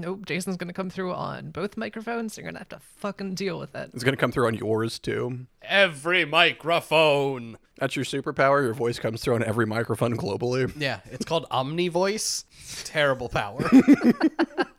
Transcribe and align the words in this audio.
Nope, 0.00 0.26
Jason's 0.26 0.56
gonna 0.56 0.72
come 0.72 0.90
through 0.90 1.12
on 1.12 1.50
both 1.50 1.76
microphones. 1.76 2.36
You're 2.36 2.46
gonna 2.46 2.58
have 2.58 2.68
to 2.70 2.80
fucking 2.96 3.34
deal 3.34 3.58
with 3.58 3.74
it. 3.74 3.90
It's 3.94 4.04
gonna 4.04 4.16
come 4.16 4.32
through 4.32 4.46
on 4.46 4.54
yours 4.54 4.98
too. 4.98 5.46
Every 5.62 6.24
microphone. 6.24 7.58
That's 7.78 7.96
your 7.96 8.04
superpower. 8.04 8.62
Your 8.62 8.74
voice 8.74 8.98
comes 8.98 9.22
through 9.22 9.34
on 9.36 9.44
every 9.44 9.66
microphone 9.66 10.16
globally. 10.16 10.72
Yeah, 10.80 11.00
it's 11.10 11.24
called 11.24 11.46
Omni 11.50 11.88
Voice. 11.88 12.44
Terrible 12.84 13.28
power. 13.28 13.68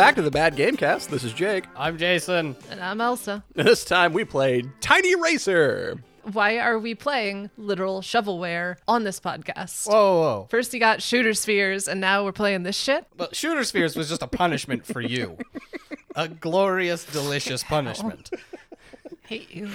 back 0.00 0.14
to 0.14 0.22
the 0.22 0.30
Bad 0.30 0.56
Gamecast. 0.56 1.08
This 1.10 1.24
is 1.24 1.34
Jake. 1.34 1.64
I'm 1.76 1.98
Jason. 1.98 2.56
And 2.70 2.80
I'm 2.80 3.02
Elsa. 3.02 3.44
This 3.54 3.84
time 3.84 4.14
we 4.14 4.24
played 4.24 4.70
Tiny 4.80 5.14
Racer. 5.14 5.98
Why 6.22 6.58
are 6.58 6.78
we 6.78 6.94
playing 6.94 7.50
literal 7.58 8.00
shovelware 8.00 8.76
on 8.88 9.04
this 9.04 9.20
podcast? 9.20 9.86
Whoa, 9.86 9.92
whoa, 9.92 10.20
whoa. 10.20 10.46
First 10.48 10.72
you 10.72 10.80
got 10.80 11.02
shooter 11.02 11.34
spheres, 11.34 11.86
and 11.86 12.00
now 12.00 12.24
we're 12.24 12.32
playing 12.32 12.62
this 12.62 12.76
shit. 12.76 13.04
Well, 13.18 13.28
Shooter 13.32 13.62
Spheres 13.62 13.94
was 13.94 14.08
just 14.08 14.22
a 14.22 14.26
punishment 14.26 14.86
for 14.86 15.02
you. 15.02 15.36
A 16.16 16.28
glorious, 16.28 17.04
delicious 17.04 17.62
punishment. 17.62 18.30
Hate 19.26 19.54
you. 19.54 19.68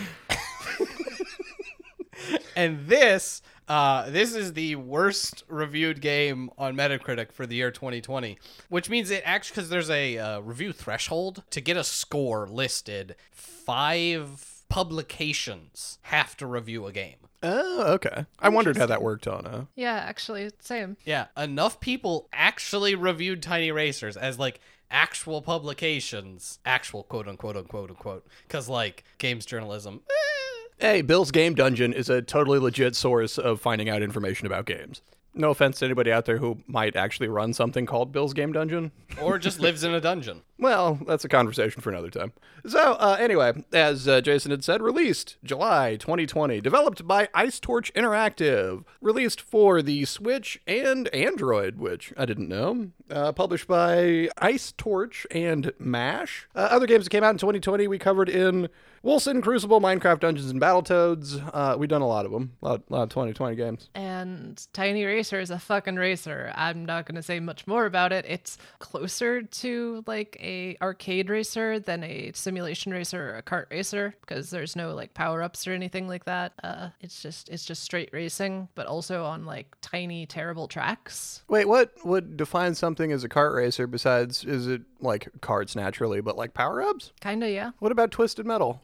And 2.55 2.87
this, 2.87 3.43
uh, 3.67 4.09
this 4.09 4.35
is 4.35 4.53
the 4.53 4.75
worst 4.75 5.43
reviewed 5.47 6.01
game 6.01 6.49
on 6.57 6.75
Metacritic 6.75 7.31
for 7.31 7.45
the 7.45 7.55
year 7.55 7.71
2020, 7.71 8.37
which 8.69 8.89
means 8.89 9.09
it 9.09 9.23
actually 9.25 9.55
because 9.55 9.69
there's 9.69 9.89
a 9.89 10.17
uh, 10.17 10.39
review 10.41 10.71
threshold 10.71 11.43
to 11.49 11.61
get 11.61 11.77
a 11.77 11.83
score 11.83 12.47
listed. 12.47 13.15
Five 13.31 14.63
publications 14.69 15.99
have 16.03 16.37
to 16.37 16.45
review 16.47 16.85
a 16.85 16.91
game. 16.91 17.15
Oh, 17.43 17.83
okay. 17.93 18.25
I 18.39 18.49
wondered 18.49 18.77
how 18.77 18.85
that 18.87 19.01
worked 19.03 19.27
on 19.27 19.45
uh 19.45 19.65
Yeah, 19.75 19.93
actually, 19.95 20.49
same. 20.59 20.97
Yeah, 21.05 21.27
enough 21.37 21.79
people 21.79 22.27
actually 22.33 22.95
reviewed 22.95 23.43
Tiny 23.43 23.71
Racers 23.71 24.17
as 24.17 24.39
like 24.39 24.59
actual 24.89 25.41
publications, 25.41 26.59
actual 26.65 27.03
quote 27.03 27.27
unquote 27.27 27.55
unquote 27.57 27.89
unquote, 27.89 28.25
because 28.47 28.67
like 28.69 29.03
games 29.17 29.45
journalism. 29.45 30.01
eh, 30.09 30.34
Hey, 30.77 31.01
Bill's 31.01 31.31
Game 31.31 31.55
Dungeon 31.55 31.93
is 31.93 32.09
a 32.09 32.21
totally 32.21 32.59
legit 32.59 32.95
source 32.95 33.37
of 33.37 33.61
finding 33.61 33.89
out 33.89 34.01
information 34.03 34.45
about 34.45 34.65
games. 34.65 35.01
No 35.37 35.49
offense 35.49 35.79
to 35.79 35.85
anybody 35.85 36.11
out 36.13 36.25
there 36.25 36.37
who 36.37 36.59
might 36.65 36.95
actually 36.95 37.27
run 37.27 37.53
something 37.53 37.85
called 37.85 38.11
Bill's 38.13 38.33
Game 38.33 38.53
Dungeon. 38.53 38.91
or 39.21 39.37
just 39.37 39.59
lives 39.59 39.83
in 39.83 39.93
a 39.93 40.01
dungeon. 40.01 40.41
Well, 40.57 40.97
that's 41.05 41.25
a 41.25 41.29
conversation 41.29 41.81
for 41.81 41.89
another 41.89 42.09
time. 42.09 42.31
So, 42.65 42.93
uh, 42.93 43.17
anyway, 43.19 43.65
as 43.73 44.07
uh, 44.07 44.21
Jason 44.21 44.51
had 44.51 44.63
said, 44.63 44.81
released 44.81 45.35
July 45.43 45.97
2020, 45.97 46.61
developed 46.61 47.05
by 47.05 47.27
Ice 47.33 47.59
Torch 47.59 47.93
Interactive, 47.93 48.85
released 49.01 49.41
for 49.41 49.81
the 49.81 50.05
Switch 50.05 50.61
and 50.65 51.09
Android, 51.09 51.75
which 51.77 52.13
I 52.15 52.23
didn't 52.23 52.47
know, 52.47 52.91
uh, 53.11 53.33
published 53.33 53.67
by 53.67 54.29
Ice 54.37 54.73
Torch 54.77 55.27
and 55.29 55.73
MASH. 55.77 56.47
Uh, 56.55 56.69
other 56.71 56.87
games 56.87 57.03
that 57.03 57.09
came 57.09 57.25
out 57.25 57.31
in 57.31 57.37
2020 57.37 57.89
we 57.89 57.99
covered 57.99 58.29
in 58.29 58.69
Wilson, 59.05 59.39
Crucible, 59.39 59.79
Minecraft 59.79 60.19
Dungeons 60.19 60.49
and 60.49 60.59
Battletoads. 60.59 61.39
Uh, 61.53 61.77
we've 61.77 61.87
done 61.87 62.01
a 62.01 62.07
lot 62.07 62.25
of 62.25 62.31
them, 62.31 62.53
a 62.63 62.69
lot, 62.69 62.81
lot 62.89 63.03
of 63.03 63.09
2020 63.09 63.55
games. 63.55 63.87
And 63.93 64.59
Tiny 64.73 65.05
Racer 65.05 65.39
is 65.39 65.51
a 65.51 65.59
fucking 65.59 65.95
racer. 65.95 66.51
I'm 66.55 66.85
not 66.85 67.05
gonna 67.05 67.21
say 67.21 67.39
much 67.39 67.67
more 67.67 67.85
about 67.85 68.11
it. 68.11 68.25
It's 68.27 68.57
closer 68.79 69.43
to 69.43 70.03
like 70.07 70.37
a 70.41 70.75
arcade 70.81 71.29
racer 71.29 71.79
than 71.79 72.03
a 72.03 72.31
simulation 72.33 72.91
racer 72.91 73.29
or 73.29 73.37
a 73.37 73.43
kart 73.43 73.69
racer 73.69 74.15
because 74.21 74.49
there's 74.49 74.75
no 74.75 74.95
like 74.95 75.13
power 75.13 75.43
ups 75.43 75.67
or 75.67 75.73
anything 75.73 76.07
like 76.07 76.25
that. 76.25 76.53
Uh, 76.63 76.89
it's 76.99 77.21
just 77.21 77.47
it's 77.49 77.63
just 77.63 77.83
straight 77.83 78.09
racing, 78.11 78.69
but 78.73 78.87
also 78.87 79.23
on 79.23 79.45
like 79.45 79.75
tiny 79.81 80.25
terrible 80.25 80.67
tracks. 80.67 81.43
Wait, 81.47 81.67
what 81.67 81.91
would 82.03 82.37
define 82.37 82.73
something 82.73 83.11
as 83.11 83.23
a 83.23 83.29
kart 83.29 83.53
racer 83.53 83.85
besides, 83.85 84.43
is 84.43 84.65
it 84.65 84.81
like 84.99 85.29
karts 85.41 85.75
naturally, 85.75 86.21
but 86.21 86.35
like 86.35 86.55
power 86.55 86.81
ups? 86.81 87.13
Kinda, 87.21 87.51
yeah. 87.51 87.69
What 87.77 87.91
about 87.91 88.09
Twisted 88.09 88.47
Metal? 88.47 88.81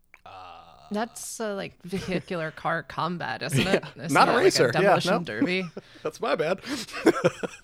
That's 0.91 1.39
uh, 1.39 1.55
like 1.55 1.81
vehicular 1.83 2.51
car 2.55 2.83
combat, 2.83 3.41
isn't 3.41 3.65
it? 3.65 3.83
Isn't 3.95 4.11
not 4.13 4.27
a 4.27 4.31
it 4.31 4.35
like 4.35 4.43
racer. 4.43 4.71
Yeah, 4.73 4.81
demolition 4.81 5.13
no. 5.13 5.19
derby. 5.23 5.65
That's 6.03 6.19
my 6.21 6.35
bad. 6.35 6.59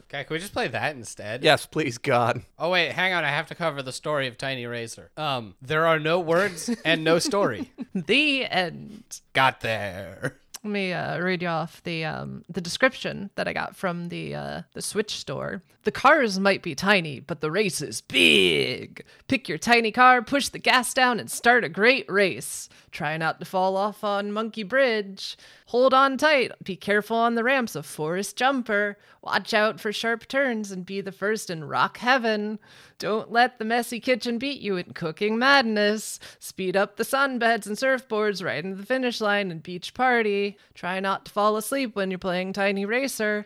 Okay, 0.10 0.24
can 0.24 0.34
we 0.34 0.40
just 0.40 0.54
play 0.54 0.70
that 0.70 0.96
instead? 0.96 1.44
yes, 1.44 1.66
please, 1.66 1.98
God. 1.98 2.42
Oh 2.58 2.70
wait, 2.70 2.94
hang 2.94 3.12
on. 3.12 3.26
I 3.26 3.30
have 3.30 3.48
to 3.48 3.56
cover 3.56 3.82
the 3.84 3.92
story 3.92 4.28
of 4.28 4.38
Tiny 4.38 4.66
Racer. 4.66 5.12
Um, 5.18 5.56
there 5.62 5.86
are 5.86 6.00
no 6.00 6.22
words 6.22 6.74
and 6.86 7.04
no 7.04 7.20
story. 7.20 7.74
the 7.94 8.46
end. 8.46 9.20
Got 9.34 9.60
there. 9.60 10.38
Let 10.64 10.72
me 10.72 10.94
uh, 10.94 11.20
read 11.20 11.42
you 11.42 11.50
off 11.50 11.84
the 11.84 12.06
um, 12.06 12.46
the 12.50 12.62
description 12.62 13.32
that 13.36 13.50
I 13.50 13.54
got 13.54 13.76
from 13.76 14.08
the 14.08 14.34
uh, 14.36 14.62
the 14.74 14.82
Switch 14.82 15.12
store. 15.18 15.62
The 15.84 15.92
cars 15.92 16.40
might 16.40 16.62
be 16.64 16.74
tiny, 16.74 17.20
but 17.20 17.42
the 17.42 17.52
race 17.52 17.82
is 17.82 18.02
big. 18.02 19.04
Pick 19.28 19.48
your 19.48 19.58
tiny 19.58 19.92
car, 19.92 20.22
push 20.22 20.50
the 20.50 20.60
gas 20.60 20.94
down, 20.94 21.20
and 21.20 21.30
start 21.30 21.64
a 21.64 21.70
great 21.70 22.10
race. 22.12 22.68
Try 22.98 23.16
not 23.16 23.40
to 23.40 23.46
fall 23.46 23.78
off 23.78 24.04
on 24.04 24.32
Monkey 24.32 24.64
Bridge. 24.64 25.38
Hold 25.68 25.94
on 25.94 26.18
tight. 26.18 26.52
Be 26.64 26.76
careful 26.76 27.16
on 27.16 27.36
the 27.36 27.44
ramps 27.44 27.76
of 27.76 27.86
Forest 27.86 28.36
Jumper. 28.36 28.98
Watch 29.22 29.54
out 29.54 29.80
for 29.80 29.94
sharp 29.94 30.28
turns 30.28 30.72
and 30.72 30.84
be 30.84 31.02
the 31.02 31.12
first 31.12 31.52
in 31.52 31.66
rock 31.66 32.00
heaven. 32.00 32.58
Don't 32.98 33.32
let 33.32 33.60
the 33.60 33.66
messy 33.66 34.00
kitchen 34.00 34.40
beat 34.40 34.62
you 34.62 34.78
in 34.78 34.94
cooking 34.94 35.38
madness. 35.38 36.20
Speed 36.40 36.76
up 36.76 36.96
the 36.96 37.04
sunbeds 37.04 37.68
and 37.68 37.78
surfboards 37.78 38.44
right 38.44 38.66
into 38.66 38.78
the 38.78 38.86
finish 38.86 39.22
line 39.22 39.52
and 39.52 39.62
beach 39.62 39.94
party. 39.94 40.58
Try 40.74 41.00
not 41.00 41.26
to 41.26 41.32
fall 41.32 41.56
asleep 41.56 41.96
when 41.96 42.10
you're 42.10 42.18
playing 42.18 42.54
Tiny 42.54 42.84
Racer. 42.84 43.46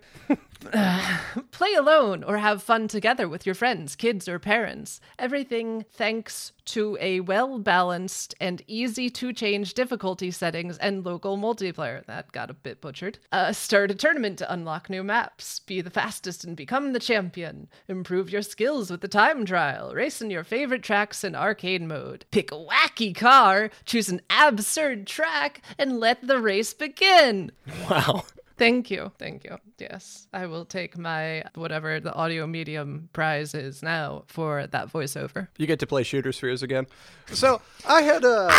Play 1.52 1.74
alone 1.74 2.24
or 2.24 2.38
have 2.38 2.62
fun 2.62 2.88
together 2.88 3.28
with 3.28 3.46
your 3.46 3.56
friends, 3.56 3.96
kids, 3.96 4.28
or 4.28 4.38
parents. 4.40 5.02
Everything 5.18 5.86
thanks 5.92 6.54
to 6.66 6.98
a 7.02 7.20
well 7.22 7.58
balanced 7.60 8.36
and 8.40 8.62
easy 8.68 9.10
to 9.10 9.34
change 9.42 9.74
difficulty 9.74 10.30
settings 10.30 10.78
and 10.78 11.04
local 11.04 11.36
multiplayer. 11.36 12.06
That 12.06 12.32
got 12.32 12.52
a 12.52 12.54
bit 12.54 12.80
butchered. 12.80 13.18
Uh, 13.32 13.52
start 13.54 13.90
a 13.90 13.96
tournament 13.96 14.38
to 14.38 14.54
unlock 14.54 14.88
new 14.88 15.04
maps. 15.04 15.62
Be 15.62 15.82
the 15.82 15.90
fastest 15.90 16.44
and 16.44 16.56
become 16.56 16.94
the 16.94 17.00
champion. 17.00 17.68
Improve 17.88 18.30
your 18.30 18.44
skills 18.44 18.92
with 18.92 19.02
the 19.02 19.08
time 19.08 19.44
trial. 19.44 19.96
Race 19.96 20.22
in 20.22 20.30
your 20.30 20.44
favorite 20.44 20.84
tracks 20.84 21.24
in 21.24 21.36
arcade 21.36 21.82
mode. 21.82 22.26
Pick 22.30 22.52
a 22.52 22.56
wacky 22.56 23.16
car, 23.16 23.72
choose 23.84 24.10
an 24.10 24.22
absurd 24.30 25.08
track, 25.08 25.64
and 25.76 26.00
let 26.00 26.28
the 26.28 26.40
race 26.40 26.76
begin. 26.76 27.52
Wow. 27.90 28.26
Thank 28.62 28.92
you. 28.92 29.12
Thank 29.18 29.44
you. 29.44 29.58
Yes, 29.80 30.28
I 30.34 30.46
will 30.46 30.66
take 30.66 30.96
my 30.96 31.44
whatever 31.56 32.00
the 32.00 32.14
audio 32.14 32.46
medium 32.46 33.10
prize 33.12 33.56
is 33.56 33.82
now 33.82 34.24
for 34.28 34.68
that 34.68 34.94
voiceover. 34.94 35.48
You 35.58 35.66
get 35.66 35.80
to 35.80 35.88
play 35.88 36.04
Shooter 36.04 36.32
Spheres 36.32 36.62
again. 36.62 36.86
So 37.32 37.60
I 37.88 38.04
had 38.04 38.24
a. 38.24 38.52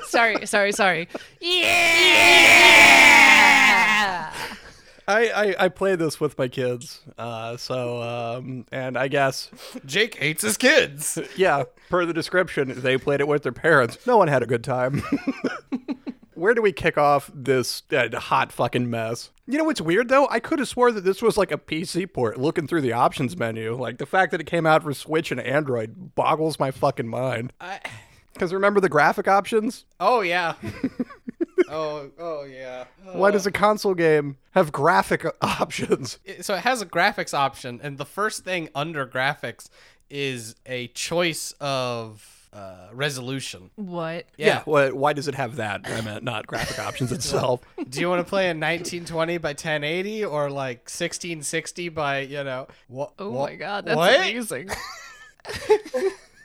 sorry, 0.06 0.46
sorry, 0.46 0.72
sorry. 0.72 1.10
Yeah! 1.42 1.60
I, 5.06 5.28
I 5.28 5.54
I 5.58 5.68
played 5.68 5.98
this 5.98 6.18
with 6.18 6.38
my 6.38 6.48
kids. 6.48 7.02
Uh, 7.18 7.58
so 7.58 8.00
um, 8.00 8.64
and 8.72 8.96
I 8.96 9.08
guess 9.08 9.50
Jake 9.84 10.14
hates 10.14 10.40
his 10.42 10.56
kids. 10.56 11.18
yeah, 11.36 11.64
per 11.90 12.06
the 12.06 12.14
description, 12.14 12.80
they 12.80 12.96
played 12.96 13.20
it 13.20 13.28
with 13.28 13.42
their 13.42 13.52
parents. 13.52 14.06
No 14.06 14.16
one 14.16 14.28
had 14.28 14.42
a 14.42 14.46
good 14.46 14.64
time. 14.64 15.02
Where 16.44 16.52
do 16.52 16.60
we 16.60 16.72
kick 16.72 16.98
off 16.98 17.30
this 17.32 17.84
uh, 17.90 18.20
hot 18.20 18.52
fucking 18.52 18.90
mess? 18.90 19.30
You 19.46 19.56
know 19.56 19.64
what's 19.64 19.80
weird 19.80 20.10
though? 20.10 20.28
I 20.28 20.40
could 20.40 20.58
have 20.58 20.68
swore 20.68 20.92
that 20.92 21.00
this 21.00 21.22
was 21.22 21.38
like 21.38 21.50
a 21.50 21.56
PC 21.56 22.12
port. 22.12 22.36
Looking 22.38 22.66
through 22.66 22.82
the 22.82 22.92
options 22.92 23.34
menu, 23.34 23.74
like 23.74 23.96
the 23.96 24.04
fact 24.04 24.30
that 24.30 24.42
it 24.42 24.44
came 24.44 24.66
out 24.66 24.82
for 24.82 24.92
Switch 24.92 25.30
and 25.30 25.40
Android 25.40 26.14
boggles 26.14 26.58
my 26.58 26.70
fucking 26.70 27.08
mind. 27.08 27.54
I, 27.62 27.80
Because 28.34 28.52
remember 28.52 28.78
the 28.78 28.90
graphic 28.90 29.26
options? 29.26 29.86
oh 30.00 30.20
yeah. 30.20 30.56
oh 31.70 32.10
oh 32.18 32.44
yeah. 32.44 32.84
Why 33.12 33.30
does 33.30 33.46
a 33.46 33.50
console 33.50 33.94
game 33.94 34.36
have 34.50 34.70
graphic 34.70 35.24
options? 35.40 36.18
So 36.42 36.56
it 36.56 36.60
has 36.60 36.82
a 36.82 36.86
graphics 36.86 37.32
option, 37.32 37.80
and 37.82 37.96
the 37.96 38.04
first 38.04 38.44
thing 38.44 38.68
under 38.74 39.06
graphics 39.06 39.70
is 40.10 40.56
a 40.66 40.88
choice 40.88 41.54
of 41.58 42.33
uh, 42.54 42.88
resolution. 42.92 43.70
What? 43.76 44.26
Yeah. 44.36 44.62
Why, 44.64 44.90
why 44.90 45.12
does 45.12 45.28
it 45.28 45.34
have 45.34 45.56
that? 45.56 45.82
I 45.84 46.00
meant 46.00 46.22
not 46.24 46.46
graphic 46.46 46.78
options 46.78 47.10
itself. 47.18 47.60
Do 47.88 48.00
you 48.00 48.08
want 48.08 48.24
to 48.24 48.28
play 48.28 48.44
in 48.50 48.58
1920 48.60 49.38
by 49.38 49.48
1080 49.50 50.24
or 50.24 50.50
like 50.50 50.78
1660 50.88 51.88
by 51.90 52.20
you 52.20 52.44
know 52.44 52.68
what? 52.88 53.12
Oh 53.18 53.30
what- 53.30 53.50
my 53.50 53.56
god, 53.56 53.86
that's 53.86 53.96
what? 53.96 54.14
amazing. 54.16 54.70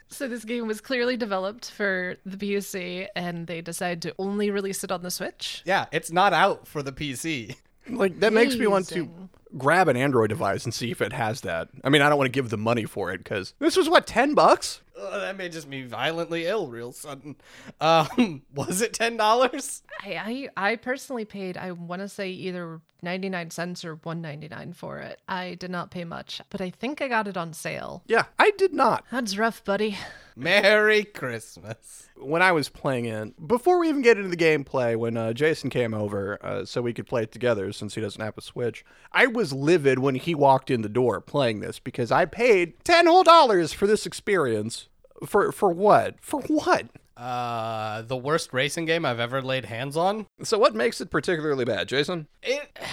so 0.10 0.28
this 0.28 0.44
game 0.44 0.68
was 0.68 0.82
clearly 0.82 1.16
developed 1.18 1.72
for 1.72 2.18
the 2.26 2.38
PC 2.38 3.08
and 3.16 3.48
they 3.48 3.62
decided 3.62 4.02
to 4.04 4.16
only 4.18 4.50
release 4.52 4.84
it 4.84 4.92
on 4.92 5.04
the 5.04 5.12
Switch. 5.12 5.62
Yeah, 5.66 5.86
it's 5.92 6.12
not 6.12 6.34
out 6.34 6.68
for 6.68 6.82
the 6.84 6.92
PC. 6.92 7.56
Like 7.88 8.20
that 8.20 8.34
makes 8.34 8.56
me 8.56 8.68
want 8.68 8.88
to 8.90 9.10
grab 9.58 9.88
an 9.88 9.98
Android 9.98 10.30
device 10.30 10.64
and 10.64 10.74
see 10.74 10.92
if 10.92 11.02
it 11.02 11.12
has 11.14 11.42
that. 11.42 11.70
I 11.84 11.90
mean, 11.90 12.02
I 12.04 12.10
don't 12.10 12.18
want 12.20 12.28
to 12.28 12.32
give 12.32 12.50
the 12.50 12.58
money 12.58 12.86
for 12.86 13.12
it 13.12 13.20
because 13.20 13.54
this 13.60 13.76
was 13.78 13.90
what 13.90 14.06
ten 14.06 14.34
bucks. 14.36 14.82
Ugh, 15.00 15.22
that 15.22 15.38
made 15.38 15.52
just 15.52 15.68
me 15.68 15.84
violently 15.84 16.46
ill 16.46 16.68
real 16.68 16.92
sudden. 16.92 17.36
Um, 17.80 18.44
was 18.54 18.82
it 18.82 18.94
ten 18.94 19.18
dollars? 19.18 19.84
I, 20.04 20.50
I 20.58 20.72
I 20.72 20.76
personally 20.76 21.26
paid 21.26 21.58
I 21.58 21.72
want 21.72 22.02
to 22.02 22.10
say 22.10 22.30
either 22.30 22.82
99 23.02 23.50
cents 23.52 23.86
or 23.86 23.96
199 23.96 24.74
for 24.74 25.00
it. 25.00 25.22
I 25.28 25.56
did 25.56 25.72
not 25.72 25.90
pay 25.90 26.04
much, 26.04 26.42
but 26.50 26.60
I 26.60 26.70
think 26.70 27.02
I 27.02 27.08
got 27.08 27.28
it 27.28 27.38
on 27.38 27.54
sale. 27.54 28.04
Yeah, 28.08 28.26
I 28.38 28.52
did 28.52 28.74
not. 28.74 29.06
That's 29.10 29.38
rough, 29.38 29.64
buddy. 29.64 29.98
Merry 30.36 31.06
Christmas. 31.06 32.10
when 32.18 32.42
I 32.42 32.52
was 32.52 32.68
playing 32.68 33.06
it, 33.06 33.48
before 33.48 33.80
we 33.80 33.88
even 33.88 34.02
get 34.02 34.18
into 34.18 34.30
the 34.30 34.36
gameplay, 34.38 34.98
when 34.98 35.16
uh, 35.16 35.32
Jason 35.32 35.70
came 35.70 35.94
over 35.94 36.38
uh, 36.46 36.66
so 36.66 36.82
we 36.82 36.94
could 36.94 37.08
play 37.08 37.24
it 37.24 37.32
together 37.32 37.72
since 37.72 37.96
he 37.96 38.02
doesn't 38.02 38.22
have 38.22 38.38
a 38.38 38.42
Switch, 38.42 38.84
I 39.14 39.28
was 39.28 39.54
livid 39.54 40.00
when 40.00 40.16
he 40.16 40.36
walked 40.36 40.70
in 40.70 40.82
the 40.82 40.90
door 40.90 41.22
playing 41.22 41.62
this 41.62 41.80
because 41.80 42.12
I 42.12 42.26
paid 42.26 42.84
10 42.84 43.08
whole 43.08 43.24
dollars 43.24 43.72
for 43.72 43.88
this 43.88 44.06
experience. 44.06 44.89
For, 45.26 45.52
for 45.52 45.72
what? 45.72 46.16
For 46.22 46.42
what? 46.42 46.88
Uh, 47.18 48.02
the 48.04 48.16
worst 48.16 48.54
racing 48.54 48.86
game 48.86 49.06
I've 49.06 49.20
ever 49.20 49.42
laid 49.42 49.66
hands 49.66 49.98
on. 49.98 50.26
So, 50.44 50.58
what 50.58 50.74
makes 50.74 51.02
it 51.02 51.10
particularly 51.10 51.66
bad, 51.66 51.88
Jason? 51.88 52.28
It. 52.42 52.78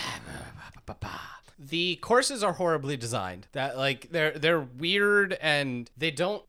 The 1.58 1.96
courses 1.96 2.44
are 2.44 2.52
horribly 2.52 2.96
designed. 2.96 3.48
That 3.52 3.76
like 3.76 4.10
they're 4.10 4.32
they're 4.32 4.60
weird 4.60 5.36
and 5.40 5.90
they 5.96 6.10
don't 6.10 6.44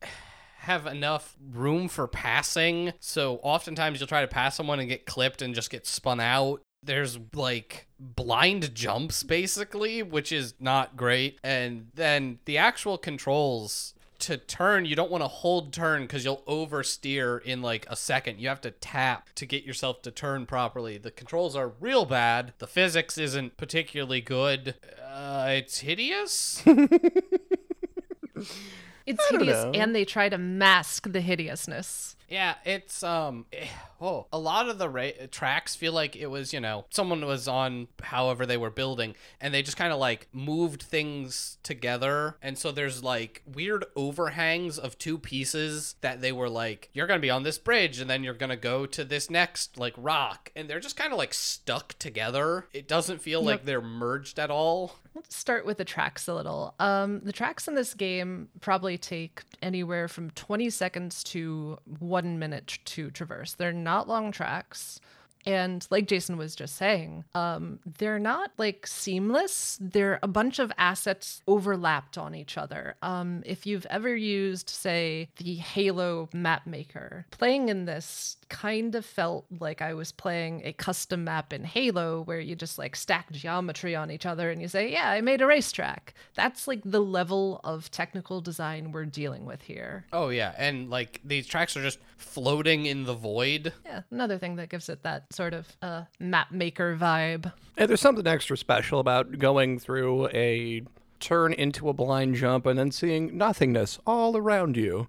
have 0.58 0.86
enough 0.86 1.34
room 1.50 1.88
for 1.88 2.06
passing. 2.06 2.92
So 3.00 3.40
oftentimes 3.42 4.00
you'll 4.00 4.06
try 4.06 4.20
to 4.20 4.28
pass 4.28 4.54
someone 4.54 4.80
and 4.80 4.88
get 4.88 5.06
clipped 5.06 5.40
and 5.40 5.54
just 5.54 5.70
get 5.70 5.86
spun 5.86 6.20
out. 6.20 6.60
There's 6.82 7.18
like 7.34 7.88
blind 7.98 8.74
jumps 8.74 9.22
basically, 9.22 10.02
which 10.02 10.30
is 10.30 10.54
not 10.60 10.94
great. 10.96 11.38
And 11.42 11.88
then 11.94 12.38
the 12.44 12.58
actual 12.58 12.98
controls 12.98 13.94
to 14.20 14.36
turn, 14.36 14.84
you 14.84 14.96
don't 14.96 15.10
want 15.10 15.22
to 15.22 15.28
hold 15.28 15.72
turn 15.72 16.02
because 16.02 16.24
you'll 16.24 16.42
oversteer 16.48 17.42
in 17.42 17.62
like 17.62 17.86
a 17.88 17.96
second. 17.96 18.40
You 18.40 18.48
have 18.48 18.60
to 18.62 18.70
tap 18.70 19.28
to 19.36 19.46
get 19.46 19.64
yourself 19.64 20.02
to 20.02 20.10
turn 20.10 20.46
properly. 20.46 20.98
The 20.98 21.10
controls 21.10 21.54
are 21.56 21.72
real 21.80 22.04
bad. 22.04 22.52
The 22.58 22.66
physics 22.66 23.16
isn't 23.18 23.56
particularly 23.56 24.20
good. 24.20 24.74
Uh, 25.02 25.46
it's 25.50 25.78
hideous. 25.78 26.62
It's 29.08 29.26
hideous 29.30 29.64
know. 29.64 29.70
and 29.72 29.94
they 29.94 30.04
try 30.04 30.28
to 30.28 30.36
mask 30.36 31.10
the 31.10 31.22
hideousness. 31.22 32.14
Yeah, 32.28 32.54
it's 32.64 33.02
um 33.02 33.46
oh, 34.00 34.26
a 34.32 34.38
lot 34.38 34.68
of 34.68 34.78
the 34.78 34.88
ra- 34.88 35.26
tracks 35.30 35.74
feel 35.74 35.92
like 35.92 36.14
it 36.14 36.26
was, 36.26 36.52
you 36.52 36.60
know, 36.60 36.84
someone 36.90 37.24
was 37.24 37.48
on 37.48 37.88
however 38.02 38.46
they 38.46 38.56
were 38.56 38.70
building 38.70 39.14
and 39.40 39.52
they 39.52 39.62
just 39.62 39.76
kind 39.76 39.92
of 39.92 39.98
like 39.98 40.28
moved 40.32 40.82
things 40.82 41.58
together 41.62 42.36
and 42.42 42.56
so 42.56 42.70
there's 42.70 43.02
like 43.02 43.42
weird 43.46 43.84
overhangs 43.96 44.78
of 44.78 44.98
two 44.98 45.18
pieces 45.18 45.96
that 46.00 46.20
they 46.20 46.32
were 46.32 46.48
like 46.48 46.90
you're 46.92 47.06
going 47.06 47.18
to 47.18 47.22
be 47.22 47.30
on 47.30 47.42
this 47.42 47.58
bridge 47.58 47.98
and 48.00 48.08
then 48.08 48.22
you're 48.22 48.34
going 48.34 48.50
to 48.50 48.56
go 48.56 48.86
to 48.86 49.04
this 49.04 49.30
next 49.30 49.78
like 49.78 49.94
rock 49.96 50.52
and 50.54 50.68
they're 50.68 50.80
just 50.80 50.96
kind 50.96 51.12
of 51.12 51.18
like 51.18 51.34
stuck 51.34 51.98
together. 51.98 52.66
It 52.72 52.86
doesn't 52.88 53.20
feel 53.20 53.42
like 53.42 53.64
they're 53.64 53.80
merged 53.80 54.38
at 54.38 54.50
all. 54.50 54.96
Let's 55.14 55.36
start 55.36 55.66
with 55.66 55.78
the 55.78 55.84
tracks 55.84 56.28
a 56.28 56.34
little. 56.34 56.74
Um, 56.78 57.20
the 57.20 57.32
tracks 57.32 57.66
in 57.66 57.74
this 57.74 57.94
game 57.94 58.48
probably 58.60 58.96
take 58.98 59.42
anywhere 59.62 60.06
from 60.06 60.30
20 60.30 60.70
seconds 60.70 61.24
to 61.24 61.78
one 61.98 62.17
minute 62.24 62.78
to 62.84 63.10
traverse. 63.10 63.54
They're 63.54 63.72
not 63.72 64.08
long 64.08 64.32
tracks. 64.32 65.00
And 65.46 65.86
like 65.90 66.06
Jason 66.06 66.36
was 66.36 66.54
just 66.54 66.76
saying, 66.76 67.24
um, 67.34 67.78
they're 67.98 68.18
not 68.18 68.52
like 68.58 68.86
seamless. 68.86 69.78
They're 69.80 70.18
a 70.22 70.28
bunch 70.28 70.58
of 70.58 70.72
assets 70.78 71.42
overlapped 71.46 72.18
on 72.18 72.34
each 72.34 72.58
other. 72.58 72.96
Um, 73.02 73.42
if 73.46 73.66
you've 73.66 73.86
ever 73.86 74.14
used, 74.14 74.68
say, 74.68 75.28
the 75.36 75.54
Halo 75.54 76.28
map 76.32 76.66
maker, 76.66 77.26
playing 77.30 77.68
in 77.68 77.84
this 77.84 78.36
kind 78.48 78.94
of 78.94 79.04
felt 79.04 79.46
like 79.60 79.82
I 79.82 79.94
was 79.94 80.12
playing 80.12 80.62
a 80.64 80.72
custom 80.72 81.24
map 81.24 81.52
in 81.52 81.64
Halo 81.64 82.22
where 82.22 82.40
you 82.40 82.56
just 82.56 82.78
like 82.78 82.96
stack 82.96 83.30
geometry 83.30 83.94
on 83.94 84.10
each 84.10 84.26
other 84.26 84.50
and 84.50 84.60
you 84.60 84.68
say, 84.68 84.90
Yeah, 84.90 85.10
I 85.10 85.20
made 85.20 85.40
a 85.40 85.46
racetrack. 85.46 86.14
That's 86.34 86.66
like 86.66 86.80
the 86.84 87.00
level 87.00 87.60
of 87.64 87.90
technical 87.90 88.40
design 88.40 88.92
we're 88.92 89.04
dealing 89.04 89.44
with 89.44 89.62
here. 89.62 90.06
Oh 90.12 90.28
yeah, 90.30 90.54
and 90.56 90.90
like 90.90 91.20
these 91.24 91.46
tracks 91.46 91.76
are 91.76 91.82
just 91.82 91.98
floating 92.16 92.86
in 92.86 93.04
the 93.04 93.14
void. 93.14 93.72
Yeah, 93.84 94.02
another 94.10 94.38
thing 94.38 94.56
that 94.56 94.68
gives 94.68 94.88
it 94.88 95.02
that 95.02 95.32
sort 95.38 95.54
of 95.54 95.76
uh, 95.80 96.02
map 96.18 96.50
maker 96.50 96.98
vibe. 97.00 97.52
And 97.76 97.88
there's 97.88 98.00
something 98.00 98.26
extra 98.26 98.58
special 98.58 98.98
about 98.98 99.38
going 99.38 99.78
through 99.78 100.26
a 100.30 100.82
turn 101.20 101.52
into 101.52 101.88
a 101.88 101.92
blind 101.92 102.34
jump 102.34 102.66
and 102.66 102.76
then 102.76 102.90
seeing 102.90 103.36
nothingness 103.38 104.00
all 104.04 104.36
around 104.36 104.76
you. 104.76 105.06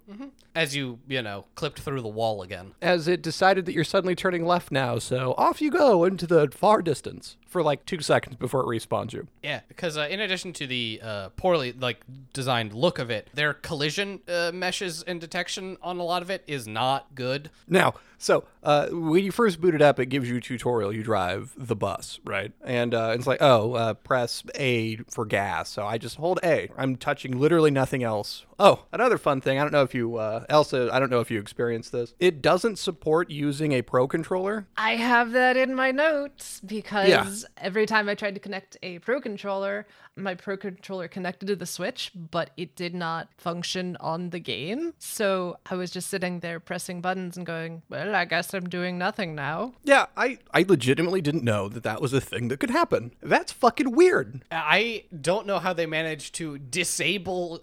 As 0.54 0.76
you, 0.76 1.00
you 1.08 1.20
know, 1.20 1.46
clipped 1.54 1.80
through 1.80 2.00
the 2.00 2.08
wall 2.08 2.42
again. 2.42 2.74
As 2.80 3.08
it 3.08 3.22
decided 3.22 3.66
that 3.66 3.72
you're 3.72 3.84
suddenly 3.84 4.14
turning 4.14 4.44
left 4.44 4.70
now, 4.70 4.98
so 4.98 5.34
off 5.36 5.60
you 5.60 5.70
go 5.70 6.04
into 6.04 6.26
the 6.26 6.48
far 6.52 6.80
distance 6.80 7.36
for 7.46 7.62
like 7.62 7.84
two 7.84 8.00
seconds 8.00 8.36
before 8.36 8.60
it 8.60 8.66
respawns 8.66 9.12
you. 9.12 9.26
Yeah, 9.42 9.60
because 9.66 9.96
uh, 9.96 10.06
in 10.10 10.20
addition 10.20 10.52
to 10.54 10.66
the 10.66 11.00
uh, 11.02 11.28
poorly 11.30 11.72
like 11.72 12.04
designed 12.32 12.72
look 12.72 12.98
of 13.00 13.10
it, 13.10 13.28
their 13.34 13.54
collision 13.54 14.20
uh, 14.28 14.52
meshes 14.54 15.02
and 15.04 15.20
detection 15.20 15.76
on 15.82 15.98
a 15.98 16.04
lot 16.04 16.22
of 16.22 16.30
it 16.30 16.44
is 16.46 16.66
not 16.68 17.14
good. 17.14 17.50
Now, 17.68 17.94
so 18.20 18.44
uh, 18.62 18.88
when 18.88 19.24
you 19.24 19.32
first 19.32 19.62
boot 19.62 19.74
it 19.74 19.80
up, 19.80 19.98
it 19.98 20.06
gives 20.06 20.28
you 20.28 20.36
a 20.36 20.40
tutorial. 20.42 20.92
You 20.92 21.02
drive 21.02 21.54
the 21.56 21.74
bus, 21.74 22.20
right? 22.22 22.52
And 22.62 22.94
uh, 22.94 23.14
it's 23.16 23.26
like, 23.26 23.40
oh, 23.40 23.72
uh, 23.72 23.94
press 23.94 24.42
A 24.56 24.96
for 25.08 25.24
gas. 25.24 25.70
So 25.70 25.86
I 25.86 25.96
just 25.96 26.16
hold 26.16 26.38
A. 26.44 26.68
I'm 26.76 26.96
touching 26.96 27.40
literally 27.40 27.70
nothing 27.70 28.02
else. 28.02 28.44
Oh, 28.62 28.84
another 28.92 29.16
fun 29.16 29.40
thing. 29.40 29.58
I 29.58 29.62
don't 29.62 29.72
know 29.72 29.82
if 29.82 29.94
you, 29.94 30.16
uh, 30.16 30.44
Elsa, 30.50 30.90
I 30.92 31.00
don't 31.00 31.08
know 31.10 31.20
if 31.20 31.30
you 31.30 31.40
experienced 31.40 31.92
this. 31.92 32.12
It 32.20 32.42
doesn't 32.42 32.78
support 32.78 33.30
using 33.30 33.72
a 33.72 33.80
Pro 33.80 34.06
controller. 34.06 34.66
I 34.76 34.96
have 34.96 35.32
that 35.32 35.56
in 35.56 35.74
my 35.74 35.92
notes 35.92 36.60
because 36.60 37.46
every 37.56 37.86
time 37.86 38.10
I 38.10 38.14
tried 38.14 38.34
to 38.34 38.40
connect 38.40 38.76
a 38.82 38.98
Pro 38.98 39.18
controller, 39.18 39.86
my 40.14 40.34
Pro 40.34 40.58
controller 40.58 41.08
connected 41.08 41.46
to 41.46 41.56
the 41.56 41.64
Switch, 41.64 42.12
but 42.14 42.50
it 42.58 42.76
did 42.76 42.94
not 42.94 43.28
function 43.38 43.96
on 43.98 44.28
the 44.28 44.38
game. 44.38 44.92
So 44.98 45.56
I 45.70 45.76
was 45.76 45.90
just 45.90 46.10
sitting 46.10 46.40
there 46.40 46.60
pressing 46.60 47.00
buttons 47.00 47.38
and 47.38 47.46
going, 47.46 47.80
well, 47.88 48.14
I 48.14 48.26
guess 48.26 48.52
I'm 48.52 48.68
doing 48.68 48.98
nothing 48.98 49.34
now. 49.34 49.72
Yeah, 49.84 50.06
I, 50.18 50.36
I 50.52 50.66
legitimately 50.68 51.22
didn't 51.22 51.44
know 51.44 51.70
that 51.70 51.84
that 51.84 52.02
was 52.02 52.12
a 52.12 52.20
thing 52.20 52.48
that 52.48 52.60
could 52.60 52.70
happen. 52.70 53.12
That's 53.22 53.52
fucking 53.52 53.92
weird. 53.92 54.44
I 54.50 55.04
don't 55.18 55.46
know 55.46 55.60
how 55.60 55.72
they 55.72 55.86
managed 55.86 56.34
to 56.34 56.58
disable 56.58 57.62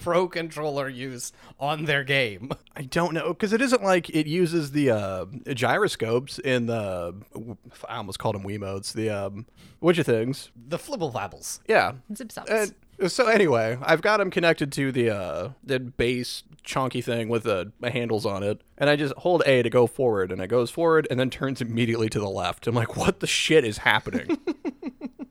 pro 0.00 0.28
controller 0.28 0.88
use 0.88 1.32
on 1.58 1.84
their 1.84 2.04
game. 2.04 2.50
I 2.76 2.82
don't 2.82 3.14
know 3.14 3.28
because 3.28 3.52
it 3.52 3.60
isn't 3.60 3.82
like 3.82 4.10
it 4.10 4.26
uses 4.26 4.72
the 4.72 4.90
uh, 4.90 5.24
gyroscopes 5.54 6.38
in 6.38 6.66
the 6.66 7.14
I 7.88 7.96
almost 7.96 8.18
called 8.18 8.34
them 8.34 8.44
Wiimotes. 8.44 8.92
The 8.92 9.10
um, 9.10 9.46
which 9.80 9.98
of 9.98 10.06
things? 10.06 10.50
The 10.56 10.78
flibble 10.78 11.12
flabbles. 11.12 11.60
Yeah. 11.68 11.92
Zip 12.14 12.28
zaps. 12.28 12.72
And 12.98 13.10
so 13.10 13.26
anyway, 13.26 13.78
I've 13.82 14.02
got 14.02 14.18
them 14.18 14.30
connected 14.30 14.72
to 14.72 14.92
the 14.92 15.10
uh, 15.10 15.48
the 15.62 15.80
base 15.80 16.44
chunky 16.62 17.00
thing 17.02 17.28
with 17.28 17.42
the 17.42 17.72
handles 17.82 18.24
on 18.24 18.42
it, 18.42 18.62
and 18.78 18.88
I 18.88 18.96
just 18.96 19.14
hold 19.18 19.42
A 19.46 19.62
to 19.62 19.70
go 19.70 19.86
forward, 19.86 20.32
and 20.32 20.40
it 20.40 20.48
goes 20.48 20.70
forward, 20.70 21.06
and 21.10 21.18
then 21.20 21.30
turns 21.30 21.60
immediately 21.60 22.08
to 22.08 22.18
the 22.18 22.28
left. 22.28 22.66
I'm 22.66 22.74
like, 22.74 22.96
what 22.96 23.20
the 23.20 23.26
shit 23.26 23.64
is 23.64 23.78
happening? 23.78 24.38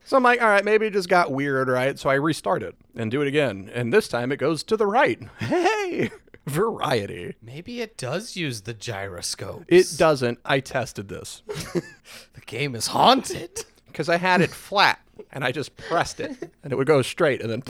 so 0.04 0.16
I'm 0.16 0.22
like, 0.22 0.40
all 0.40 0.48
right, 0.48 0.64
maybe 0.64 0.86
it 0.86 0.92
just 0.92 1.08
got 1.08 1.32
weird, 1.32 1.68
right? 1.68 1.98
So 1.98 2.08
I 2.10 2.14
restart 2.14 2.62
it 2.62 2.74
and 2.94 3.10
do 3.10 3.22
it 3.22 3.28
again, 3.28 3.70
and 3.74 3.92
this 3.92 4.08
time 4.08 4.30
it 4.32 4.36
goes 4.36 4.62
to 4.64 4.76
the 4.76 4.86
right. 4.86 5.20
Hey, 5.38 6.10
variety. 6.46 7.36
Maybe 7.42 7.80
it 7.80 7.96
does 7.96 8.36
use 8.36 8.62
the 8.62 8.74
gyroscope. 8.74 9.64
It 9.68 9.94
doesn't. 9.96 10.38
I 10.44 10.60
tested 10.60 11.08
this 11.08 11.42
The 11.46 12.40
game 12.46 12.74
is 12.74 12.88
haunted. 12.88 13.64
because 13.86 14.08
I 14.08 14.16
had 14.16 14.40
it 14.40 14.50
flat, 14.50 14.98
and 15.30 15.44
I 15.44 15.52
just 15.52 15.76
pressed 15.76 16.18
it, 16.18 16.50
and 16.64 16.72
it 16.72 16.76
would 16.76 16.88
go 16.88 17.00
straight, 17.00 17.40
and 17.40 17.48
then 17.50 17.62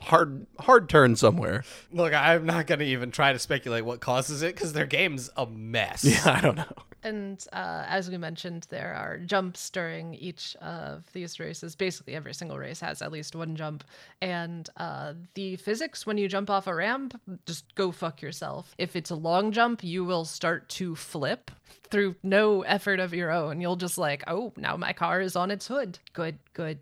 hard 0.00 0.46
hard 0.60 0.88
turn 0.88 1.16
somewhere. 1.16 1.64
Look, 1.92 2.12
I'm 2.12 2.44
not 2.44 2.66
going 2.66 2.80
to 2.80 2.84
even 2.84 3.10
try 3.10 3.32
to 3.32 3.38
speculate 3.38 3.84
what 3.84 4.00
causes 4.00 4.42
it 4.42 4.54
because 4.54 4.74
their 4.74 4.86
game's 4.86 5.30
a 5.36 5.46
mess. 5.46 6.04
Yeah, 6.04 6.20
I 6.26 6.40
don't 6.42 6.56
know. 6.56 6.74
And 7.02 7.44
uh, 7.52 7.84
as 7.88 8.08
we 8.08 8.16
mentioned, 8.16 8.66
there 8.70 8.94
are 8.94 9.18
jumps 9.18 9.70
during 9.70 10.14
each 10.14 10.56
of 10.56 11.04
these 11.12 11.40
races. 11.40 11.74
Basically, 11.74 12.14
every 12.14 12.34
single 12.34 12.58
race 12.58 12.80
has 12.80 13.02
at 13.02 13.12
least 13.12 13.34
one 13.34 13.56
jump. 13.56 13.84
And 14.20 14.68
uh, 14.76 15.14
the 15.34 15.56
physics 15.56 16.06
when 16.06 16.18
you 16.18 16.28
jump 16.28 16.48
off 16.50 16.66
a 16.66 16.74
ramp, 16.74 17.20
just 17.46 17.74
go 17.74 17.90
fuck 17.90 18.22
yourself. 18.22 18.74
If 18.78 18.94
it's 18.94 19.10
a 19.10 19.16
long 19.16 19.52
jump, 19.52 19.82
you 19.82 20.04
will 20.04 20.24
start 20.24 20.68
to 20.70 20.94
flip 20.94 21.50
through 21.90 22.16
no 22.22 22.62
effort 22.62 23.00
of 23.00 23.12
your 23.12 23.30
own. 23.30 23.60
You'll 23.60 23.76
just 23.76 23.98
like, 23.98 24.22
oh, 24.26 24.52
now 24.56 24.76
my 24.76 24.92
car 24.92 25.20
is 25.20 25.36
on 25.36 25.50
its 25.50 25.66
hood. 25.66 25.98
Good, 26.12 26.38
good. 26.54 26.78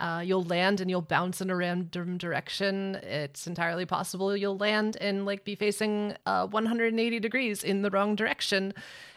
Uh, 0.00 0.22
you'll 0.24 0.44
land 0.44 0.80
and 0.80 0.90
you'll 0.90 1.02
bounce 1.02 1.40
in 1.40 1.50
a 1.50 1.56
random 1.56 2.18
direction. 2.18 2.96
It's 3.02 3.46
entirely 3.46 3.86
possible 3.86 4.36
you'll 4.36 4.56
land 4.56 4.96
and 5.00 5.26
like 5.26 5.44
be 5.44 5.54
facing 5.54 6.16
uh, 6.26 6.46
180 6.46 7.20
degrees 7.20 7.62
in 7.62 7.82
the 7.82 7.90
wrong 7.90 8.16
direction 8.16 8.72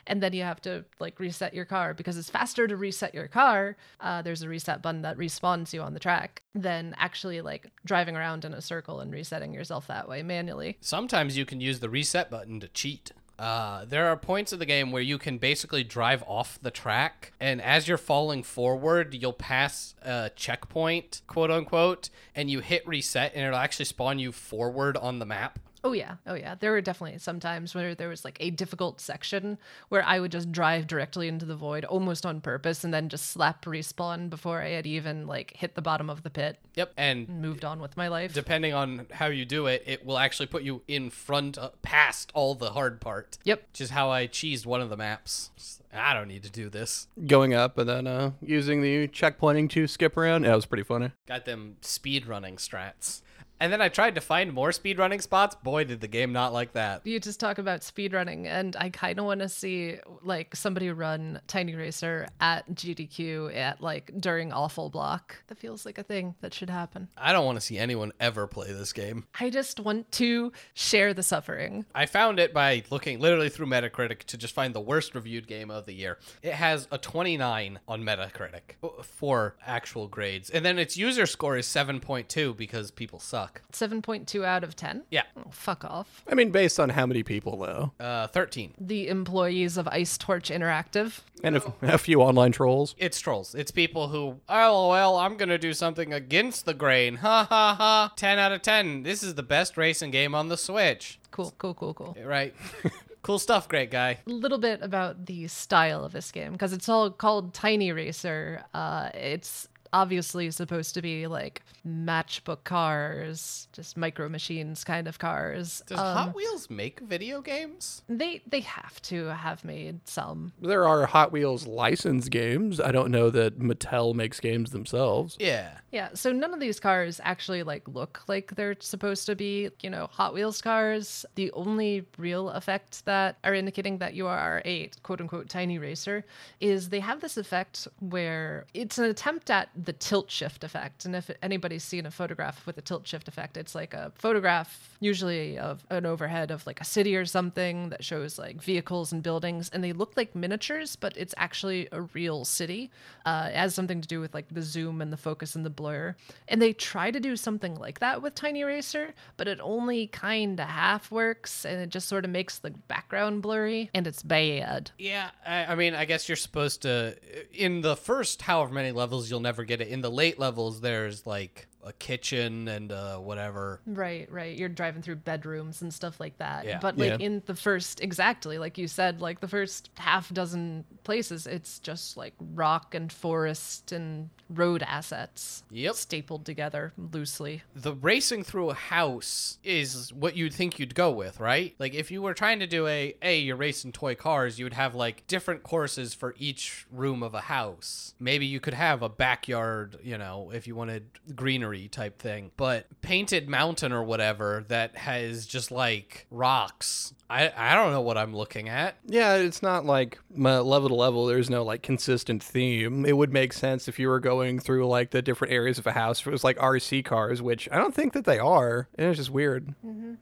and 0.07 0.21
then 0.21 0.33
you 0.33 0.43
have 0.43 0.61
to 0.61 0.83
like 0.99 1.19
reset 1.19 1.53
your 1.53 1.65
car 1.65 1.93
because 1.93 2.17
it's 2.17 2.29
faster 2.29 2.67
to 2.67 2.75
reset 2.75 3.13
your 3.13 3.27
car. 3.27 3.77
Uh, 3.99 4.21
there's 4.21 4.41
a 4.41 4.49
reset 4.49 4.81
button 4.81 5.01
that 5.01 5.17
respawns 5.17 5.73
you 5.73 5.81
on 5.81 5.93
the 5.93 5.99
track 5.99 6.41
than 6.53 6.93
actually 6.97 7.41
like 7.41 7.71
driving 7.85 8.15
around 8.15 8.45
in 8.45 8.53
a 8.53 8.61
circle 8.61 8.99
and 8.99 9.11
resetting 9.11 9.53
yourself 9.53 9.87
that 9.87 10.07
way 10.07 10.21
manually. 10.23 10.77
Sometimes 10.81 11.37
you 11.37 11.45
can 11.45 11.61
use 11.61 11.79
the 11.79 11.89
reset 11.89 12.29
button 12.29 12.59
to 12.59 12.67
cheat. 12.67 13.11
Uh, 13.43 13.83
there 13.83 14.07
are 14.07 14.15
points 14.15 14.53
of 14.53 14.59
the 14.59 14.65
game 14.65 14.89
where 14.89 15.01
you 15.01 15.17
can 15.17 15.37
basically 15.37 15.83
drive 15.83 16.23
off 16.25 16.57
the 16.61 16.71
track, 16.71 17.33
and 17.41 17.61
as 17.61 17.89
you're 17.89 17.97
falling 17.97 18.41
forward, 18.41 19.13
you'll 19.13 19.33
pass 19.33 19.95
a 20.01 20.31
checkpoint, 20.33 21.21
quote 21.27 21.51
unquote, 21.51 22.09
and 22.33 22.49
you 22.49 22.61
hit 22.61 22.87
reset, 22.87 23.33
and 23.35 23.45
it'll 23.45 23.59
actually 23.59 23.83
spawn 23.83 24.17
you 24.17 24.31
forward 24.31 24.95
on 24.95 25.19
the 25.19 25.25
map. 25.25 25.59
Oh 25.85 25.91
yeah, 25.91 26.15
oh 26.25 26.33
yeah. 26.33 26.55
There 26.55 26.71
were 26.71 26.81
definitely 26.81 27.19
some 27.19 27.39
times 27.39 27.75
where 27.75 27.93
there 27.93 28.07
was 28.07 28.23
like 28.23 28.37
a 28.39 28.49
difficult 28.51 29.01
section 29.01 29.57
where 29.89 30.03
I 30.03 30.19
would 30.19 30.31
just 30.31 30.51
drive 30.51 30.87
directly 30.87 31.27
into 31.27 31.45
the 31.45 31.55
void 31.55 31.83
almost 31.83 32.25
on 32.25 32.39
purpose 32.39 32.83
and 32.85 32.93
then 32.93 33.09
just 33.09 33.31
slap 33.31 33.65
respawn 33.65 34.29
before 34.29 34.61
I 34.61 34.69
had 34.69 34.87
even 34.87 35.27
like 35.27 35.53
hit 35.57 35.75
the 35.75 35.81
bottom 35.81 36.09
of 36.09 36.23
the 36.23 36.29
pit 36.29 36.57
Yep, 36.75 36.93
and 36.97 37.27
and 37.27 37.41
moved 37.41 37.65
on 37.65 37.79
with 37.81 37.97
my 37.97 38.07
life. 38.07 38.33
depending 38.33 38.73
on 38.73 39.07
how 39.11 39.27
you 39.27 39.43
do 39.45 39.67
it, 39.67 39.83
it 39.85 40.05
will 40.05 40.17
actually 40.17 40.45
put 40.47 40.63
you 40.63 40.81
in 40.87 41.09
front, 41.09 41.57
uh, 41.57 41.69
past 41.81 42.31
all 42.33 42.55
the 42.55 42.71
hard 42.71 43.01
part. 43.01 43.37
Yep. 43.43 43.67
Which 43.71 43.81
is 43.81 43.89
how 43.91 44.09
I 44.09 44.27
cheesed 44.27 44.65
one 44.65 44.79
of 44.81 44.89
the 44.89 44.97
maps. 44.97 45.51
I 45.93 46.13
don't 46.13 46.27
need 46.27 46.43
to 46.43 46.49
do 46.49 46.69
this. 46.69 47.07
Going 47.27 47.53
up 47.53 47.77
and 47.77 47.87
then 47.87 48.07
uh, 48.07 48.31
using 48.41 48.81
the 48.81 49.07
checkpointing 49.09 49.69
to 49.71 49.85
skip 49.87 50.17
around. 50.17 50.43
Yeah, 50.45 50.53
it 50.53 50.55
was 50.55 50.65
pretty 50.65 50.83
funny. 50.83 51.11
Got 51.27 51.45
them 51.45 51.75
speed 51.81 52.25
running 52.25 52.55
strats. 52.55 53.21
And 53.59 53.71
then 53.71 53.81
I 53.81 53.89
tried 53.89 54.15
to 54.15 54.21
find 54.21 54.51
more 54.51 54.71
speed 54.71 54.97
running 54.99 55.21
spots. 55.21 55.55
Boy, 55.55 55.85
did 55.85 56.01
the 56.01 56.07
game 56.07 56.33
not 56.33 56.53
like 56.53 56.73
that. 56.73 57.05
You 57.05 57.19
just 57.19 57.39
talk 57.39 57.57
about 57.57 57.81
speedrunning, 57.81 58.45
and 58.45 58.75
I 58.77 58.89
kind 58.89 59.19
of 59.19 59.25
want 59.25 59.39
to 59.39 59.49
see 59.49 59.97
like 60.21 60.55
somebody 60.55 60.89
run 60.91 61.39
Tiny 61.47 61.75
Racer 61.75 62.27
at 62.41 62.69
GDQ 62.69 63.55
at 63.55 63.81
like 63.81 64.11
during 64.19 64.51
Awful 64.51 64.89
Block. 64.89 65.43
That 65.47 65.57
feels 65.57 65.85
like 65.85 65.97
a 65.97 66.03
thing 66.03 66.35
that 66.41 66.53
should 66.53 66.69
happen. 66.69 67.07
I 67.17 67.31
don't 67.31 67.45
want 67.45 67.57
to 67.57 67.61
see 67.61 67.77
anyone 67.77 68.11
ever 68.19 68.47
play 68.47 68.71
this 68.73 68.91
game. 68.91 69.25
I 69.39 69.49
just 69.49 69.79
want 69.79 70.11
to 70.13 70.51
share 70.73 71.13
the 71.13 71.23
suffering. 71.23 71.85
I 71.95 72.05
found 72.05 72.39
it 72.39 72.53
by 72.53 72.83
looking 72.89 73.19
literally 73.19 73.49
through 73.49 73.67
Metacritic 73.67 74.19
to 74.25 74.37
just 74.37 74.53
find 74.53 74.73
the 74.73 74.81
worst 74.81 75.15
reviewed 75.15 75.47
game 75.47 75.71
of 75.71 75.85
the 75.85 75.93
year. 75.93 76.17
It 76.41 76.53
has 76.53 76.87
a 76.91 76.97
29 76.97 77.79
on 77.87 78.03
Metacritic 78.03 78.75
uh, 78.83 79.03
for 79.03 79.55
actual 79.65 80.07
grades. 80.07 80.49
And 80.49 80.65
then 80.65 80.79
its 80.79 80.97
user 80.97 81.25
score 81.25 81.57
is 81.57 81.67
7.2 81.67 82.55
because 82.57 82.91
people 82.91 83.19
suck. 83.19 83.42
7.2 83.71 84.45
out 84.45 84.63
of 84.63 84.75
10. 84.75 85.03
Yeah, 85.09 85.23
Oh, 85.37 85.43
fuck 85.51 85.83
off. 85.83 86.23
I 86.31 86.35
mean, 86.35 86.51
based 86.51 86.79
on 86.79 86.89
how 86.89 87.05
many 87.05 87.23
people, 87.23 87.57
though, 87.57 87.91
uh, 88.03 88.27
13. 88.27 88.73
The 88.79 89.07
employees 89.07 89.77
of 89.77 89.87
Ice 89.87 90.17
Torch 90.17 90.49
Interactive. 90.49 91.19
and 91.43 91.57
a, 91.57 91.73
a 91.81 91.97
few 91.97 92.21
online 92.21 92.51
trolls. 92.51 92.95
It's 92.97 93.19
trolls. 93.19 93.55
It's 93.55 93.71
people 93.71 94.07
who, 94.09 94.39
oh, 94.49 94.89
well, 94.89 95.17
I'm 95.17 95.35
going 95.37 95.49
to 95.49 95.57
do 95.57 95.73
something 95.73 96.13
against 96.13 96.65
the 96.65 96.73
grain. 96.73 97.15
Ha 97.17 97.45
ha 97.49 97.75
ha. 97.77 98.13
10 98.15 98.39
out 98.39 98.51
of 98.51 98.61
10. 98.61 99.03
This 99.03 99.23
is 99.23 99.35
the 99.35 99.43
best 99.43 99.75
racing 99.77 100.11
game 100.11 100.33
on 100.35 100.49
the 100.49 100.57
Switch. 100.57 101.19
Cool, 101.31 101.53
cool, 101.57 101.73
cool, 101.73 101.93
cool. 101.93 102.15
Right. 102.23 102.53
cool 103.23 103.39
stuff, 103.39 103.67
great 103.67 103.89
guy. 103.89 104.19
A 104.27 104.29
little 104.29 104.59
bit 104.59 104.81
about 104.81 105.25
the 105.25 105.47
style 105.47 106.05
of 106.05 106.11
this 106.11 106.31
game 106.31 106.51
because 106.51 106.73
it's 106.73 106.87
all 106.87 107.09
called 107.09 107.53
Tiny 107.53 107.91
Racer. 107.91 108.63
Uh, 108.73 109.09
it's 109.15 109.67
obviously 109.93 110.49
supposed 110.51 110.93
to 110.95 111.01
be 111.01 111.27
like 111.27 111.61
Matchbox 111.85 112.61
cars, 112.63 113.67
just 113.73 113.95
micro 113.97 114.27
machines 114.27 114.83
kind 114.83 115.07
of 115.07 115.19
cars. 115.19 115.81
Does 115.87 115.99
Um, 115.99 116.17
Hot 116.17 116.35
Wheels 116.35 116.69
make 116.69 116.99
video 117.01 117.41
games? 117.41 118.01
they 118.09 118.41
they 118.47 118.61
have 118.61 119.01
to 119.03 119.25
have 119.27 119.63
made 119.63 120.07
some. 120.07 120.53
There 120.61 120.87
are 120.87 121.05
Hot 121.05 121.31
Wheels 121.31 121.67
licensed 121.67 122.31
games. 122.31 122.79
I 122.79 122.91
don't 122.91 123.11
know 123.11 123.29
that 123.29 123.59
Mattel 123.59 124.13
makes 124.15 124.39
games 124.39 124.71
themselves. 124.71 125.37
Yeah. 125.39 125.77
Yeah, 125.91 126.09
so 126.15 126.31
none 126.31 126.53
of 126.53 126.59
these 126.59 126.79
cars 126.79 127.21
actually 127.23 127.61
like 127.63 127.87
look 127.87 128.23
like 128.27 128.55
they're 128.55 128.75
supposed 128.79 129.25
to 129.27 129.35
be, 129.35 129.69
you 129.81 129.89
know, 129.89 130.07
Hot 130.11 130.33
Wheels 130.33 130.61
cars. 130.61 131.25
The 131.35 131.51
only 131.51 132.05
real 132.17 132.49
effect 132.49 133.05
that 133.05 133.37
are 133.43 133.53
indicating 133.53 133.99
that 133.99 134.15
you 134.15 134.25
are 134.27 134.61
a 134.65 134.89
quote 135.03 135.21
unquote 135.21 135.49
tiny 135.49 135.77
racer 135.77 136.25
is 136.59 136.89
they 136.89 136.99
have 137.01 137.21
this 137.21 137.37
effect 137.37 137.87
where 137.99 138.65
it's 138.73 138.97
an 138.97 139.05
attempt 139.05 139.51
at 139.51 139.69
the 139.85 139.93
tilt 139.93 140.29
shift 140.31 140.63
effect. 140.63 141.05
And 141.05 141.15
if 141.15 141.29
anybody's 141.41 141.83
seen 141.83 142.05
a 142.05 142.11
photograph 142.11 142.65
with 142.65 142.77
a 142.77 142.81
tilt 142.81 143.07
shift 143.07 143.27
effect, 143.27 143.57
it's 143.57 143.75
like 143.75 143.93
a 143.93 144.11
photograph 144.15 144.97
usually 144.99 145.57
of 145.57 145.85
an 145.89 146.05
overhead 146.05 146.51
of 146.51 146.65
like 146.65 146.79
a 146.79 146.85
city 146.85 147.15
or 147.15 147.25
something 147.25 147.89
that 147.89 148.03
shows 148.03 148.39
like 148.39 148.61
vehicles 148.61 149.11
and 149.11 149.21
buildings 149.21 149.69
and 149.69 149.83
they 149.83 149.93
look 149.93 150.13
like 150.15 150.35
miniatures, 150.35 150.95
but 150.95 151.15
it's 151.17 151.33
actually 151.37 151.87
a 151.91 152.01
real 152.13 152.45
city. 152.45 152.91
Uh, 153.25 153.49
it 153.49 153.55
has 153.55 153.75
something 153.75 154.01
to 154.01 154.07
do 154.07 154.19
with 154.19 154.33
like 154.33 154.47
the 154.49 154.61
zoom 154.61 155.01
and 155.01 155.11
the 155.11 155.17
focus 155.17 155.55
and 155.55 155.65
the 155.65 155.69
blur. 155.69 156.15
And 156.47 156.61
they 156.61 156.73
try 156.73 157.11
to 157.11 157.19
do 157.19 157.35
something 157.35 157.75
like 157.75 157.99
that 157.99 158.21
with 158.21 158.35
Tiny 158.35 158.63
Racer, 158.63 159.13
but 159.37 159.47
it 159.47 159.59
only 159.61 160.07
kind 160.07 160.59
of 160.59 160.67
half 160.67 161.11
works 161.11 161.65
and 161.65 161.81
it 161.81 161.89
just 161.89 162.07
sort 162.07 162.25
of 162.25 162.31
makes 162.31 162.59
the 162.59 162.71
background 162.71 163.41
blurry 163.41 163.89
and 163.93 164.07
it's 164.07 164.23
bad. 164.23 164.91
Yeah, 164.97 165.29
I, 165.45 165.65
I 165.65 165.75
mean, 165.75 165.95
I 165.95 166.05
guess 166.05 166.27
you're 166.29 166.35
supposed 166.35 166.83
to. 166.83 167.15
In 167.53 167.81
the 167.81 167.95
first 167.95 168.41
however 168.41 168.73
many 168.73 168.91
levels, 168.91 169.29
you'll 169.29 169.39
never 169.39 169.63
get 169.63 169.72
it. 169.81 169.87
In 169.87 170.01
the 170.01 170.11
late 170.11 170.39
levels, 170.39 170.81
there's 170.81 171.25
like 171.25 171.67
a 171.85 171.93
kitchen 171.93 172.67
and 172.67 172.91
uh, 172.91 173.17
whatever. 173.17 173.81
Right, 173.85 174.31
right. 174.31 174.57
You're 174.57 174.69
driving 174.69 175.01
through 175.01 175.17
bedrooms 175.17 175.81
and 175.81 175.93
stuff 175.93 176.19
like 176.19 176.37
that. 176.37 176.65
Yeah. 176.65 176.79
But 176.79 176.97
like 176.97 177.19
Yeah. 177.19 177.25
in 177.25 177.43
the 177.45 177.55
first, 177.55 178.01
exactly 178.01 178.57
like 178.57 178.77
you 178.77 178.87
said, 178.87 179.21
like 179.21 179.39
the 179.41 179.47
first 179.47 179.89
half 179.97 180.33
dozen 180.33 180.85
places, 181.03 181.45
it's 181.47 181.79
just 181.79 182.15
like 182.17 182.33
rock 182.53 182.95
and 182.95 183.11
forest 183.11 183.91
and 183.91 184.29
road 184.49 184.83
assets 184.83 185.63
Yep. 185.71 185.95
stapled 185.95 186.45
together 186.45 186.93
loosely. 186.97 187.63
The 187.75 187.93
racing 187.93 188.43
through 188.43 188.69
a 188.69 188.73
house 188.75 189.57
is 189.63 190.13
what 190.13 190.35
you'd 190.37 190.53
think 190.53 190.79
you'd 190.79 190.95
go 190.95 191.11
with, 191.11 191.39
right? 191.39 191.75
Like 191.79 191.93
if 191.95 192.11
you 192.11 192.21
were 192.21 192.33
trying 192.33 192.59
to 192.59 192.67
do 192.67 192.87
a, 192.87 193.15
a 193.21 193.39
you're 193.39 193.55
racing 193.55 193.91
toy 193.91 194.15
cars, 194.15 194.59
you 194.59 194.65
would 194.65 194.73
have 194.73 194.95
like 194.95 195.25
different 195.27 195.63
courses 195.63 196.13
for 196.13 196.35
each 196.37 196.85
room 196.91 197.23
of 197.23 197.33
a 197.33 197.41
house. 197.41 198.13
Maybe 198.19 198.45
you 198.45 198.59
could 198.59 198.73
have 198.75 199.01
a 199.01 199.09
backyard, 199.09 199.97
you 200.03 200.17
know, 200.17 200.51
if 200.53 200.67
you 200.67 200.75
wanted 200.75 201.05
greenery 201.35 201.72
type 201.87 202.19
thing. 202.19 202.51
But 202.57 202.85
painted 203.01 203.49
mountain 203.49 203.91
or 203.91 204.03
whatever 204.03 204.65
that 204.67 204.95
has 204.97 205.45
just 205.45 205.71
like 205.71 206.27
rocks. 206.31 207.13
I 207.29 207.51
I 207.55 207.73
don't 207.75 207.91
know 207.91 208.01
what 208.01 208.17
I'm 208.17 208.35
looking 208.35 208.69
at. 208.69 208.95
Yeah, 209.05 209.35
it's 209.35 209.63
not 209.63 209.85
like 209.85 210.19
my 210.35 210.59
level 210.59 210.89
to 210.89 210.95
level. 210.95 211.25
There's 211.25 211.49
no 211.49 211.63
like 211.63 211.81
consistent 211.81 212.43
theme. 212.43 213.05
It 213.05 213.17
would 213.17 213.31
make 213.33 213.53
sense 213.53 213.87
if 213.87 213.97
you 213.97 214.07
were 214.09 214.19
going 214.19 214.59
through 214.59 214.87
like 214.87 215.11
the 215.11 215.21
different 215.21 215.53
areas 215.53 215.77
of 215.79 215.87
a 215.87 215.93
house. 215.93 216.21
If 216.21 216.27
it 216.27 216.31
was 216.31 216.43
like 216.43 216.57
RC 216.57 217.05
cars, 217.05 217.41
which 217.41 217.67
I 217.71 217.77
don't 217.77 217.93
think 217.95 218.13
that 218.13 218.25
they 218.25 218.39
are. 218.39 218.87
And 218.97 219.07
it's 219.09 219.17
just 219.17 219.31
weird. 219.31 219.73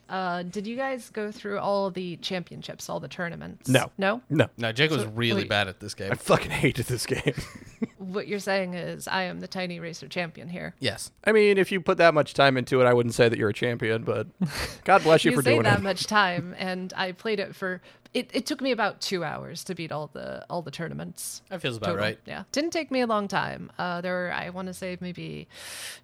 Uh, 0.09 0.43
did 0.43 0.67
you 0.67 0.75
guys 0.77 1.09
go 1.09 1.31
through 1.31 1.59
all 1.59 1.89
the 1.91 2.15
championships, 2.17 2.89
all 2.89 2.99
the 2.99 3.07
tournaments? 3.07 3.69
No. 3.69 3.91
No? 3.97 4.21
No, 4.29 4.47
No, 4.57 4.71
Jake 4.71 4.91
was 4.91 5.05
really 5.05 5.41
wait. 5.43 5.49
bad 5.49 5.67
at 5.67 5.79
this 5.79 5.93
game. 5.93 6.11
I 6.11 6.15
fucking 6.15 6.51
hated 6.51 6.85
this 6.85 7.05
game. 7.05 7.33
What 8.01 8.27
you're 8.27 8.39
saying 8.39 8.73
is 8.73 9.07
I 9.07 9.23
am 9.23 9.39
the 9.41 9.47
tiny 9.47 9.79
racer 9.79 10.07
champion 10.07 10.49
here. 10.49 10.73
Yes. 10.79 11.11
I 11.23 11.31
mean, 11.31 11.57
if 11.57 11.71
you 11.71 11.79
put 11.79 11.97
that 11.99 12.13
much 12.13 12.33
time 12.33 12.57
into 12.57 12.81
it, 12.81 12.85
I 12.85 12.93
wouldn't 12.93 13.13
say 13.13 13.29
that 13.29 13.37
you're 13.37 13.49
a 13.49 13.53
champion, 13.53 14.03
but 14.03 14.27
God 14.83 15.03
bless 15.03 15.23
you, 15.23 15.31
you 15.31 15.37
for 15.37 15.43
doing 15.43 15.63
that 15.63 15.79
it. 15.79 15.83
much 15.83 16.07
time 16.07 16.55
and 16.57 16.93
i 16.97 17.11
played 17.11 17.39
it 17.39 17.55
for 17.55 17.81
it, 18.13 18.29
it 18.33 18.45
took 18.45 18.61
me 18.61 18.71
about 18.71 18.99
two 19.01 19.23
hours 19.23 19.63
to 19.65 19.75
beat 19.75 19.91
all 19.91 20.07
the 20.11 20.45
all 20.49 20.61
the 20.61 20.71
tournaments. 20.71 21.41
That 21.49 21.61
feels 21.61 21.77
about 21.77 21.87
total. 21.87 22.01
right. 22.03 22.19
yeah. 22.25 22.43
Didn't 22.51 22.71
take 22.71 22.91
me 22.91 23.01
a 23.01 23.07
long 23.07 23.27
time. 23.27 23.71
Uh 23.77 24.01
there 24.01 24.13
were 24.13 24.33
i 24.33 24.49
want 24.49 24.67
to 24.67 24.73
say 24.73 24.97
maybe 24.99 25.47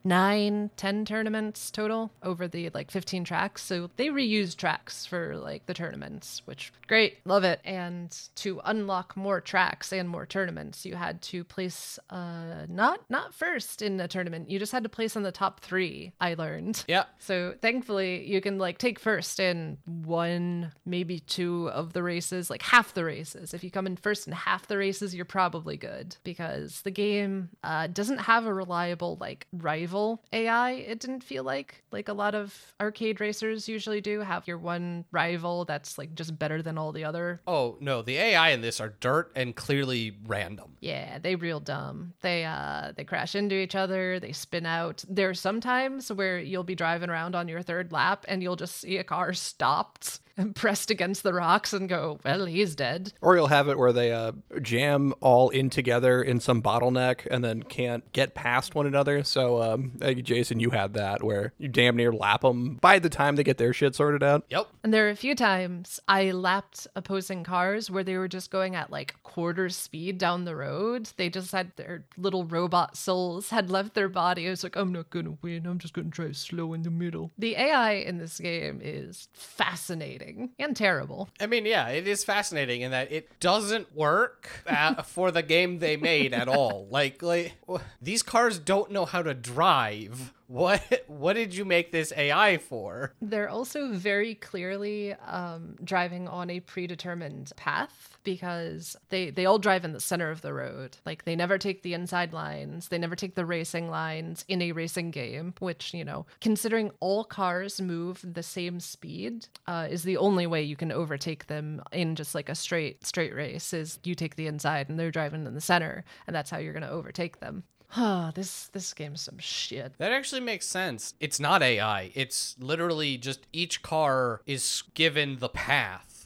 nine 0.03 0.69
ten 0.77 1.05
tournaments 1.05 1.71
total 1.71 2.11
over 2.23 2.47
the 2.47 2.69
like 2.73 2.91
15 2.91 3.23
tracks. 3.23 3.63
So 3.63 3.89
they 3.97 4.07
reused 4.07 4.57
tracks 4.57 5.05
for 5.05 5.35
like 5.37 5.65
the 5.65 5.73
tournaments 5.73 6.41
which 6.45 6.71
great. 6.87 7.17
Love 7.25 7.43
it. 7.43 7.59
And 7.65 8.17
to 8.35 8.61
unlock 8.65 9.17
more 9.17 9.41
tracks 9.41 9.91
and 9.91 10.07
more 10.07 10.25
tournaments 10.25 10.85
you 10.85 10.95
had 10.95 11.21
to 11.23 11.43
place 11.43 11.99
uh 12.09 12.65
not 12.69 13.01
not 13.09 13.33
first 13.33 13.81
in 13.81 13.99
a 13.99 14.07
tournament. 14.07 14.49
You 14.49 14.59
just 14.59 14.71
had 14.71 14.83
to 14.83 14.89
place 14.89 15.15
on 15.15 15.23
the 15.23 15.31
top 15.31 15.59
three 15.59 16.13
i 16.21 16.33
learned. 16.33 16.85
Yeah. 16.87 17.05
so 17.19 17.55
thankfully, 17.61 18.25
you 18.27 18.41
can 18.41 18.57
like 18.57 18.77
take 18.77 18.99
first 18.99 19.39
in 19.39 19.77
one, 19.85 20.71
maybe 20.85 21.19
two 21.19 21.69
of 21.69 21.93
the 21.93 21.97
races, 22.04 22.50
like 22.50 22.62
half 22.62 22.94
the 22.94 23.04
races. 23.04 23.54
If 23.54 23.63
you 23.63 23.72
come 23.72 23.88
in 23.88 23.96
first 23.96 24.27
in 24.27 24.34
half 24.34 24.68
the 24.68 24.77
races, 24.77 25.16
you're 25.16 25.25
probably 25.25 25.77
good 25.77 26.16
because 26.24 26.82
the 26.82 26.92
game 26.92 27.50
uh, 27.63 27.88
doesn't 27.88 28.20
have 28.20 28.46
a 28.46 28.54
reliable 28.54 29.18
like 29.20 29.48
rival 29.54 30.24
AI. 30.34 30.72
It 30.72 31.00
didn't 31.00 31.24
feel 31.24 31.44
like 31.44 31.84
like 31.92 32.10
a 32.10 32.13
lot 32.13 32.36
of 32.36 32.74
arcade 32.80 33.20
racers 33.20 33.68
usually 33.68 34.01
do 34.01 34.22
have 34.22 34.48
your 34.48 34.58
one 34.58 35.06
rival 35.12 35.66
that's 35.66 35.98
like 35.98 36.16
just 36.16 36.38
better 36.38 36.62
than 36.62 36.77
all 36.77 36.92
the 36.92 37.04
other. 37.04 37.42
Oh 37.48 37.77
no, 37.80 38.01
the 38.01 38.18
AI 38.18 38.50
in 38.50 38.62
this 38.62 38.80
are 38.80 38.94
dirt 39.00 39.32
and 39.36 39.56
clearly 39.56 40.18
random. 40.25 40.77
Yeah, 40.80 41.20
they 41.20 41.36
real 41.36 41.60
dumb. 41.60 42.13
They 42.22 42.46
uh 42.46 42.94
they 42.96 43.04
crash 43.04 43.36
into 43.36 43.56
each 43.56 43.75
other, 43.75 44.20
they 44.20 44.32
spin 44.32 44.66
out. 44.66 45.04
There's 45.08 45.39
sometimes 45.39 46.12
where 46.12 46.39
you'll 46.39 46.63
be 46.63 46.75
driving 46.75 47.10
around 47.10 47.36
on 47.36 47.48
your 47.48 47.62
third 47.62 47.92
lap 47.92 48.25
and 48.27 48.42
you'll 48.44 48.56
just 48.56 48.82
see 48.82 48.98
a 48.98 49.04
car 49.04 49.34
stopped 49.34 50.20
and 50.38 50.56
pressed 50.56 50.92
against 50.92 51.24
the 51.24 51.34
rocks 51.34 51.74
and 51.74 51.87
go, 51.88 52.20
well, 52.24 52.46
he's 52.46 52.75
dead. 52.75 53.13
Or 53.22 53.36
you'll 53.36 53.48
have 53.48 53.67
it 53.70 53.77
where 53.77 53.94
they 53.94 54.12
uh, 54.12 54.34
jam 54.62 55.13
all 55.22 55.50
in 55.50 55.70
together 55.70 56.22
in 56.22 56.39
some 56.39 56.62
bottleneck 56.62 57.27
and 57.29 57.44
then 57.44 57.63
can't 57.63 58.12
get 58.13 58.34
past 58.36 58.75
one 58.75 58.86
another. 58.86 59.24
So, 59.24 59.62
um, 59.62 59.94
I 60.01 60.13
Jason, 60.13 60.60
you 60.60 60.72
had 60.72 60.94
that 60.94 61.24
where 61.24 61.53
you 61.58 61.67
damn 61.67 61.96
near 61.96 62.12
lap 62.12 62.41
them 62.41 62.75
by 62.75 63.00
the 63.00 63.10
time 63.10 63.36
they 63.36 63.44
get 63.44 63.58
their 63.58 63.74
shit 63.74 63.96
sorted 63.96 64.24
out. 64.24 64.46
Yep. 64.50 64.67
And 64.84 64.94
there 64.94 65.08
are 65.08 65.12
a 65.12 65.15
few 65.15 65.36
times 65.36 66.00
I 66.08 66.32
lapped 66.32 66.88
opposing 66.96 67.44
cars 67.44 67.89
where 67.89 68.03
they 68.03 68.17
were 68.17 68.27
just 68.27 68.51
going 68.51 68.75
at 68.75 68.91
like 68.91 69.15
quarter 69.24 69.70
speed 69.70 70.17
down 70.17 70.46
the 70.46 70.56
road. 70.56 71.10
They 71.17 71.29
just 71.29 71.51
had 71.51 71.75
their 71.75 72.06
little 72.17 72.46
robot 72.46 72.98
souls 72.98 73.50
had 73.50 73.70
left 73.70 73.94
their 73.94 74.10
body. 74.10 74.48
I 74.48 74.50
was 74.50 74.63
like, 74.63 74.75
I'm 74.75 74.91
not 74.91 75.10
gonna 75.10 75.38
win. 75.41 75.65
I'm 75.65 75.79
just 75.79 75.94
gonna 75.94 76.10
drive 76.10 76.38
slow 76.38 76.74
in 76.74 76.84
the 76.84 76.91
middle. 76.91 77.32
The 77.38 77.56
AI 77.56 77.94
in 77.94 78.17
this 78.17 78.39
game 78.39 78.79
is 78.84 79.27
fascinating 79.34 80.51
and 80.60 80.75
terrible. 80.75 81.29
I 81.39 81.48
mean, 81.48 81.65
yeah, 81.65 81.76
it 81.86 82.07
is 82.07 82.24
fascinating 82.24 82.81
in 82.81 82.91
that 82.91 83.12
it 83.12 83.39
doesn't 83.39 83.96
work 83.96 84.50
uh, 84.67 85.01
for 85.03 85.31
the 85.31 85.43
game 85.43 85.79
they 85.79 85.98
made 85.98 86.34
at 86.34 86.48
all. 86.48 86.88
Like, 86.89 87.22
like 87.22 87.53
these 88.01 88.24
cars 88.24 88.60
don't 88.60 88.91
know 88.91 89.05
how 89.05 89.22
to 89.22 89.34
drive. 89.34 90.34
What 90.48 91.04
what 91.08 91.34
did 91.34 91.54
you 91.54 91.66
make 91.66 91.92
this 91.92 92.12
AI 92.16 92.58
for? 92.58 93.13
They're 93.22 93.50
also 93.50 93.94
very 93.94 94.36
clearly 94.36 95.13
um, 95.13 95.75
driving 95.84 96.27
on 96.27 96.50
a 96.50 96.62
predetermined 96.62 97.51
path 97.56 98.18
because 98.24 98.96
they 99.10 99.30
they 99.30 99.46
all 99.46 99.60
drive 99.60 99.86
in 99.86 99.94
the 99.94 100.00
center 100.00 100.32
of 100.32 100.42
the 100.42 100.54
road. 100.54 100.98
Like 101.06 101.25
they 101.25 101.36
never 101.36 101.58
take 101.58 101.84
the 101.84 101.94
inside 101.94 102.34
lines, 102.34 102.88
they 102.88 102.98
never 102.98 103.16
take 103.16 103.36
the 103.36 103.46
racing 103.46 103.89
lines 103.89 104.46
in 104.48 104.62
a 104.62 104.72
racing 104.72 105.12
game. 105.12 105.54
Which 105.60 105.94
you 105.94 106.06
know, 106.06 106.25
considering 106.42 106.92
all 107.00 107.24
cars 107.24 107.82
move 107.82 108.22
the 108.24 108.44
same 108.44 108.80
speed, 108.80 109.48
uh, 109.68 109.88
is 109.89 110.04
the 110.04 110.18
only 110.18 110.48
way 110.48 110.63
you 110.63 110.75
can 110.75 110.92
overtake 110.92 111.48
them 111.48 111.82
in 111.92 112.16
just 112.16 112.34
like 112.34 112.50
a 112.50 112.56
straight 112.56 113.06
straight 113.06 113.36
race. 113.36 113.74
Is 113.74 114.00
you 114.04 114.16
take 114.16 114.36
the 114.36 114.48
inside 114.48 114.89
and 114.89 115.00
they're 115.00 115.12
driving 115.12 115.46
in 115.46 115.54
the 115.54 115.62
center, 115.62 116.06
and 116.25 116.36
that's 116.36 116.50
how 116.50 116.58
you're 116.58 116.74
gonna 116.74 116.89
overtake 116.89 117.39
them. 117.39 117.63
Ah, 117.96 118.32
this 118.36 118.67
this 118.67 118.94
game's 118.94 119.22
some 119.22 119.39
shit. 119.39 119.98
That 119.98 120.12
actually 120.12 120.41
makes 120.41 120.65
sense. 120.65 121.13
It's 121.20 121.39
not 121.39 121.63
AI. 121.63 122.12
It's 122.15 122.56
literally 122.60 123.17
just 123.17 123.48
each 123.53 123.82
car 123.82 124.41
is 124.46 124.84
given 124.94 125.38
the 125.39 125.50
path. 125.50 126.16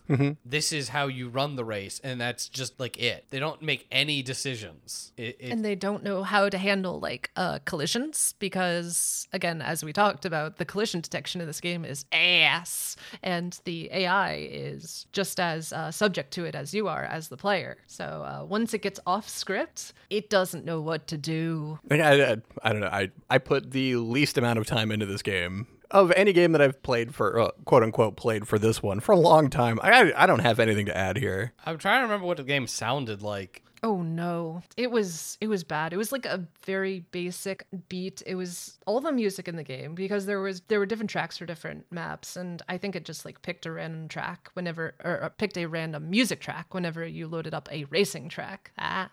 This 0.45 0.73
is 0.73 0.89
how 0.89 1.07
you 1.07 1.29
run 1.29 1.55
the 1.55 1.65
race, 1.65 2.01
and 2.03 2.19
that's 2.19 2.49
just 2.49 2.79
like 2.79 2.97
it. 2.97 3.25
They 3.29 3.39
don't 3.39 3.61
make 3.61 3.87
any 3.91 4.21
decisions. 4.21 5.13
It, 5.17 5.37
it, 5.39 5.51
and 5.51 5.63
they 5.63 5.75
don't 5.75 6.03
know 6.03 6.23
how 6.23 6.49
to 6.49 6.57
handle 6.57 6.99
like 6.99 7.31
uh, 7.35 7.59
collisions 7.65 8.35
because 8.39 9.27
again 9.33 9.61
as 9.61 9.83
we 9.83 9.93
talked 9.93 10.25
about 10.25 10.57
the 10.57 10.65
collision 10.65 11.01
detection 11.01 11.41
in 11.41 11.47
this 11.47 11.61
game 11.61 11.85
is 11.85 12.05
ass 12.11 12.95
and 13.23 13.59
the 13.65 13.89
ai 13.91 14.47
is 14.51 15.05
just 15.11 15.39
as 15.39 15.73
uh, 15.73 15.91
subject 15.91 16.31
to 16.31 16.45
it 16.45 16.55
as 16.55 16.73
you 16.73 16.87
are 16.87 17.03
as 17.03 17.29
the 17.29 17.37
player 17.37 17.77
so 17.87 18.03
uh, 18.03 18.45
once 18.45 18.73
it 18.73 18.81
gets 18.81 18.99
off 19.05 19.27
script 19.29 19.93
it 20.09 20.29
doesn't 20.29 20.65
know 20.65 20.81
what 20.81 21.07
to 21.07 21.17
do 21.17 21.79
I, 21.89 21.93
mean, 21.93 22.01
I, 22.01 22.31
I, 22.31 22.37
I 22.63 22.71
don't 22.71 22.81
know. 22.81 22.87
I, 22.87 23.11
I 23.29 23.37
put 23.37 23.71
the 23.71 23.95
least 23.95 24.37
amount 24.37 24.59
of 24.59 24.65
time 24.65 24.91
into 24.91 25.05
this 25.05 25.21
game 25.21 25.67
of 25.91 26.11
any 26.15 26.33
game 26.33 26.53
that 26.53 26.61
I've 26.61 26.81
played 26.81 27.13
for, 27.13 27.39
uh, 27.39 27.51
quote 27.65 27.83
unquote, 27.83 28.15
played 28.15 28.47
for 28.47 28.57
this 28.57 28.81
one 28.81 28.99
for 28.99 29.11
a 29.11 29.19
long 29.19 29.49
time. 29.49 29.79
I, 29.83 30.11
I 30.15 30.25
don't 30.25 30.39
have 30.39 30.59
anything 30.59 30.85
to 30.87 30.97
add 30.97 31.17
here. 31.17 31.53
I'm 31.65 31.77
trying 31.77 31.99
to 31.99 32.03
remember 32.03 32.25
what 32.25 32.37
the 32.37 32.43
game 32.43 32.67
sounded 32.67 33.21
like. 33.21 33.63
Oh 33.83 34.03
no. 34.03 34.61
It 34.77 34.91
was 34.91 35.39
it 35.41 35.47
was 35.47 35.63
bad. 35.63 35.91
It 35.91 35.97
was 35.97 36.11
like 36.11 36.25
a 36.25 36.45
very 36.65 36.99
basic 37.11 37.65
beat. 37.89 38.21
It 38.27 38.35
was 38.35 38.77
all 38.85 39.01
the 39.01 39.11
music 39.11 39.47
in 39.47 39.55
the 39.55 39.63
game 39.63 39.95
because 39.95 40.27
there 40.27 40.39
was 40.39 40.61
there 40.67 40.77
were 40.77 40.85
different 40.85 41.09
tracks 41.09 41.39
for 41.39 41.47
different 41.47 41.85
maps 41.91 42.35
and 42.35 42.61
I 42.69 42.77
think 42.77 42.95
it 42.95 43.05
just 43.05 43.25
like 43.25 43.41
picked 43.41 43.65
a 43.65 43.71
random 43.71 44.07
track 44.07 44.49
whenever 44.53 44.93
or, 45.03 45.23
or 45.23 45.29
picked 45.31 45.57
a 45.57 45.65
random 45.65 46.11
music 46.11 46.41
track 46.41 46.75
whenever 46.75 47.03
you 47.05 47.27
loaded 47.27 47.55
up 47.55 47.67
a 47.71 47.85
racing 47.85 48.29
track. 48.29 48.71
Ah. 48.77 49.09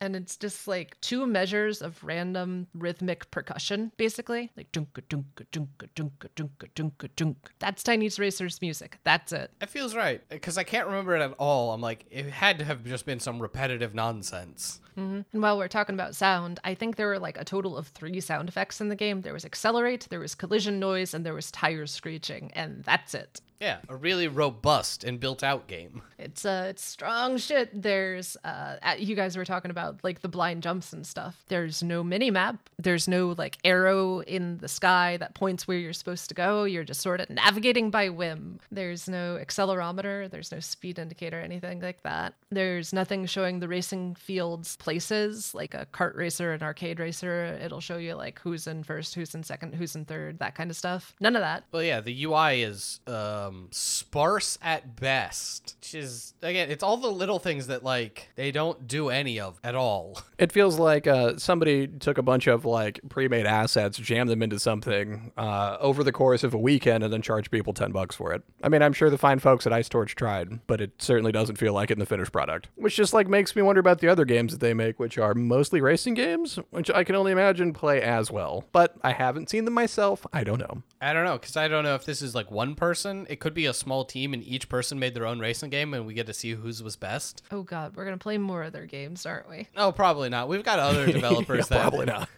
And 0.00 0.14
it's 0.14 0.36
just 0.36 0.68
like 0.68 1.00
two 1.00 1.26
measures 1.26 1.82
of 1.82 2.02
random 2.04 2.68
rhythmic 2.74 3.30
percussion, 3.30 3.92
basically. 3.96 4.50
Like 4.56 4.70
dunka 4.72 5.02
dunka 5.08 5.44
dunka 5.52 5.88
dunka 5.94 6.28
dunka 6.36 6.68
dunka 6.74 7.08
dunk. 7.16 7.50
That's 7.58 7.82
Tiny 7.82 8.08
Racer's 8.08 8.60
music. 8.62 8.98
That's 9.04 9.32
it. 9.32 9.50
It 9.60 9.68
feels 9.70 9.94
right 9.96 10.20
because 10.28 10.56
I 10.56 10.62
can't 10.62 10.86
remember 10.86 11.16
it 11.16 11.22
at 11.22 11.34
all. 11.38 11.72
I'm 11.72 11.80
like, 11.80 12.06
it 12.10 12.26
had 12.26 12.58
to 12.58 12.64
have 12.64 12.84
just 12.84 13.06
been 13.06 13.20
some 13.20 13.40
repetitive 13.40 13.94
nonsense. 13.94 14.80
And 14.98 15.42
while 15.42 15.58
we're 15.58 15.68
talking 15.68 15.94
about 15.94 16.14
sound, 16.14 16.60
I 16.64 16.74
think 16.74 16.96
there 16.96 17.06
were 17.08 17.18
like 17.18 17.38
a 17.38 17.44
total 17.44 17.76
of 17.76 17.88
three 17.88 18.20
sound 18.20 18.48
effects 18.48 18.80
in 18.80 18.88
the 18.88 18.96
game. 18.96 19.22
There 19.22 19.32
was 19.32 19.44
accelerate, 19.44 20.06
there 20.10 20.20
was 20.20 20.34
collision 20.34 20.78
noise, 20.78 21.14
and 21.14 21.24
there 21.24 21.34
was 21.34 21.50
tires 21.50 21.92
screeching, 21.92 22.50
and 22.54 22.82
that's 22.84 23.14
it. 23.14 23.40
Yeah, 23.60 23.78
a 23.88 23.96
really 23.96 24.28
robust 24.28 25.02
and 25.02 25.18
built 25.18 25.42
out 25.42 25.66
game. 25.66 26.02
It's 26.20 26.44
uh, 26.44 26.66
it's 26.70 26.84
strong 26.84 27.38
shit. 27.38 27.70
There's 27.80 28.36
uh, 28.42 28.74
you 28.98 29.14
guys 29.14 29.36
were 29.36 29.44
talking 29.44 29.70
about 29.70 30.02
like 30.02 30.20
the 30.20 30.26
blind 30.26 30.64
jumps 30.64 30.92
and 30.92 31.06
stuff. 31.06 31.44
There's 31.46 31.80
no 31.80 32.02
mini 32.02 32.32
map. 32.32 32.68
There's 32.76 33.06
no 33.06 33.36
like 33.38 33.56
arrow 33.62 34.18
in 34.22 34.58
the 34.58 34.66
sky 34.66 35.16
that 35.18 35.36
points 35.36 35.68
where 35.68 35.78
you're 35.78 35.92
supposed 35.92 36.28
to 36.30 36.34
go. 36.34 36.64
You're 36.64 36.82
just 36.82 37.02
sort 37.02 37.20
of 37.20 37.30
navigating 37.30 37.92
by 37.92 38.08
whim. 38.08 38.58
There's 38.72 39.08
no 39.08 39.38
accelerometer. 39.40 40.28
There's 40.28 40.50
no 40.50 40.58
speed 40.58 40.98
indicator, 40.98 41.38
anything 41.40 41.80
like 41.80 42.02
that. 42.02 42.34
There's 42.50 42.92
nothing 42.92 43.24
showing 43.26 43.60
the 43.60 43.68
racing 43.68 44.16
field's 44.16 44.74
places, 44.88 45.54
like 45.54 45.74
a 45.74 45.86
kart 45.92 46.16
racer, 46.16 46.54
an 46.54 46.62
arcade 46.62 46.98
racer. 46.98 47.58
It'll 47.62 47.78
show 47.78 47.98
you 47.98 48.14
like 48.14 48.38
who's 48.38 48.66
in 48.66 48.82
first, 48.82 49.14
who's 49.14 49.34
in 49.34 49.42
second, 49.42 49.74
who's 49.74 49.94
in 49.94 50.06
third, 50.06 50.38
that 50.38 50.54
kind 50.54 50.70
of 50.70 50.78
stuff. 50.78 51.14
None 51.20 51.36
of 51.36 51.42
that. 51.42 51.64
Well, 51.72 51.82
yeah, 51.82 52.00
the 52.00 52.24
UI 52.24 52.62
is 52.62 53.00
um, 53.06 53.68
sparse 53.70 54.56
at 54.62 54.96
best. 54.98 55.76
Which 55.82 55.94
is 55.94 56.32
again, 56.40 56.70
it's 56.70 56.82
all 56.82 56.96
the 56.96 57.12
little 57.12 57.38
things 57.38 57.66
that 57.66 57.84
like 57.84 58.30
they 58.34 58.50
don't 58.50 58.88
do 58.88 59.10
any 59.10 59.38
of 59.38 59.60
at 59.62 59.74
all. 59.74 60.22
It 60.38 60.52
feels 60.52 60.78
like 60.78 61.08
uh, 61.08 61.36
somebody 61.36 61.88
took 61.88 62.16
a 62.16 62.22
bunch 62.22 62.46
of 62.46 62.64
like 62.64 63.00
pre-made 63.08 63.44
assets, 63.44 63.98
jammed 63.98 64.30
them 64.30 64.40
into 64.40 64.60
something 64.60 65.32
uh, 65.36 65.76
over 65.80 66.04
the 66.04 66.12
course 66.12 66.44
of 66.44 66.54
a 66.54 66.58
weekend, 66.58 67.02
and 67.02 67.12
then 67.12 67.22
charged 67.22 67.50
people 67.50 67.72
ten 67.72 67.90
bucks 67.90 68.14
for 68.14 68.32
it. 68.32 68.44
I 68.62 68.68
mean, 68.68 68.80
I'm 68.80 68.92
sure 68.92 69.10
the 69.10 69.18
fine 69.18 69.40
folks 69.40 69.66
at 69.66 69.72
Ice 69.72 69.88
Torch 69.88 70.14
tried, 70.14 70.64
but 70.68 70.80
it 70.80 70.92
certainly 70.98 71.32
doesn't 71.32 71.56
feel 71.56 71.72
like 71.72 71.90
it 71.90 71.94
in 71.94 71.98
the 71.98 72.06
finished 72.06 72.30
product. 72.30 72.68
Which 72.76 72.94
just 72.94 73.12
like 73.12 73.26
makes 73.26 73.56
me 73.56 73.62
wonder 73.62 73.80
about 73.80 73.98
the 73.98 74.06
other 74.06 74.24
games 74.24 74.52
that 74.52 74.60
they 74.60 74.74
make, 74.78 74.98
which 74.98 75.18
are 75.18 75.34
mostly 75.34 75.82
racing 75.82 76.14
games, 76.14 76.58
which 76.70 76.90
I 76.90 77.04
can 77.04 77.14
only 77.14 77.32
imagine 77.32 77.74
play 77.74 78.00
as 78.00 78.30
well. 78.30 78.64
But 78.72 78.96
I 79.02 79.12
haven't 79.12 79.50
seen 79.50 79.66
them 79.66 79.74
myself. 79.74 80.26
I 80.32 80.42
don't 80.44 80.58
know. 80.58 80.82
I 81.02 81.12
don't 81.12 81.24
know 81.26 81.36
because 81.38 81.56
I 81.56 81.68
don't 81.68 81.84
know 81.84 81.94
if 81.94 82.06
this 82.06 82.22
is 82.22 82.34
like 82.34 82.50
one 82.50 82.74
person. 82.74 83.26
It 83.28 83.40
could 83.40 83.52
be 83.54 83.66
a 83.66 83.74
small 83.74 84.04
team, 84.06 84.32
and 84.32 84.42
each 84.42 84.68
person 84.70 84.98
made 84.98 85.14
their 85.14 85.26
own 85.26 85.38
racing 85.38 85.68
game, 85.70 85.92
and 85.92 86.06
we 86.06 86.14
get 86.14 86.26
to 86.26 86.34
see 86.34 86.52
whose 86.52 86.82
was 86.82 86.96
best. 86.96 87.42
Oh 87.50 87.62
god, 87.62 87.94
we're 87.94 88.04
gonna 88.04 88.16
play 88.16 88.38
more 88.38 88.62
of 88.62 88.72
their 88.72 88.86
games, 88.86 89.26
aren't 89.26 89.50
we? 89.50 89.68
No, 89.76 89.92
probably 89.92 90.28
not. 90.30 90.48
We've 90.48 90.64
got 90.64 90.78
other 90.78 91.06
developers 91.12 91.66
Yeah, 91.70 91.76
that 91.76 91.90
probably 91.90 92.06
not. 92.06 92.28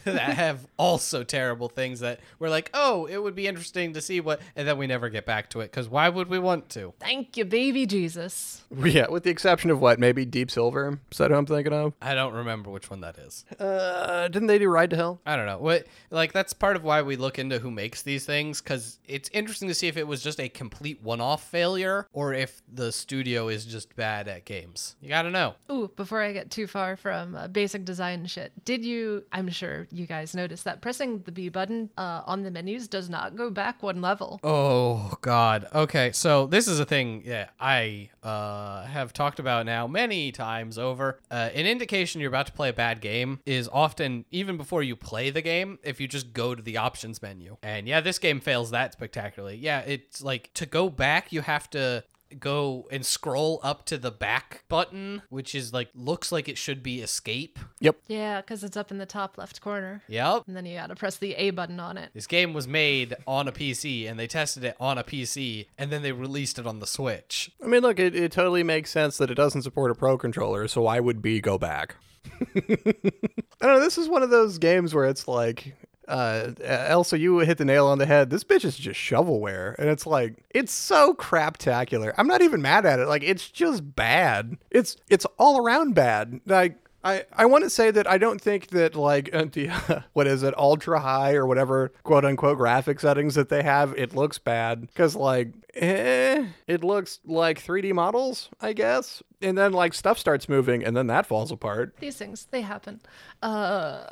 that 0.04 0.34
have 0.34 0.66
also 0.76 1.22
terrible 1.24 1.68
things 1.68 2.00
that 2.00 2.20
we're 2.38 2.48
like, 2.48 2.70
oh, 2.74 3.06
it 3.06 3.18
would 3.18 3.34
be 3.34 3.46
interesting 3.46 3.92
to 3.94 4.00
see 4.00 4.20
what, 4.20 4.40
and 4.56 4.66
then 4.66 4.78
we 4.78 4.86
never 4.86 5.08
get 5.08 5.26
back 5.26 5.50
to 5.50 5.60
it 5.60 5.70
because 5.70 5.88
why 5.88 6.08
would 6.08 6.28
we 6.28 6.38
want 6.38 6.68
to? 6.70 6.92
Thank 7.00 7.36
you, 7.36 7.44
baby 7.44 7.86
Jesus. 7.86 8.62
yeah, 8.84 9.08
with 9.08 9.24
the 9.24 9.30
exception 9.30 9.70
of 9.70 9.80
what 9.80 9.98
maybe 9.98 10.24
Deep 10.24 10.50
Silver. 10.50 11.00
Is 11.10 11.18
that 11.18 11.30
who 11.30 11.36
I'm 11.36 11.46
thinking 11.46 11.72
of? 11.72 11.94
I 12.00 12.14
don't 12.14 12.34
remember 12.34 12.70
which 12.70 12.90
one 12.90 13.00
that 13.00 13.18
is. 13.18 13.44
Uh, 13.58 14.28
didn't 14.28 14.48
they 14.48 14.58
do 14.58 14.68
Ride 14.68 14.90
to 14.90 14.96
Hell? 14.96 15.20
I 15.26 15.36
don't 15.36 15.46
know. 15.46 15.58
What 15.58 15.86
like 16.10 16.32
that's 16.32 16.52
part 16.52 16.76
of 16.76 16.84
why 16.84 17.02
we 17.02 17.16
look 17.16 17.38
into 17.38 17.58
who 17.58 17.70
makes 17.70 18.02
these 18.02 18.24
things 18.26 18.60
cuz 18.60 18.98
it's 19.06 19.28
interesting 19.32 19.68
to 19.68 19.74
see 19.74 19.88
if 19.88 19.96
it 19.96 20.06
was 20.06 20.22
just 20.22 20.40
a 20.40 20.48
complete 20.48 21.02
one-off 21.02 21.42
failure 21.48 22.06
or 22.12 22.32
if 22.34 22.62
the 22.72 22.92
studio 22.92 23.48
is 23.48 23.64
just 23.66 23.94
bad 23.96 24.28
at 24.28 24.44
games. 24.44 24.96
You 25.00 25.08
got 25.08 25.22
to 25.22 25.30
know. 25.30 25.54
Ooh, 25.70 25.90
before 25.96 26.20
I 26.20 26.32
get 26.32 26.50
too 26.50 26.66
far 26.66 26.96
from 26.96 27.34
uh, 27.34 27.48
basic 27.48 27.84
design 27.84 28.26
shit, 28.26 28.52
did 28.64 28.84
you? 28.84 29.24
I'm 29.32 29.48
sure 29.48 29.86
you 29.92 30.06
guys 30.06 30.34
noticed 30.34 30.64
that 30.64 30.80
pressing 30.80 31.20
the 31.20 31.32
B 31.32 31.48
button 31.48 31.90
uh, 31.96 32.22
on 32.26 32.42
the 32.42 32.50
menus 32.50 32.88
does 32.88 33.08
not 33.08 33.36
go 33.36 33.50
back 33.50 33.82
one 33.82 34.00
level. 34.00 34.40
Oh 34.42 35.14
god. 35.20 35.66
Okay, 35.74 36.12
so 36.12 36.46
this 36.46 36.68
is 36.68 36.80
a 36.80 36.84
thing 36.84 37.22
yeah, 37.24 37.48
I 37.58 38.10
uh, 38.22 38.84
have 38.84 39.12
talked 39.12 39.38
about 39.38 39.66
now 39.66 39.86
many 39.86 40.32
times 40.32 40.78
over. 40.78 41.20
Uh, 41.30 41.50
an 41.54 41.66
indication 41.66 42.20
you're 42.20 42.28
about 42.28 42.46
to 42.46 42.52
play 42.52 42.68
a 42.68 42.72
bad 42.72 43.00
game 43.00 43.40
is 43.46 43.68
often 43.72 44.24
even 44.30 44.56
before 44.56 44.82
you 44.82 44.96
play 44.96 45.30
the 45.30 45.42
game 45.42 45.78
if 45.82 46.00
you 46.00 46.08
just 46.08 46.32
go 46.32 46.54
to 46.54 46.62
the 46.62 46.76
options 46.76 47.22
menu. 47.22 47.56
And 47.62 47.86
yeah, 47.86 48.00
this 48.00 48.18
game 48.18 48.40
fails 48.40 48.70
that 48.70 48.92
spectacularly. 48.92 49.56
Yeah, 49.56 49.80
it's 49.80 50.22
like 50.22 50.52
to 50.54 50.66
go 50.66 50.88
back 50.88 51.32
you 51.32 51.40
have 51.42 51.68
to 51.70 52.04
go 52.38 52.86
and 52.90 53.04
scroll 53.04 53.60
up 53.62 53.84
to 53.86 53.98
the 53.98 54.10
back 54.10 54.64
button, 54.68 55.22
which 55.30 55.54
is 55.54 55.72
like 55.72 55.88
looks 55.94 56.30
like 56.30 56.48
it 56.48 56.58
should 56.58 56.82
be 56.82 57.00
escape. 57.00 57.58
Yep. 57.80 57.96
Yeah, 58.08 58.40
because 58.40 58.62
it's 58.62 58.76
up 58.76 58.90
in 58.90 58.98
the 58.98 59.06
top 59.06 59.38
left 59.38 59.60
corner. 59.60 60.02
Yep. 60.08 60.44
And 60.46 60.56
then 60.56 60.66
you 60.66 60.76
gotta 60.76 60.94
press 60.94 61.16
the 61.16 61.34
A 61.34 61.50
button 61.50 61.80
on 61.80 61.96
it. 61.96 62.10
This 62.14 62.26
game 62.26 62.52
was 62.52 62.68
made 62.68 63.16
on 63.26 63.48
a 63.48 63.52
PC 63.52 64.08
and 64.08 64.18
they 64.18 64.26
tested 64.26 64.64
it 64.64 64.76
on 64.78 64.98
a 64.98 65.04
PC 65.04 65.66
and 65.78 65.90
then 65.90 66.02
they 66.02 66.12
released 66.12 66.58
it 66.58 66.66
on 66.66 66.78
the 66.78 66.86
Switch. 66.86 67.50
I 67.62 67.66
mean, 67.66 67.82
look, 67.82 67.98
it, 67.98 68.14
it 68.14 68.32
totally 68.32 68.62
makes 68.62 68.90
sense 68.90 69.18
that 69.18 69.30
it 69.30 69.34
doesn't 69.34 69.62
support 69.62 69.90
a 69.90 69.94
pro 69.94 70.18
controller, 70.18 70.68
so 70.68 70.82
why 70.82 71.00
would 71.00 71.22
B 71.22 71.40
go 71.40 71.58
back? 71.58 71.96
I 72.56 73.66
don't 73.66 73.74
know. 73.74 73.80
This 73.80 73.98
is 73.98 74.08
one 74.08 74.22
of 74.22 74.30
those 74.30 74.58
games 74.58 74.94
where 74.94 75.06
it's 75.06 75.26
like, 75.26 75.74
uh, 76.10 76.52
Elsa, 76.62 77.18
you 77.18 77.38
hit 77.38 77.58
the 77.58 77.64
nail 77.64 77.86
on 77.86 77.98
the 77.98 78.06
head. 78.06 78.30
This 78.30 78.44
bitch 78.44 78.64
is 78.64 78.76
just 78.76 78.98
shovelware, 78.98 79.76
and 79.78 79.88
it's 79.88 80.06
like 80.06 80.34
it's 80.50 80.72
so 80.72 81.14
craptacular. 81.14 82.12
I'm 82.18 82.26
not 82.26 82.42
even 82.42 82.60
mad 82.60 82.84
at 82.84 82.98
it. 82.98 83.06
Like 83.06 83.22
it's 83.22 83.48
just 83.48 83.94
bad. 83.94 84.56
It's 84.70 84.96
it's 85.08 85.26
all 85.38 85.64
around 85.64 85.94
bad. 85.94 86.40
Like. 86.46 86.76
I, 87.02 87.24
I 87.32 87.46
want 87.46 87.64
to 87.64 87.70
say 87.70 87.90
that 87.92 88.06
I 88.06 88.18
don't 88.18 88.38
think 88.38 88.66
that 88.72 88.94
like 88.94 89.34
uh, 89.34 89.44
the 89.52 90.04
what 90.12 90.26
is 90.26 90.42
it 90.42 90.52
ultra 90.58 91.00
high 91.00 91.32
or 91.32 91.46
whatever 91.46 91.92
quote 92.02 92.26
unquote 92.26 92.58
graphic 92.58 93.00
settings 93.00 93.36
that 93.36 93.48
they 93.48 93.62
have 93.62 93.94
it 93.96 94.14
looks 94.14 94.36
bad 94.36 94.82
because 94.82 95.16
like 95.16 95.54
eh, 95.72 96.44
it 96.66 96.84
looks 96.84 97.20
like 97.24 97.58
3D 97.64 97.94
models 97.94 98.50
I 98.60 98.74
guess 98.74 99.22
and 99.40 99.56
then 99.56 99.72
like 99.72 99.94
stuff 99.94 100.18
starts 100.18 100.46
moving 100.46 100.84
and 100.84 100.94
then 100.94 101.06
that 101.06 101.24
falls 101.24 101.50
apart 101.50 101.96
These 102.00 102.18
things, 102.18 102.46
they 102.50 102.60
happen. 102.60 103.00
Uh. 103.40 104.04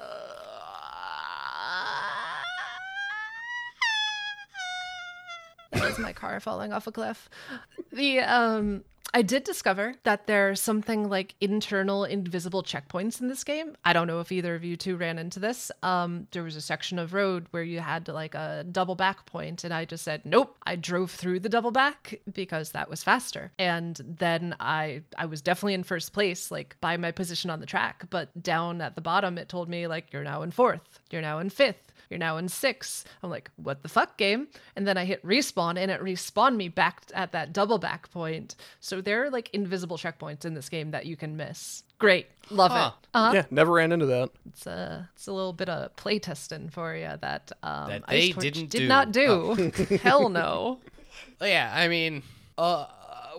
Was 5.81 5.99
my 5.99 6.13
car 6.13 6.41
falling 6.41 6.73
off 6.73 6.87
a 6.87 6.93
cliff. 6.93 7.29
The 7.93 8.21
um 8.21 8.85
I 9.15 9.23
did 9.23 9.45
discover 9.45 9.95
that 10.03 10.27
there's 10.27 10.61
something 10.61 11.09
like 11.09 11.35
internal 11.41 12.05
invisible 12.05 12.63
checkpoints 12.63 13.21
in 13.21 13.29
this 13.29 13.43
game. 13.43 13.75
I 13.85 13.95
don't 13.95 14.07
know 14.07 14.21
if 14.21 14.31
either 14.31 14.55
of 14.55 14.65
you 14.65 14.77
two 14.77 14.97
ran 14.97 15.19
into 15.19 15.41
this. 15.41 15.71
Um, 15.83 16.29
there 16.33 16.43
was 16.43 16.57
a 16.57 16.61
section 16.61 16.99
of 16.99 17.15
road 17.15 17.47
where 17.51 17.63
you 17.63 17.81
had 17.81 18.09
like 18.09 18.35
a 18.35 18.67
double 18.71 18.95
back 18.95 19.25
point, 19.25 19.65
and 19.65 19.73
I 19.73 19.87
just 19.87 20.05
said 20.05 20.23
nope. 20.25 20.57
I 20.67 20.77
drove 20.77 21.11
through 21.11 21.41
the 21.41 21.49
double 21.49 21.71
back 21.71 22.21
because 22.33 22.73
that 22.73 22.91
was 22.91 23.03
faster, 23.03 23.51
and 23.59 23.99
then 24.19 24.55
I 24.61 25.03
I 25.17 25.27
was 25.27 25.41
definitely 25.41 25.75
in 25.75 25.85
first 25.85 26.13
place, 26.13 26.51
like 26.51 26.77
by 26.81 26.97
my 26.99 27.11
position 27.11 27.51
on 27.51 27.61
the 27.61 27.67
track. 27.67 28.05
But 28.11 28.43
down 28.43 28.81
at 28.83 28.95
the 28.95 29.01
bottom, 29.01 29.39
it 29.39 29.49
told 29.49 29.69
me 29.69 29.87
like 29.87 30.13
you're 30.13 30.23
now 30.23 30.43
in 30.43 30.51
fourth, 30.51 31.01
you're 31.11 31.23
now 31.23 31.39
in 31.39 31.49
fifth, 31.49 31.93
you're 32.11 32.19
now 32.19 32.37
in 32.37 32.49
six. 32.49 33.05
I'm 33.23 33.31
like, 33.31 33.51
what 33.57 33.83
the 33.83 33.89
fuck, 33.89 34.17
game? 34.17 34.49
And 34.77 34.87
then 34.87 34.97
I 34.97 35.05
hit 35.05 35.25
respawn 35.25 35.77
and 35.77 35.91
it 35.91 36.03
respawned 36.03 36.57
me 36.57 36.69
back 36.69 37.03
at 37.15 37.33
that 37.33 37.53
double 37.53 37.79
back 37.79 38.11
point. 38.11 38.57
So 38.81 38.98
there 39.03 39.25
are 39.25 39.31
like 39.31 39.51
invisible 39.53 39.97
checkpoints 39.97 40.45
in 40.45 40.55
this 40.55 40.69
game 40.69 40.91
that 40.93 41.07
you 41.07 41.17
can 41.17 41.37
miss. 41.37 41.83
Great. 41.99 42.27
Love 42.51 42.71
Huh. 42.71 42.93
it. 43.03 43.09
Uh-huh. 43.15 43.33
yeah 43.35 43.45
never 43.51 43.73
ran 43.73 43.91
into 43.93 44.07
that 44.07 44.31
It's 44.49 44.67
a, 44.67 45.09
it's 45.15 45.27
a 45.27 45.33
little 45.33 45.53
bit 45.53 45.69
of 45.69 45.95
playtesting 45.97 46.71
for 46.73 46.95
you 46.95 47.11
that, 47.21 47.53
um, 47.63 47.89
That 47.91 48.07
they 48.09 48.31
didn't 48.33 48.71
did 48.71 48.79
do. 48.81 48.89
not 48.89 49.13
do. 49.13 49.73
Hell 50.03 50.29
no. 50.29 50.79
Yeah, 51.41 51.73
I 51.75 51.89
mean, 51.89 52.23
uh, 52.57 52.87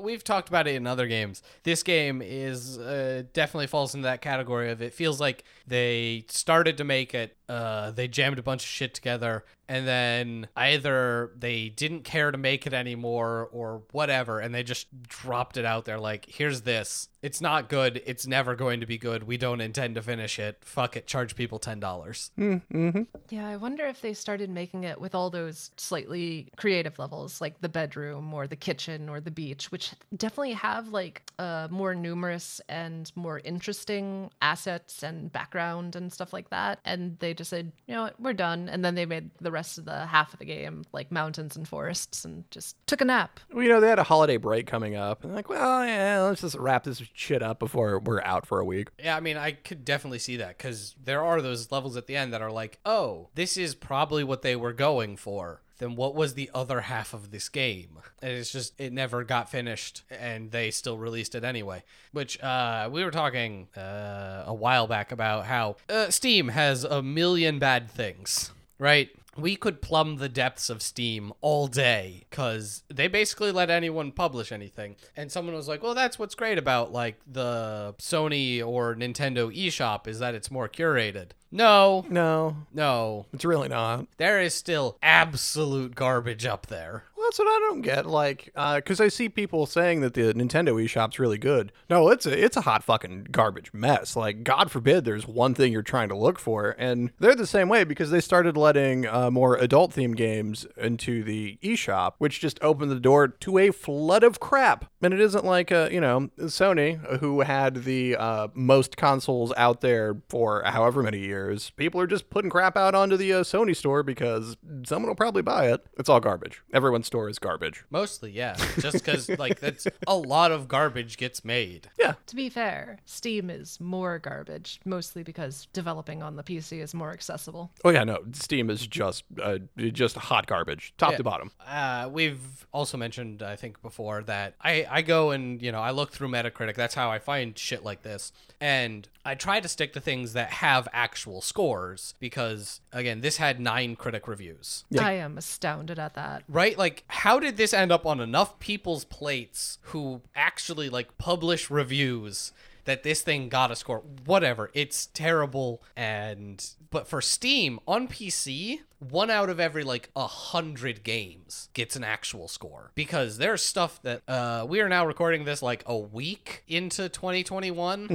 we've 0.02 0.24
talked 0.24 0.48
about 0.50 0.68
it 0.68 0.76
in 0.76 0.88
other 0.88 1.08
games. 1.08 1.42
This 1.64 1.84
game 1.84 2.22
is 2.22 2.78
uh, 2.78 3.24
definitely 3.34 3.68
falls 3.68 3.94
into 3.96 4.04
that 4.06 4.22
category 4.22 4.72
of 4.72 4.82
it 4.82 4.94
feels 4.94 5.20
like 5.20 5.44
they 5.70 6.26
started 6.28 6.78
to 6.78 6.84
make 6.84 7.14
it, 7.14 7.38
uh, 7.48 7.92
they 7.92 8.08
jammed 8.08 8.40
a 8.40 8.44
bunch 8.44 8.64
of 8.64 8.68
shit 8.68 8.94
together, 8.94 9.46
and 9.68 9.88
then 9.88 10.48
either 10.56 11.32
they 11.38 11.70
didn't 11.70 12.04
care 12.04 12.32
to 12.32 12.38
make 12.38 12.66
it 12.66 12.74
anymore 12.74 13.48
or 13.52 13.84
whatever, 13.92 14.40
and 14.40 14.54
they 14.54 14.64
just 14.64 14.88
dropped 15.04 15.58
it 15.58 15.66
out 15.66 15.86
there 15.86 16.00
like, 16.00 16.26
here's 16.28 16.62
this. 16.62 17.08
It's 17.22 17.42
not 17.42 17.70
good. 17.70 18.02
It's 18.06 18.26
never 18.26 18.56
going 18.56 18.80
to 18.80 18.86
be 18.86 18.98
good. 18.98 19.24
We 19.24 19.38
don't 19.38 19.62
intend 19.62 19.96
to 19.96 20.02
finish 20.02 20.40
it. 20.40 20.58
Fuck 20.62 20.96
it. 20.96 21.06
Charge 21.06 21.36
people 21.36 21.60
ten 21.60 21.80
dollars. 21.80 22.32
Yeah, 22.38 23.46
I 23.46 23.58
wonder 23.58 23.86
if 23.86 24.02
they 24.02 24.14
started 24.14 24.50
making 24.50 24.86
it 24.86 25.00
with 25.02 25.14
all 25.14 25.30
those 25.30 25.72
slightly 25.76 26.50
creative 26.56 26.98
levels, 26.98 27.42
like 27.42 27.60
the 27.60 27.68
bedroom 27.68 28.34
or 28.34 28.48
the 28.48 28.56
kitchen 28.56 29.10
or 29.10 29.20
the 29.20 29.32
beach, 29.32 29.70
which 29.70 29.92
definitely 30.16 30.54
have 30.54 30.90
like 30.90 31.24
uh, 31.38 31.68
more 31.70 31.94
numerous 31.94 32.62
and 32.70 33.12
more 33.16 33.40
interesting 33.44 34.32
assets 34.42 35.04
and 35.04 35.30
background 35.32 35.59
and 35.60 36.12
stuff 36.12 36.34
like 36.34 36.50
that. 36.50 36.80
And 36.86 37.18
they 37.20 37.34
just 37.34 37.50
said, 37.50 37.72
you 37.88 37.96
know 37.96 38.04
what, 38.04 38.20
we're 38.20 38.34
done. 38.34 38.70
And 38.70 38.84
then 38.84 38.96
they 38.96 39.06
made 39.06 39.30
the 39.42 39.52
rest 39.52 39.78
of 39.78 39.86
the 39.86 40.06
half 40.06 40.34
of 40.34 40.40
the 40.40 40.46
game 40.46 40.84
like 40.92 41.12
mountains 41.12 41.56
and 41.56 41.68
forests 41.68 42.26
and 42.26 42.50
just 42.52 42.76
took 42.88 43.02
a 43.02 43.06
nap. 43.06 43.40
well, 43.54 43.64
you 43.64 43.70
know 43.70 43.80
they 43.80 43.90
had 43.90 44.00
a 44.00 44.04
holiday 44.04 44.38
break 44.38 44.66
coming 44.66 44.96
up 44.96 45.24
and 45.24 45.36
like 45.36 45.50
well 45.50 45.86
yeah 45.86 46.22
let's 46.22 46.42
just 46.42 46.56
wrap 46.58 46.84
this 46.84 47.02
shit 47.14 47.42
up 47.44 47.60
before 47.60 48.00
we're 48.00 48.22
out 48.22 48.46
for 48.46 48.60
a 48.60 48.66
week 48.66 48.90
Yeah, 49.04 49.16
I 49.16 49.20
mean, 49.20 49.38
I 49.38 49.52
could 49.52 49.84
definitely 49.86 50.20
see 50.20 50.38
that 50.38 50.58
because 50.58 50.96
there 51.04 51.24
are 51.24 51.42
those 51.42 51.72
levels 51.72 51.98
at 51.98 52.08
the 52.08 52.16
end 52.16 52.34
that 52.34 52.42
are 52.42 52.52
like, 52.52 52.80
oh, 52.86 53.30
this 53.36 53.58
is 53.58 53.76
probably 53.76 54.24
what 54.24 54.42
they 54.42 54.56
were 54.56 54.74
going 54.74 55.18
for. 55.18 55.62
Then 55.80 55.96
what 55.96 56.14
was 56.14 56.36
the 56.36 56.52
other 56.54 56.82
half 56.82 57.14
of 57.14 57.32
this 57.32 57.50
game? 57.50 58.00
And 58.22 58.34
it's 58.34 58.52
just, 58.52 58.80
it 58.80 58.94
never 58.94 59.24
got 59.24 59.50
finished 59.50 60.04
and 60.12 60.52
they 60.52 60.72
still 60.72 60.98
released 60.98 61.36
it 61.36 61.44
anyway. 61.44 61.84
Which, 62.12 62.40
uh, 62.42 62.90
we 62.92 63.04
were 63.04 63.12
talking 63.12 63.68
uh, 63.76 64.44
a 64.46 64.54
while 64.54 64.88
back 64.88 65.12
about 65.12 65.46
how 65.46 65.78
uh, 65.90 66.10
Steam 66.10 66.50
has 66.50 66.84
a 66.84 67.02
million 67.02 67.60
bad 67.60 67.90
things, 67.90 68.52
right? 68.78 69.10
We 69.42 69.56
could 69.56 69.82
plumb 69.82 70.18
the 70.18 70.30
depths 70.30 70.70
of 70.70 70.82
Steam 70.82 71.32
all 71.42 71.68
day 71.68 72.26
because 72.30 72.84
they 72.94 73.08
basically 73.08 73.52
let 73.52 73.70
anyone 73.70 74.12
publish 74.12 74.52
anything. 74.52 74.96
And 75.16 75.32
someone 75.32 75.56
was 75.56 75.68
like, 75.68 75.84
well, 75.84 75.96
that's 75.96 76.20
what's 76.20 76.36
great 76.36 76.58
about 76.58 76.92
like 76.92 77.20
the 77.26 77.96
Sony 78.00 78.66
or 78.66 78.96
Nintendo 78.96 79.56
eShop 79.56 80.08
is 80.08 80.20
that 80.20 80.36
it's 80.36 80.52
more 80.52 80.70
curated. 80.70 81.30
No, 81.52 82.06
no 82.10 82.58
no. 82.74 83.26
it's 83.34 83.46
really 83.46 83.70
not 83.70 84.06
There 84.18 84.40
is 84.40 84.54
still 84.54 84.98
absolute 85.02 85.96
garbage 85.96 86.46
up 86.46 86.68
there. 86.68 87.06
That's 87.30 87.38
what 87.38 87.48
I 87.48 87.60
don't 87.60 87.82
get. 87.82 88.08
Like, 88.08 88.52
because 88.56 89.00
I 89.00 89.08
see 89.08 89.30
people 89.30 89.68
saying 89.68 90.02
that 90.02 90.16
the 90.16 90.34
Nintendo 90.34 90.84
eShop's 90.84 91.20
really 91.20 91.38
good. 91.38 91.72
No, 91.88 92.10
it's 92.10 92.26
a 92.26 92.44
it's 92.44 92.58
a 92.58 92.62
hot 92.62 92.84
fucking 92.84 93.28
garbage 93.30 93.72
mess. 93.72 94.16
Like, 94.16 94.44
God 94.44 94.72
forbid 94.72 95.06
there's 95.06 95.28
one 95.28 95.54
thing 95.54 95.72
you're 95.72 95.84
trying 95.84 96.10
to 96.10 96.18
look 96.18 96.40
for, 96.40 96.76
and 96.80 97.12
they're 97.20 97.36
the 97.36 97.46
same 97.46 97.70
way 97.70 97.84
because 97.84 98.10
they 98.10 98.20
started 98.20 98.58
letting 98.58 99.06
uh, 99.06 99.30
more 99.30 99.58
adult 99.58 99.94
themed 99.94 100.16
games 100.16 100.66
into 100.76 101.24
the 101.24 101.60
eShop, 101.62 102.14
which 102.18 102.40
just 102.40 102.58
opened 102.64 102.90
the 102.90 103.00
door 103.00 103.28
to 103.28 103.60
a 103.60 103.70
flood 103.70 104.24
of 104.24 104.40
crap. 104.40 104.86
And 105.04 105.14
it 105.14 105.22
isn't 105.22 105.46
like 105.46 105.72
uh, 105.72 105.90
you 105.92 106.02
know 106.02 106.32
Sony, 106.40 107.00
uh, 107.08 107.20
who 107.20 107.42
had 107.42 107.84
the 107.84 108.16
uh, 108.16 108.48
most 108.56 108.98
consoles 108.98 109.54
out 109.56 109.82
there 109.82 110.18
for 110.30 110.64
however 110.66 111.04
many 111.04 111.20
years. 111.20 111.70
People 111.78 112.02
are 112.02 112.08
just 112.08 112.32
putting 112.32 112.50
crap 112.50 112.76
out 112.76 112.96
onto 112.96 113.18
the 113.18 113.34
uh, 113.34 113.44
Sony 113.44 113.76
store 113.76 114.02
because 114.02 114.58
someone 114.84 115.10
will 115.10 115.16
probably 115.16 115.44
buy 115.44 115.72
it. 115.72 115.86
It's 116.00 116.10
all 116.10 116.20
garbage. 116.20 116.64
Everyone's 116.74 117.06
store 117.06 117.19
is 117.28 117.40
garbage. 117.40 117.84
Mostly, 117.90 118.32
yeah. 118.32 118.56
Just 118.80 119.04
because, 119.04 119.28
like, 119.38 119.60
that's 119.60 119.88
a 120.08 120.16
lot 120.16 120.52
of 120.52 120.68
garbage 120.68 121.18
gets 121.18 121.44
made. 121.44 121.90
Yeah. 121.98 122.14
To 122.28 122.36
be 122.36 122.50
fair, 122.50 123.00
Steam 123.06 123.50
is 123.50 123.80
more 123.82 124.20
garbage, 124.20 124.80
mostly 124.86 125.24
because 125.24 125.68
developing 125.74 126.22
on 126.24 126.36
the 126.36 126.44
PC 126.44 126.80
is 126.82 126.94
more 126.94 127.12
accessible. 127.12 127.72
Oh 127.84 127.90
yeah, 127.90 128.04
no. 128.04 128.20
Steam 128.34 128.70
is 128.70 128.86
just 128.86 129.24
uh, 129.42 129.58
just 129.78 130.16
hot 130.16 130.48
garbage, 130.48 130.94
top 130.98 131.16
to 131.16 131.24
bottom. 131.24 131.52
Uh, 131.68 132.10
we've 132.12 132.68
also 132.72 132.98
mentioned, 132.98 133.42
I 133.42 133.56
think, 133.56 133.82
before 133.82 134.22
that 134.24 134.54
I, 134.62 134.86
I 134.90 135.02
go 135.02 135.32
and, 135.32 135.62
you 135.62 135.72
know, 135.72 135.80
I 135.80 135.92
look 135.92 136.12
through 136.12 136.30
Metacritic. 136.30 136.76
That's 136.76 136.96
how 136.96 137.10
I 137.10 137.20
find 137.20 137.58
shit 137.58 137.84
like 137.84 138.04
this. 138.04 138.32
And 138.62 139.08
I 139.26 139.36
try 139.36 139.60
to 139.60 139.68
stick 139.68 139.94
to 139.94 140.02
things 140.02 140.34
that 140.34 140.52
have 140.52 140.88
actual 140.92 141.42
scores 141.42 142.14
because, 142.20 142.82
again, 142.92 143.22
this 143.22 143.38
had 143.38 143.60
nine 143.60 143.96
critic 143.96 144.28
reviews. 144.28 144.84
I 145.00 145.14
am 145.14 145.38
astounded 145.38 145.98
at 145.98 146.16
that. 146.16 146.44
Right? 146.48 146.78
Like, 146.78 147.04
how 147.10 147.40
did 147.40 147.58
this 147.58 147.74
end 147.74 147.92
up 147.92 148.06
on 148.06 148.20
enough 148.20 148.60
people's 148.60 149.04
plates 149.04 149.78
who 149.84 150.22
actually, 150.36 150.90
like, 150.90 151.18
publish 151.18 151.70
reviews 151.70 152.52
that 152.86 153.04
this 153.04 153.22
thing 153.22 153.50
got 153.50 153.72
a 153.72 153.76
score? 153.76 154.04
Whatever. 154.26 154.70
It's 154.74 155.08
terrible. 155.08 155.82
And, 155.96 156.66
but 156.92 157.08
for 157.08 157.22
Steam 157.22 157.80
on 157.88 158.08
PC, 158.08 158.80
one 159.00 159.30
out 159.30 159.50
of 159.50 159.60
every, 159.60 159.84
like, 159.84 160.10
a 160.16 160.28
hundred 160.28 161.04
games 161.04 161.70
gets 161.74 161.96
an 161.96 162.04
actual 162.04 162.48
score 162.48 162.92
because 162.96 163.38
there's 163.38 163.62
stuff 163.64 164.00
that, 164.04 164.22
uh, 164.28 164.66
we 164.68 164.80
are 164.80 164.90
now 164.90 165.06
recording 165.06 165.46
this 165.46 165.62
like 165.62 165.84
a 165.86 165.98
week 165.98 166.64
into 166.68 167.10
2021. 167.10 168.08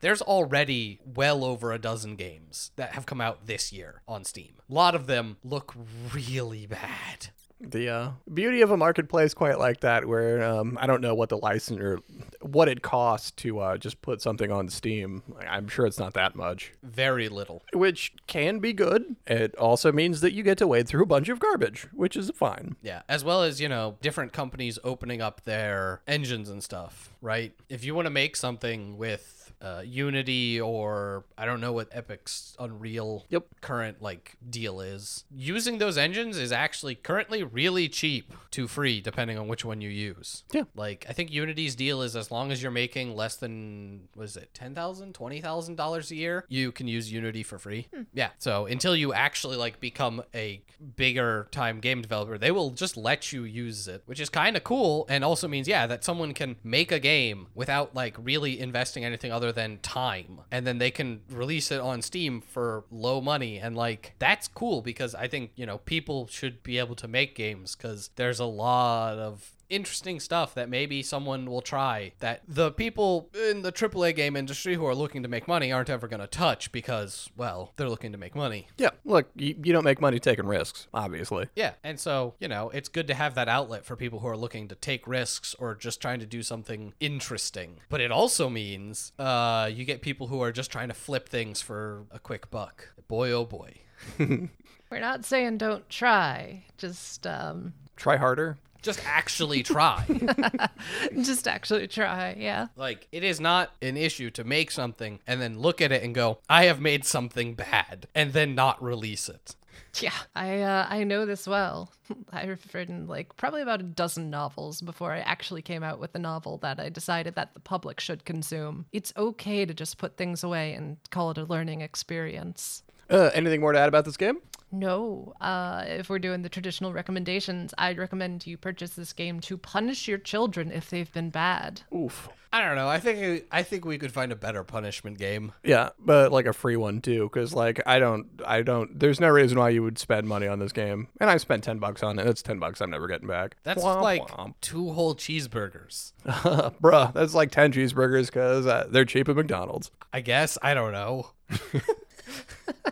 There's 0.00 0.20
already 0.20 1.00
well 1.14 1.44
over 1.44 1.72
a 1.72 1.78
dozen 1.78 2.16
games 2.16 2.72
that 2.76 2.92
have 2.92 3.06
come 3.06 3.22
out 3.22 3.46
this 3.46 3.72
year 3.72 4.02
on 4.06 4.24
Steam. 4.24 4.52
A 4.70 4.74
lot 4.74 4.94
of 4.94 5.06
them 5.06 5.38
look 5.42 5.74
really 6.12 6.66
bad. 6.66 7.28
The 7.60 7.88
uh, 7.88 8.10
beauty 8.32 8.60
of 8.62 8.70
a 8.70 8.76
marketplace 8.76 9.32
quite 9.32 9.58
like 9.58 9.80
that, 9.80 10.06
where 10.06 10.42
um, 10.42 10.76
I 10.80 10.86
don't 10.86 11.00
know 11.00 11.14
what 11.14 11.28
the 11.30 11.38
license 11.38 11.80
or 11.80 12.00
what 12.42 12.68
it 12.68 12.82
costs 12.82 13.30
to 13.32 13.60
uh, 13.60 13.76
just 13.78 14.02
put 14.02 14.20
something 14.20 14.50
on 14.52 14.68
Steam. 14.68 15.22
I'm 15.48 15.68
sure 15.68 15.86
it's 15.86 15.98
not 15.98 16.12
that 16.14 16.34
much, 16.36 16.72
Very 16.82 17.28
little. 17.28 17.62
which 17.72 18.12
can 18.26 18.58
be 18.58 18.72
good. 18.72 19.16
It 19.26 19.54
also 19.56 19.92
means 19.92 20.20
that 20.20 20.32
you 20.34 20.42
get 20.42 20.58
to 20.58 20.66
wade 20.66 20.88
through 20.88 21.04
a 21.04 21.06
bunch 21.06 21.28
of 21.30 21.38
garbage, 21.38 21.86
which 21.94 22.16
is 22.16 22.30
fine. 22.34 22.76
Yeah, 22.82 23.02
as 23.08 23.24
well 23.24 23.42
as, 23.42 23.60
you 23.60 23.68
know, 23.68 23.96
different 24.02 24.32
companies 24.32 24.78
opening 24.84 25.22
up 25.22 25.42
their 25.44 26.02
engines 26.06 26.50
and 26.50 26.62
stuff, 26.62 27.14
right? 27.22 27.52
If 27.70 27.82
you 27.84 27.94
want 27.94 28.06
to 28.06 28.10
make 28.10 28.36
something 28.36 28.98
with 28.98 29.43
uh, 29.64 29.80
Unity 29.84 30.60
or 30.60 31.24
I 31.38 31.46
don't 31.46 31.60
know 31.60 31.72
what 31.72 31.88
Epic's 31.90 32.54
Unreal 32.58 33.24
Yep. 33.30 33.46
current 33.62 34.02
like 34.02 34.36
deal 34.48 34.80
is, 34.80 35.24
using 35.34 35.78
those 35.78 35.96
engines 35.96 36.36
is 36.36 36.52
actually 36.52 36.94
currently 36.96 37.42
really 37.42 37.88
cheap 37.88 38.34
to 38.50 38.68
free 38.68 39.00
depending 39.00 39.38
on 39.38 39.48
which 39.48 39.64
one 39.64 39.80
you 39.80 39.88
use. 39.88 40.44
Yeah. 40.52 40.64
Like 40.74 41.06
I 41.08 41.12
think 41.14 41.32
Unity's 41.32 41.74
deal 41.74 42.02
is 42.02 42.14
as 42.14 42.30
long 42.30 42.52
as 42.52 42.62
you're 42.62 42.70
making 42.70 43.16
less 43.16 43.36
than 43.36 44.08
was 44.14 44.36
it 44.36 44.50
ten 44.52 44.74
thousand, 44.74 45.14
twenty 45.14 45.40
thousand 45.40 45.76
dollars 45.76 46.10
a 46.10 46.16
year, 46.16 46.44
you 46.48 46.70
can 46.70 46.86
use 46.86 47.10
Unity 47.10 47.42
for 47.42 47.58
free. 47.58 47.88
Yeah. 48.12 48.30
So 48.38 48.66
until 48.66 48.94
you 48.94 49.12
actually 49.14 49.56
like 49.56 49.80
become 49.80 50.22
a 50.34 50.62
bigger 50.96 51.48
time 51.50 51.80
game 51.80 52.02
developer, 52.02 52.36
they 52.36 52.50
will 52.50 52.70
just 52.70 52.96
let 52.96 53.32
you 53.32 53.44
use 53.44 53.88
it, 53.88 54.02
which 54.06 54.20
is 54.20 54.28
kind 54.28 54.56
of 54.56 54.64
cool 54.64 55.06
and 55.08 55.24
also 55.24 55.48
means 55.48 55.66
yeah 55.66 55.86
that 55.86 56.04
someone 56.04 56.34
can 56.34 56.56
make 56.62 56.92
a 56.92 57.00
game 57.00 57.46
without 57.54 57.94
like 57.94 58.14
really 58.18 58.60
investing 58.60 59.04
anything 59.04 59.32
other 59.32 59.52
than 59.54 59.78
time, 59.78 60.40
and 60.50 60.66
then 60.66 60.78
they 60.78 60.90
can 60.90 61.22
release 61.30 61.70
it 61.70 61.80
on 61.80 62.02
Steam 62.02 62.40
for 62.40 62.84
low 62.90 63.20
money. 63.20 63.58
And 63.58 63.76
like 63.76 64.14
that's 64.18 64.48
cool 64.48 64.82
because 64.82 65.14
I 65.14 65.28
think 65.28 65.52
you 65.56 65.66
know 65.66 65.78
people 65.78 66.26
should 66.26 66.62
be 66.62 66.78
able 66.78 66.94
to 66.96 67.08
make 67.08 67.34
games 67.34 67.74
because 67.74 68.10
there's 68.16 68.40
a 68.40 68.44
lot 68.44 69.18
of 69.18 69.50
interesting 69.74 70.20
stuff 70.20 70.54
that 70.54 70.68
maybe 70.68 71.02
someone 71.02 71.46
will 71.46 71.60
try 71.60 72.12
that 72.20 72.42
the 72.46 72.70
people 72.70 73.28
in 73.48 73.62
the 73.62 73.72
AAA 73.72 74.14
game 74.14 74.36
industry 74.36 74.74
who 74.74 74.86
are 74.86 74.94
looking 74.94 75.22
to 75.22 75.28
make 75.28 75.48
money 75.48 75.72
aren't 75.72 75.90
ever 75.90 76.06
going 76.06 76.20
to 76.20 76.26
touch 76.26 76.70
because, 76.70 77.28
well, 77.36 77.72
they're 77.76 77.88
looking 77.88 78.12
to 78.12 78.18
make 78.18 78.34
money. 78.34 78.68
Yeah, 78.78 78.90
look, 79.04 79.28
you, 79.34 79.54
you 79.62 79.72
don't 79.72 79.84
make 79.84 80.00
money 80.00 80.20
taking 80.20 80.46
risks, 80.46 80.86
obviously. 80.94 81.48
Yeah, 81.56 81.72
and 81.82 81.98
so, 81.98 82.34
you 82.38 82.48
know, 82.48 82.70
it's 82.70 82.88
good 82.88 83.08
to 83.08 83.14
have 83.14 83.34
that 83.34 83.48
outlet 83.48 83.84
for 83.84 83.96
people 83.96 84.20
who 84.20 84.28
are 84.28 84.36
looking 84.36 84.68
to 84.68 84.74
take 84.74 85.06
risks 85.08 85.54
or 85.58 85.74
just 85.74 86.00
trying 86.00 86.20
to 86.20 86.26
do 86.26 86.42
something 86.42 86.94
interesting. 87.00 87.80
But 87.88 88.00
it 88.00 88.12
also 88.12 88.48
means 88.48 89.12
uh, 89.18 89.68
you 89.72 89.84
get 89.84 90.02
people 90.02 90.28
who 90.28 90.40
are 90.40 90.52
just 90.52 90.70
trying 90.70 90.88
to 90.88 90.94
flip 90.94 91.28
things 91.28 91.60
for 91.60 92.04
a 92.10 92.18
quick 92.18 92.50
buck. 92.50 92.88
Boy, 93.08 93.32
oh 93.32 93.44
boy. 93.44 93.74
We're 94.18 95.00
not 95.00 95.24
saying 95.24 95.58
don't 95.58 95.88
try. 95.88 96.64
Just 96.78 97.26
um 97.26 97.74
Try 97.96 98.16
harder. 98.16 98.58
Just 98.84 99.00
actually 99.06 99.62
try. 99.62 100.04
just 101.22 101.48
actually 101.48 101.88
try. 101.88 102.36
Yeah. 102.38 102.66
Like, 102.76 103.08
it 103.12 103.24
is 103.24 103.40
not 103.40 103.72
an 103.80 103.96
issue 103.96 104.30
to 104.32 104.44
make 104.44 104.70
something 104.70 105.20
and 105.26 105.40
then 105.40 105.58
look 105.58 105.80
at 105.80 105.90
it 105.90 106.02
and 106.02 106.14
go, 106.14 106.40
I 106.50 106.64
have 106.64 106.82
made 106.82 107.06
something 107.06 107.54
bad, 107.54 108.06
and 108.14 108.34
then 108.34 108.54
not 108.54 108.82
release 108.82 109.30
it. 109.30 109.56
Yeah. 110.00 110.12
I 110.34 110.60
uh, 110.60 110.86
I 110.90 111.04
know 111.04 111.24
this 111.24 111.46
well. 111.46 111.90
I've 112.32 112.60
written 112.74 113.06
like 113.06 113.36
probably 113.36 113.62
about 113.62 113.80
a 113.80 113.84
dozen 113.84 114.28
novels 114.28 114.82
before 114.82 115.12
I 115.12 115.20
actually 115.20 115.62
came 115.62 115.82
out 115.82 115.98
with 115.98 116.14
a 116.14 116.18
novel 116.18 116.58
that 116.58 116.78
I 116.78 116.90
decided 116.90 117.36
that 117.36 117.54
the 117.54 117.60
public 117.60 118.00
should 118.00 118.26
consume. 118.26 118.84
It's 118.92 119.14
okay 119.16 119.64
to 119.64 119.72
just 119.72 119.96
put 119.96 120.18
things 120.18 120.44
away 120.44 120.74
and 120.74 120.98
call 121.10 121.30
it 121.30 121.38
a 121.38 121.44
learning 121.44 121.80
experience. 121.80 122.82
Uh, 123.08 123.30
anything 123.32 123.60
more 123.60 123.72
to 123.72 123.78
add 123.78 123.88
about 123.88 124.04
this 124.04 124.16
game? 124.16 124.40
No, 124.74 125.34
uh, 125.40 125.84
if 125.86 126.08
we're 126.10 126.18
doing 126.18 126.42
the 126.42 126.48
traditional 126.48 126.92
recommendations, 126.92 127.72
I'd 127.78 127.96
recommend 127.96 128.44
you 128.44 128.56
purchase 128.56 128.90
this 128.90 129.12
game 129.12 129.38
to 129.42 129.56
punish 129.56 130.08
your 130.08 130.18
children 130.18 130.72
if 130.72 130.90
they've 130.90 131.12
been 131.12 131.30
bad. 131.30 131.82
Oof. 131.94 132.28
I 132.52 132.60
don't 132.60 132.76
know. 132.76 132.88
I 132.88 133.00
think 133.00 133.46
I 133.50 133.64
think 133.64 133.84
we 133.84 133.98
could 133.98 134.12
find 134.12 134.30
a 134.30 134.36
better 134.36 134.62
punishment 134.62 135.18
game. 135.18 135.52
Yeah, 135.64 135.90
but 135.98 136.30
like 136.30 136.46
a 136.46 136.52
free 136.52 136.76
one 136.76 137.00
too, 137.00 137.24
because 137.24 137.52
like 137.52 137.80
I 137.84 137.98
don't, 137.98 138.26
I 138.46 138.62
don't. 138.62 138.96
There's 138.98 139.20
no 139.20 139.28
reason 139.28 139.58
why 139.58 139.70
you 139.70 139.82
would 139.82 139.98
spend 139.98 140.28
money 140.28 140.46
on 140.46 140.60
this 140.60 140.70
game, 140.70 141.08
and 141.20 141.28
I 141.28 141.36
spent 141.38 141.64
ten 141.64 141.80
bucks 141.80 142.04
on 142.04 142.18
it. 142.20 142.28
It's 142.28 142.42
ten 142.42 142.60
bucks 142.60 142.80
I'm 142.80 142.90
never 142.90 143.08
getting 143.08 143.26
back. 143.26 143.56
That's 143.64 143.82
Womp 143.82 144.02
like 144.02 144.22
womp. 144.28 144.54
two 144.60 144.92
whole 144.92 145.16
cheeseburgers. 145.16 146.12
bruh. 146.26 147.12
That's 147.12 147.34
like 147.34 147.50
ten 147.50 147.72
cheeseburgers 147.72 148.26
because 148.26 148.68
uh, 148.68 148.86
they're 148.88 149.04
cheap 149.04 149.28
at 149.28 149.34
McDonald's. 149.34 149.90
I 150.12 150.20
guess. 150.20 150.56
I 150.62 150.74
don't 150.74 150.92
know. 150.92 151.30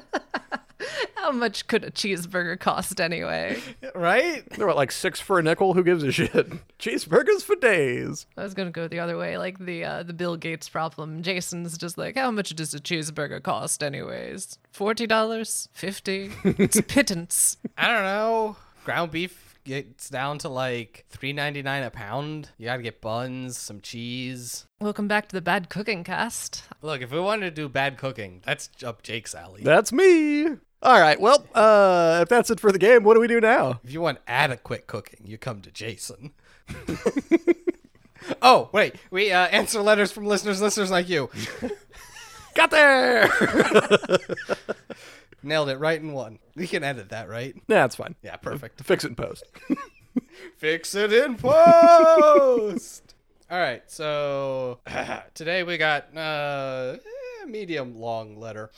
How 1.33 1.39
much 1.39 1.67
could 1.67 1.83
a 1.83 1.91
cheeseburger 1.91 2.61
cost 2.61 3.01
anyway? 3.01 3.59
Right? 3.95 4.47
They're 4.51 4.67
what, 4.67 4.77
like 4.77 4.93
six 4.93 5.19
for 5.19 5.39
a 5.39 5.43
nickel. 5.43 5.73
Who 5.73 5.83
gives 5.83 6.03
a 6.03 6.13
shit? 6.13 6.33
Cheeseburgers 6.79 7.43
for 7.43 7.57
days. 7.57 8.27
I 8.37 8.43
was 8.43 8.53
gonna 8.53 8.71
go 8.71 8.87
the 8.87 9.01
other 9.01 9.17
way, 9.17 9.39
like 9.39 9.59
the 9.59 9.83
uh, 9.83 10.03
the 10.03 10.13
Bill 10.13 10.37
Gates 10.37 10.69
problem. 10.69 11.23
Jason's 11.23 11.79
just 11.79 11.97
like, 11.97 12.17
how 12.17 12.31
much 12.31 12.51
does 12.51 12.75
a 12.75 12.81
cheeseburger 12.81 13.43
cost, 13.43 13.83
anyways? 13.83 14.59
Forty 14.73 15.07
dollars, 15.07 15.71
fifty? 15.73 16.31
It's 16.45 16.77
a 16.77 16.83
pittance. 16.83 17.57
I 17.79 17.89
don't 17.89 18.05
know. 18.05 18.57
Ground 18.85 19.11
beef 19.11 19.59
gets 19.65 20.11
down 20.11 20.39
to 20.39 20.51
like 20.51 21.07
three 21.09 21.33
ninety 21.33 21.63
nine 21.63 21.83
a 21.83 21.91
pound. 21.91 22.51
You 22.59 22.67
gotta 22.67 22.83
get 22.83 23.01
buns, 23.01 23.57
some 23.57 23.81
cheese. 23.81 24.67
Welcome 24.81 25.09
back 25.09 25.29
to 25.29 25.35
the 25.35 25.43
Bad 25.43 25.71
Cooking 25.71 26.05
Cast. 26.05 26.65
Look, 26.83 27.01
if 27.01 27.11
we 27.11 27.21
wanted 27.21 27.55
to 27.55 27.63
do 27.63 27.69
bad 27.71 27.97
cooking, 27.97 28.43
that's 28.45 28.69
up 28.85 29.03
Jake's 29.03 29.35
alley. 29.35 29.63
That's 29.63 29.93
me. 29.93 30.57
All 30.83 31.01
right. 31.01 31.21
Well, 31.21 31.47
uh, 31.55 32.21
if 32.23 32.29
that's 32.29 32.51
it 32.51 32.59
for 32.59 32.73
the 32.73 32.79
game, 32.79 33.05
what 33.05 33.15
do 33.15 33.21
we 33.21 33.29
do 33.29 33.41
now? 33.41 33.81
If 33.85 33.93
you 33.93 34.01
want 34.01 34.19
adequate 34.27 34.89
cooking, 34.89 35.21
you 35.25 35.39
come 35.39 35.61
to 35.61 35.71
Jason. 35.71 36.33
oh, 38.43 38.69
wait. 38.73 38.97
We 39.11 39.31
uh, 39.31 39.47
answer 39.47 39.81
letters 39.81 40.11
from 40.11 40.27
listeners, 40.27 40.61
listeners 40.61 40.91
like 40.91 41.09
you. 41.09 41.31
Got 42.57 42.73
there. 42.73 43.31
Nailed 45.45 45.69
it 45.69 45.79
right 45.79 46.01
in 46.01 46.13
one. 46.13 46.41
We 46.57 46.67
can 46.67 46.83
edit 46.83 47.11
that, 47.11 47.29
right? 47.29 47.55
nah, 47.69 47.85
it's 47.85 47.97
fine. 47.97 48.17
Yeah, 48.23 48.37
perfect. 48.37 48.83
Fix 48.83 49.05
it 49.05 49.09
in 49.09 49.15
post. 49.15 49.45
Fix 50.57 50.95
it 50.97 51.13
in 51.13 51.37
post. 51.37 53.15
All 53.51 53.59
right, 53.59 53.83
so 53.87 54.81
today 55.35 55.63
we 55.63 55.77
got 55.77 56.17
uh, 56.17 56.97
eh, 57.43 57.47
medium 57.49 57.97
long 57.99 58.39
letter. 58.39 58.71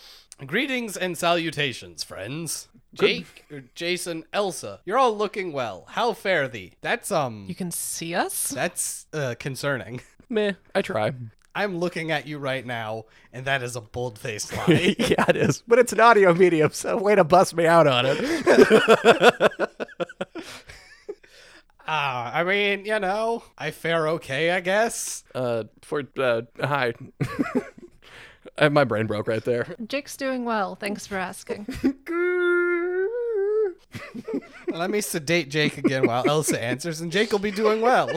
Greetings 0.47 0.97
and 0.97 1.17
salutations, 1.17 2.03
friends. 2.03 2.69
Jake, 2.95 3.45
Jason, 3.75 4.25
Elsa, 4.33 4.81
you're 4.85 4.99
all 4.99 5.17
looking 5.17 5.53
well. 5.53 5.85
How 5.89 6.13
fare 6.13 6.47
thee? 6.47 6.75
That's 6.81 7.11
um, 7.11 7.45
You 7.49 7.55
can 7.55 7.71
see 7.73 8.15
us? 8.15 8.49
that's 8.49 9.07
uh, 9.13 9.35
concerning. 9.39 10.01
Meh. 10.29 10.53
I 10.75 10.83
try. 10.83 11.13
I'm 11.57 11.79
looking 11.79 12.11
at 12.13 12.27
you 12.27 12.39
right 12.39 12.65
now, 12.65 13.05
and 13.33 13.45
that 13.47 13.63
is 13.63 13.75
a 13.77 13.81
bold-faced 13.81 14.57
lie. 14.57 14.95
yeah, 14.99 15.25
it 15.29 15.37
is. 15.37 15.63
But 15.67 15.79
it's 15.81 15.93
an 15.93 16.01
audio 16.01 16.35
medium, 16.35 16.71
so 16.73 16.97
way 16.97 17.15
to 17.15 17.25
bust 17.25 17.55
me 17.57 17.67
out 17.67 17.87
on 17.87 18.05
it. 18.07 19.71
Ah, 21.87 22.35
I 22.35 22.45
mean, 22.45 22.87
you 22.87 22.99
know, 22.99 23.45
I 23.59 23.71
fare 23.71 24.09
okay, 24.09 24.51
I 24.53 24.61
guess. 24.61 25.23
uh, 25.35 25.65
for 25.83 26.03
uh, 26.19 26.41
hi. 26.59 26.95
Uh, 28.57 28.71
My 28.71 28.85
brain 28.85 29.07
broke 29.07 29.27
right 29.29 29.45
there. 29.45 29.75
Jake's 29.87 30.17
doing 30.17 30.45
well. 30.45 30.75
Thanks 30.77 31.07
for 31.07 31.17
asking. 31.17 31.67
Let 34.69 34.91
me 34.91 35.01
sedate 35.01 35.51
Jake 35.51 35.79
again 35.79 36.07
while 36.07 36.27
Elsa 36.29 36.61
answers, 36.63 37.01
and 37.01 37.11
Jake 37.13 37.33
will 37.33 37.39
be 37.39 37.51
doing 37.51 37.81
well. 37.81 38.11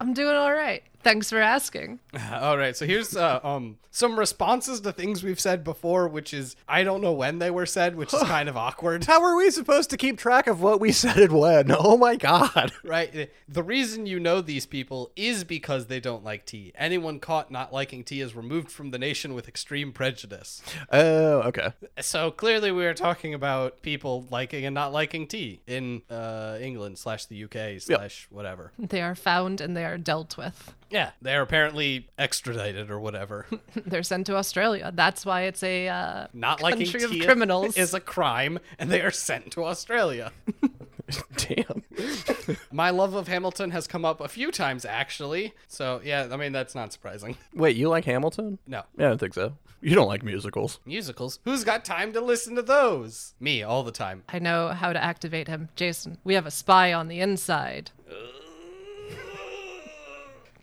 I'm 0.00 0.14
doing 0.14 0.34
all 0.34 0.52
right. 0.52 0.82
Thanks 1.02 1.30
for 1.30 1.38
asking. 1.38 2.00
All 2.32 2.58
right, 2.58 2.76
so 2.76 2.86
here's 2.86 3.16
uh, 3.16 3.40
um 3.42 3.78
some 3.90 4.18
responses 4.18 4.80
to 4.82 4.92
things 4.92 5.24
we've 5.24 5.40
said 5.40 5.64
before, 5.64 6.06
which 6.06 6.32
is 6.32 6.56
I 6.68 6.84
don't 6.84 7.00
know 7.00 7.12
when 7.12 7.38
they 7.38 7.50
were 7.50 7.66
said, 7.66 7.96
which 7.96 8.12
is 8.14 8.22
kind 8.24 8.48
of 8.48 8.56
awkward. 8.56 9.04
How 9.04 9.22
are 9.22 9.36
we 9.36 9.50
supposed 9.50 9.90
to 9.90 9.96
keep 9.96 10.18
track 10.18 10.46
of 10.46 10.60
what 10.60 10.80
we 10.80 10.92
said 10.92 11.16
and 11.16 11.32
when? 11.32 11.70
Oh 11.82 11.96
my 11.96 12.14
god. 12.14 12.72
Right. 12.84 13.30
The 13.48 13.62
reason 13.62 14.06
you 14.06 14.20
know 14.20 14.40
these 14.40 14.66
people 14.66 15.10
is 15.16 15.44
because 15.44 15.86
they 15.86 15.98
don't 15.98 16.22
like 16.22 16.44
tea. 16.44 16.72
Anyone 16.76 17.18
caught 17.18 17.50
not 17.50 17.72
liking 17.72 18.04
tea 18.04 18.20
is 18.20 18.36
removed 18.36 18.70
from 18.70 18.90
the 18.90 18.98
nation 18.98 19.34
with 19.34 19.48
extreme 19.48 19.92
prejudice. 19.92 20.62
Oh, 20.92 21.40
okay. 21.42 21.72
So 22.00 22.30
clearly, 22.30 22.70
we 22.70 22.86
are 22.86 22.94
talking 22.94 23.34
about 23.34 23.82
people 23.82 24.26
liking 24.30 24.66
and 24.66 24.74
not 24.74 24.92
liking 24.92 25.26
tea 25.26 25.60
in 25.66 26.02
uh, 26.10 26.58
England 26.60 26.98
slash 26.98 27.24
the 27.26 27.44
UK 27.44 27.80
slash 27.80 28.28
whatever. 28.30 28.72
They 28.78 29.00
are 29.00 29.14
found 29.14 29.60
and 29.60 29.76
they 29.76 29.84
are 29.84 29.98
dealt 29.98 30.36
with. 30.36 30.74
Yeah, 30.90 31.10
they're 31.22 31.42
apparently 31.42 32.08
extradited 32.18 32.90
or 32.90 32.98
whatever. 32.98 33.46
They're 33.86 34.02
sent 34.02 34.26
to 34.26 34.36
Australia. 34.36 34.90
That's 34.94 35.24
why 35.24 35.42
it's 35.42 35.62
a 35.62 35.88
uh, 35.88 36.26
Not 36.32 36.60
liking 36.60 36.84
country 36.86 37.04
of 37.04 37.10
tea 37.12 37.20
criminals. 37.20 37.76
is 37.76 37.94
a 37.94 38.00
crime, 38.00 38.58
and 38.78 38.90
they 38.90 39.00
are 39.00 39.12
sent 39.12 39.52
to 39.52 39.64
Australia. 39.64 40.32
Damn. 41.36 41.82
My 42.72 42.90
love 42.90 43.14
of 43.14 43.28
Hamilton 43.28 43.70
has 43.70 43.86
come 43.86 44.04
up 44.04 44.20
a 44.20 44.28
few 44.28 44.50
times 44.52 44.84
actually. 44.84 45.52
So 45.68 46.00
yeah, 46.04 46.28
I 46.30 46.36
mean 46.36 46.52
that's 46.52 46.74
not 46.74 46.92
surprising. 46.92 47.36
Wait, 47.54 47.76
you 47.76 47.88
like 47.88 48.04
Hamilton? 48.04 48.58
No. 48.66 48.82
Yeah, 48.96 49.06
I 49.06 49.08
don't 49.10 49.18
think 49.18 49.34
so. 49.34 49.56
You 49.80 49.94
don't 49.94 50.08
like 50.08 50.22
musicals. 50.22 50.78
Musicals. 50.84 51.40
Who's 51.44 51.64
got 51.64 51.84
time 51.84 52.12
to 52.12 52.20
listen 52.20 52.54
to 52.56 52.62
those? 52.62 53.34
Me 53.40 53.62
all 53.62 53.82
the 53.82 53.90
time. 53.92 54.22
I 54.28 54.38
know 54.38 54.68
how 54.68 54.92
to 54.92 55.02
activate 55.02 55.48
him. 55.48 55.68
Jason, 55.74 56.18
we 56.22 56.34
have 56.34 56.46
a 56.46 56.50
spy 56.50 56.92
on 56.92 57.08
the 57.08 57.20
inside. 57.20 57.90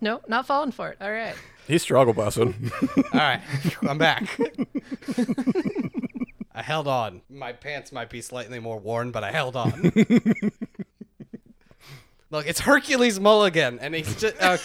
No, 0.02 0.22
not 0.28 0.46
falling 0.46 0.72
for 0.72 0.90
it. 0.90 0.98
All 1.02 1.12
right. 1.12 1.36
He's 1.68 1.82
struggle 1.82 2.14
busting. 2.14 2.72
All 3.14 3.20
right, 3.20 3.42
I'm 3.82 3.98
back. 3.98 4.40
I 6.56 6.62
held 6.62 6.88
on. 6.88 7.22
My 7.30 7.52
pants 7.52 7.92
might 7.92 8.10
be 8.10 8.22
slightly 8.22 8.60
more 8.60 8.80
worn, 8.80 9.12
but 9.12 9.26
I 9.26 9.32
held 9.32 9.58
on. 9.58 9.92
Look, 12.32 12.48
it's 12.48 12.62
Hercules 12.62 13.20
Mulligan, 13.20 13.80
and 13.80 13.94
he's 13.94 14.16
just. 14.16 14.36
Uh... 14.42 14.58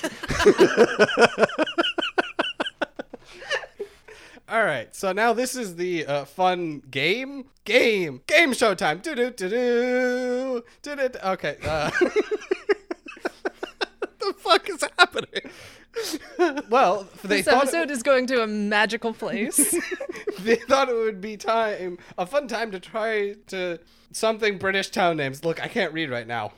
All 4.48 4.64
right, 4.64 4.94
so 4.94 5.12
now 5.12 5.32
this 5.32 5.56
is 5.56 5.74
the 5.74 6.06
uh, 6.06 6.24
fun 6.24 6.82
game, 6.88 7.46
game, 7.64 8.20
game 8.28 8.52
show 8.52 8.74
time. 8.74 9.00
Do 9.00 9.16
do 9.16 9.30
do 9.30 9.48
do 9.48 10.64
do 10.82 10.96
do. 10.96 11.18
Okay. 11.24 11.56
Uh... 11.64 11.90
the 14.26 14.34
fuck 14.38 14.68
is 14.68 14.84
happening? 14.98 15.50
well, 16.70 17.06
they 17.22 17.36
This 17.36 17.46
thought 17.46 17.62
episode 17.62 17.90
is 17.90 18.02
going 18.02 18.26
to 18.28 18.42
a 18.42 18.46
magical 18.46 19.12
place. 19.12 19.76
they 20.40 20.56
thought 20.56 20.88
it 20.88 20.94
would 20.94 21.20
be 21.20 21.36
time 21.36 21.98
a 22.18 22.26
fun 22.26 22.48
time 22.48 22.70
to 22.70 22.80
try 22.80 23.34
to 23.48 23.78
something 24.12 24.58
British 24.58 24.90
town 24.90 25.16
names. 25.16 25.44
Look, 25.44 25.62
I 25.62 25.68
can't 25.68 25.92
read 25.92 26.10
right 26.10 26.26
now. 26.26 26.52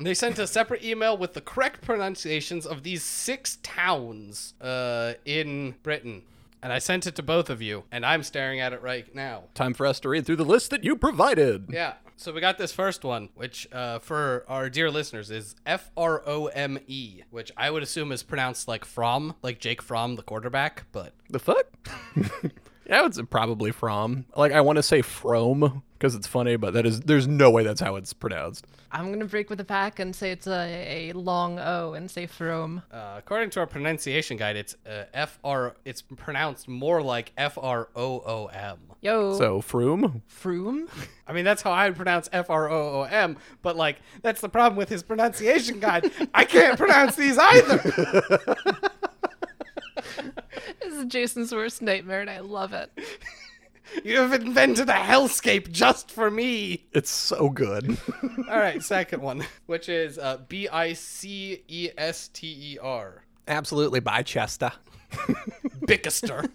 They 0.00 0.14
sent 0.14 0.38
a 0.40 0.46
separate 0.46 0.82
email 0.82 1.16
with 1.16 1.34
the 1.34 1.40
correct 1.40 1.82
pronunciations 1.82 2.66
of 2.66 2.82
these 2.82 3.04
six 3.04 3.58
towns 3.62 4.54
uh, 4.60 5.14
in 5.24 5.76
Britain. 5.82 6.22
And 6.62 6.72
I 6.72 6.78
sent 6.78 7.06
it 7.06 7.14
to 7.16 7.22
both 7.22 7.50
of 7.50 7.60
you, 7.60 7.84
and 7.92 8.06
I'm 8.06 8.22
staring 8.22 8.58
at 8.58 8.72
it 8.72 8.80
right 8.80 9.14
now. 9.14 9.44
Time 9.52 9.74
for 9.74 9.86
us 9.86 10.00
to 10.00 10.08
read 10.08 10.24
through 10.24 10.36
the 10.36 10.46
list 10.46 10.70
that 10.70 10.82
you 10.82 10.96
provided. 10.96 11.66
Yeah. 11.68 11.92
So 12.16 12.32
we 12.32 12.40
got 12.40 12.58
this 12.58 12.72
first 12.72 13.04
one, 13.04 13.30
which 13.34 13.66
uh, 13.72 13.98
for 13.98 14.44
our 14.48 14.70
dear 14.70 14.90
listeners 14.90 15.30
is 15.30 15.56
F 15.66 15.90
R 15.96 16.22
O 16.26 16.46
M 16.46 16.78
E, 16.86 17.22
which 17.30 17.50
I 17.56 17.70
would 17.70 17.82
assume 17.82 18.12
is 18.12 18.22
pronounced 18.22 18.68
like 18.68 18.84
from, 18.84 19.34
like 19.42 19.58
Jake 19.58 19.82
Fromm, 19.82 20.14
the 20.16 20.22
quarterback, 20.22 20.84
but 20.92 21.12
The 21.28 21.40
fuck? 21.40 21.66
yeah, 22.86 23.06
it's 23.06 23.20
probably 23.30 23.70
from. 23.70 24.26
Like, 24.36 24.52
I 24.52 24.60
want 24.60 24.76
to 24.76 24.82
say 24.82 25.02
from 25.02 25.82
because 25.98 26.14
it's 26.14 26.26
funny, 26.26 26.56
but 26.56 26.74
that 26.74 26.84
is 26.86 27.00
there's 27.00 27.26
no 27.26 27.50
way 27.50 27.64
that's 27.64 27.80
how 27.80 27.96
it's 27.96 28.12
pronounced. 28.12 28.66
I'm 28.92 29.10
gonna 29.10 29.24
break 29.24 29.48
with 29.50 29.58
the 29.58 29.64
pack 29.64 29.98
and 29.98 30.14
say 30.14 30.30
it's 30.30 30.46
a, 30.46 31.10
a 31.10 31.12
long 31.14 31.58
O 31.58 31.94
and 31.94 32.10
say 32.10 32.26
from. 32.26 32.82
Uh, 32.92 33.14
according 33.18 33.50
to 33.50 33.60
our 33.60 33.66
pronunciation 33.66 34.36
guide, 34.36 34.56
it's 34.56 34.76
uh, 34.86 35.04
F 35.14 35.38
R. 35.42 35.74
It's 35.84 36.02
pronounced 36.02 36.68
more 36.68 37.02
like 37.02 37.32
F 37.36 37.56
R 37.60 37.88
O 37.96 38.20
O 38.24 38.46
M. 38.46 38.78
Yo, 39.00 39.36
So, 39.36 39.60
Froome? 39.60 40.22
Froome. 40.30 40.88
I 41.26 41.32
mean, 41.34 41.44
that's 41.44 41.60
how 41.60 41.72
I 41.72 41.88
would 41.88 41.96
pronounce 41.96 42.28
F 42.32 42.48
R 42.50 42.70
O 42.70 43.00
O 43.00 43.02
M. 43.02 43.36
But 43.62 43.76
like, 43.76 43.96
that's 44.22 44.40
the 44.40 44.48
problem 44.48 44.76
with 44.76 44.88
his 44.88 45.02
pronunciation 45.02 45.80
guide. 45.80 46.10
I 46.34 46.44
can't 46.44 46.78
pronounce 46.78 47.16
these 47.16 47.36
either. 47.38 48.40
This 50.80 50.94
is 50.94 51.04
Jason's 51.06 51.52
worst 51.52 51.82
nightmare, 51.82 52.20
and 52.20 52.30
I 52.30 52.40
love 52.40 52.72
it. 52.72 52.90
You 54.02 54.16
have 54.16 54.32
invented 54.32 54.88
a 54.88 54.94
hellscape 54.94 55.70
just 55.70 56.10
for 56.10 56.30
me. 56.30 56.86
It's 56.92 57.10
so 57.10 57.50
good. 57.50 57.96
All 58.50 58.58
right, 58.58 58.82
second 58.82 59.20
one, 59.22 59.44
which 59.66 59.88
is 59.90 60.18
uh, 60.18 60.38
B 60.48 60.68
I 60.68 60.94
C 60.94 61.62
E 61.68 61.90
S 61.96 62.28
T 62.28 62.72
E 62.72 62.78
R. 62.80 63.22
Absolutely 63.46 64.00
by 64.00 64.22
Chester. 64.22 64.72
Bickester. 65.86 66.48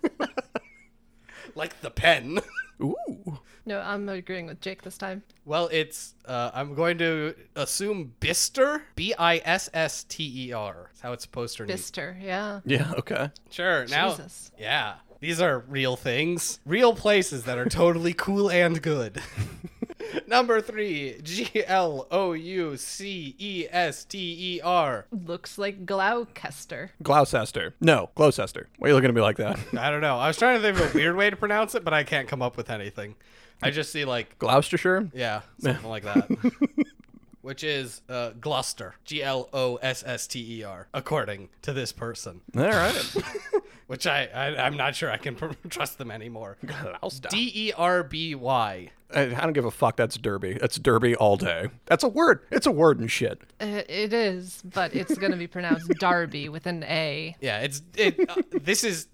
Like 1.56 1.82
the 1.82 1.92
pen. 1.92 2.40
Ooh. 2.82 3.40
No, 3.66 3.82
I'm 3.82 4.08
agreeing 4.10 4.48
with 4.48 4.62
Jake 4.62 4.82
this 4.82 4.98
time. 4.98 5.22
Well, 5.46 5.70
it's 5.72 6.16
uh, 6.26 6.52
I'm 6.54 6.74
going 6.74 6.98
to 7.00 7.36
assume 7.56 8.14
Bister, 8.20 8.84
B 8.96 9.14
I 9.18 9.42
S 9.46 9.70
S 9.74 10.06
T 10.06 10.48
E 10.48 10.54
R. 10.54 10.88
That's 10.90 11.02
how 11.02 11.14
it's 11.14 11.24
supposed 11.24 11.58
to 11.58 11.64
read. 11.64 11.68
Bister, 11.68 12.18
yeah. 12.22 12.62
Yeah, 12.66 12.92
okay. 12.98 13.30
Sure. 13.50 13.86
Now, 13.88 14.12
Jesus. 14.12 14.52
yeah, 14.58 14.96
these 15.20 15.42
are 15.42 15.60
real 15.60 15.96
things, 15.96 16.60
real 16.66 16.96
places 16.96 17.44
that 17.44 17.58
are 17.58 17.66
totally 17.66 18.14
cool 18.14 18.50
and 18.50 18.82
good. 18.82 19.22
Number 20.28 20.62
three, 20.62 21.20
G 21.24 21.50
L 21.66 22.08
O 22.12 22.34
U 22.34 22.78
C 22.78 23.36
E 23.38 23.66
S 23.70 24.04
T 24.06 24.56
E 24.56 24.62
R. 24.62 25.06
Looks 25.12 25.58
like 25.58 25.86
Gloucester. 25.86 26.92
Gloucester. 27.02 27.74
No, 27.82 28.10
Gloucester. 28.16 28.68
Why 28.78 28.88
are 28.88 28.90
you 28.90 28.96
looking 28.96 29.10
at 29.10 29.16
me 29.16 29.22
like 29.22 29.38
that? 29.38 29.60
I 29.78 29.90
don't 29.90 30.02
know. 30.02 30.18
I 30.18 30.28
was 30.28 30.38
trying 30.38 30.62
to 30.62 30.62
think 30.62 30.80
of 30.80 30.94
a 30.94 30.98
weird 30.98 31.16
way 31.16 31.30
to 31.30 31.36
pronounce 31.36 31.76
it, 31.76 31.84
but 31.84 31.94
I 31.94 32.04
can't 32.04 32.28
come 32.28 32.42
up 32.42 32.58
with 32.58 32.70
anything. 32.70 33.16
I 33.62 33.72
just 33.72 33.92
see 33.92 34.06
like 34.06 34.38
Gloucestershire? 34.40 35.10
Yeah, 35.14 35.42
something 35.60 35.90
like 35.90 36.04
that. 36.04 36.30
Which 37.42 37.64
is 37.64 38.02
uh, 38.10 38.32
Gloucester, 38.40 38.96
G 39.06 39.24
L 39.24 39.50
O 39.54 39.78
S 39.78 40.04
S 40.06 40.28
T 40.28 40.60
E 40.60 40.64
R, 40.64 40.88
according 40.94 41.50
to 41.64 41.74
this 41.74 41.92
person. 41.92 42.42
All 42.56 42.64
right. 42.64 43.16
Which 43.90 44.06
I, 44.06 44.26
I 44.28 44.66
I'm 44.68 44.78
not 44.78 44.96
sure 44.96 45.10
I 45.10 45.18
can 45.18 45.34
pr- 45.34 45.48
trust 45.70 45.98
them 45.98 46.12
anymore. 46.12 46.58
Gloucester. 46.64 47.28
D 47.32 47.52
E 47.56 47.74
R 47.76 48.04
B 48.04 48.36
Y. 48.36 48.92
I, 49.16 49.22
I 49.22 49.26
don't 49.30 49.54
give 49.54 49.66
a 49.66 49.72
fuck. 49.72 49.96
That's 49.96 50.16
Derby. 50.16 50.60
That's 50.62 50.78
Derby 50.78 51.16
all 51.16 51.38
day. 51.38 51.70
That's 51.88 52.04
a 52.04 52.08
word. 52.08 52.42
It's 52.52 52.68
a 52.68 52.72
word 52.72 53.00
and 53.00 53.10
shit. 53.10 53.42
Uh, 53.60 53.82
it 53.90 54.14
is, 54.14 54.62
but 54.64 54.94
it's 54.94 55.18
gonna 55.18 55.38
be 55.38 55.48
pronounced 55.48 55.90
Darby 56.00 56.50
with 56.50 56.68
an 56.68 56.84
A. 56.84 57.36
Yeah, 57.42 57.62
it's 57.62 57.82
it. 57.96 58.30
Uh, 58.30 58.36
this 58.62 58.84
is 58.84 59.08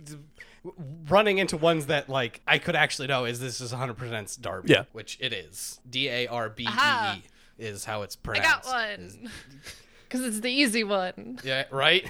running 1.07 1.37
into 1.37 1.55
ones 1.55 1.85
that 1.85 2.09
like 2.09 2.41
I 2.45 2.57
could 2.57 2.75
actually 2.75 3.07
know. 3.07 3.23
Is 3.23 3.39
this 3.39 3.61
is 3.61 3.71
100 3.71 3.93
percent 3.93 4.37
Darby? 4.41 4.73
Yeah. 4.73 4.83
which 4.91 5.17
it 5.21 5.31
is. 5.31 5.79
D 5.89 6.09
A 6.09 6.27
R 6.27 6.49
B 6.49 6.63
E 6.63 7.17
E 7.17 7.23
is 7.57 7.85
how 7.85 8.01
it's 8.01 8.17
pronounced. 8.17 8.67
I 8.67 8.95
pronounced. 8.95 9.15
got 9.15 9.23
one. 9.23 9.31
Because 10.03 10.21
it's 10.25 10.41
the 10.41 10.51
easy 10.51 10.83
one. 10.83 11.39
Yeah, 11.45 11.63
right. 11.71 12.05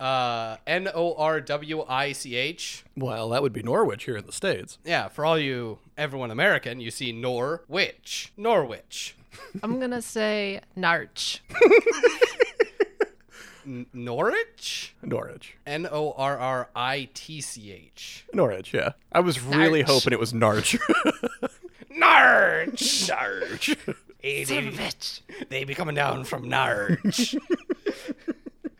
Uh, 0.00 0.56
N 0.66 0.88
O 0.94 1.14
R 1.14 1.40
W 1.40 1.84
I 1.88 2.12
C 2.12 2.36
H. 2.36 2.84
Well, 2.96 3.30
that 3.30 3.42
would 3.42 3.52
be 3.52 3.62
Norwich 3.62 4.04
here 4.04 4.16
in 4.16 4.26
the 4.26 4.32
States. 4.32 4.78
Yeah, 4.84 5.08
for 5.08 5.24
all 5.26 5.38
you 5.38 5.78
everyone 5.96 6.30
American, 6.30 6.78
you 6.80 6.90
see 6.92 7.10
Norwich, 7.12 8.32
Norwich, 8.36 9.16
I'm 9.62 9.80
gonna 9.80 10.00
say 10.02 10.60
Narch. 10.76 11.40
N- 13.66 13.86
Norwich, 13.92 14.94
Norwich. 15.02 15.56
N 15.66 15.86
O 15.90 16.12
R 16.12 16.38
R 16.38 16.68
I 16.74 17.08
T 17.12 17.40
C 17.40 17.72
H. 17.72 18.24
Norwich, 18.32 18.72
yeah. 18.72 18.92
I 19.12 19.20
was 19.20 19.42
really 19.42 19.82
Narch. 19.82 19.86
hoping 19.86 20.12
it 20.12 20.20
was 20.20 20.32
Narch. 20.32 20.78
Narch. 22.00 23.10
Narch. 23.10 23.94
Hey, 24.20 24.44
Son 24.44 24.58
of 24.58 24.66
a 24.66 24.70
they, 24.70 24.82
bitch. 24.84 25.20
they 25.48 25.64
be 25.64 25.74
coming 25.74 25.94
down 25.94 26.24
from 26.24 26.44
Narch. 26.48 27.36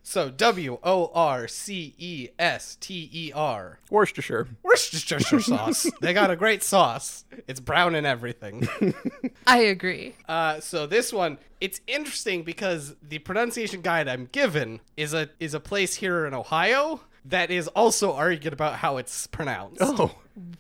So 0.08 0.30
W 0.30 0.78
O 0.82 1.10
R 1.14 1.46
C 1.46 1.94
E 1.98 2.28
S 2.38 2.76
T 2.80 3.10
E 3.12 3.32
R. 3.34 3.78
Worcestershire. 3.90 4.48
Worcestershire 4.62 5.40
sauce. 5.40 5.86
they 6.00 6.14
got 6.14 6.30
a 6.30 6.36
great 6.36 6.62
sauce. 6.62 7.26
It's 7.46 7.60
brown 7.60 7.94
and 7.94 8.06
everything. 8.06 8.66
I 9.46 9.58
agree. 9.58 10.14
Uh, 10.26 10.60
so 10.60 10.86
this 10.86 11.12
one, 11.12 11.36
it's 11.60 11.82
interesting 11.86 12.42
because 12.42 12.96
the 13.06 13.18
pronunciation 13.18 13.82
guide 13.82 14.08
I'm 14.08 14.30
given 14.32 14.80
is 14.96 15.12
a 15.12 15.28
is 15.38 15.52
a 15.52 15.60
place 15.60 15.96
here 15.96 16.24
in 16.24 16.32
Ohio 16.32 17.02
that 17.26 17.50
is 17.50 17.68
also 17.68 18.14
arguing 18.14 18.54
about 18.54 18.76
how 18.76 18.96
it's 18.96 19.26
pronounced. 19.26 19.82
Oh. 19.82 20.12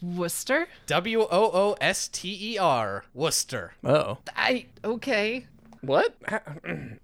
Worcester. 0.02 0.68
W 0.88 1.22
O 1.22 1.26
O 1.30 1.76
S 1.80 2.08
T 2.08 2.52
E 2.54 2.58
R, 2.58 3.04
Worcester. 3.14 3.72
Oh. 3.82 4.18
I 4.36 4.66
okay. 4.84 5.46
What? 5.80 6.14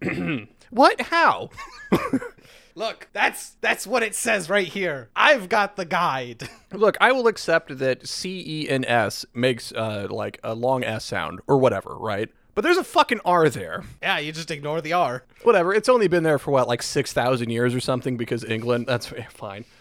what? 0.74 1.00
How? 1.00 1.50
Look, 2.76 3.08
that's 3.12 3.50
that's 3.60 3.86
what 3.86 4.02
it 4.02 4.14
says 4.16 4.50
right 4.50 4.66
here. 4.66 5.08
I've 5.14 5.48
got 5.48 5.76
the 5.76 5.84
guide. 5.84 6.48
Look, 6.72 6.96
I 7.00 7.12
will 7.12 7.28
accept 7.28 7.78
that 7.78 8.06
C 8.08 8.42
E 8.44 8.68
N 8.68 8.84
S 8.84 9.24
makes 9.32 9.70
uh, 9.72 10.08
like 10.10 10.40
a 10.42 10.54
long 10.54 10.82
S 10.82 11.04
sound 11.04 11.40
or 11.46 11.56
whatever, 11.58 11.96
right? 11.96 12.28
But 12.56 12.62
there's 12.62 12.76
a 12.76 12.84
fucking 12.84 13.20
R 13.24 13.48
there. 13.48 13.84
yeah, 14.02 14.18
you 14.18 14.32
just 14.32 14.50
ignore 14.50 14.80
the 14.80 14.92
R. 14.92 15.24
Whatever. 15.44 15.72
It's 15.74 15.88
only 15.88 16.08
been 16.08 16.22
there 16.24 16.38
for 16.38 16.52
what, 16.52 16.68
like 16.68 16.82
6,000 16.82 17.50
years 17.50 17.74
or 17.74 17.80
something 17.80 18.16
because 18.16 18.44
England. 18.44 18.86
That's 18.86 19.12
fine. 19.30 19.64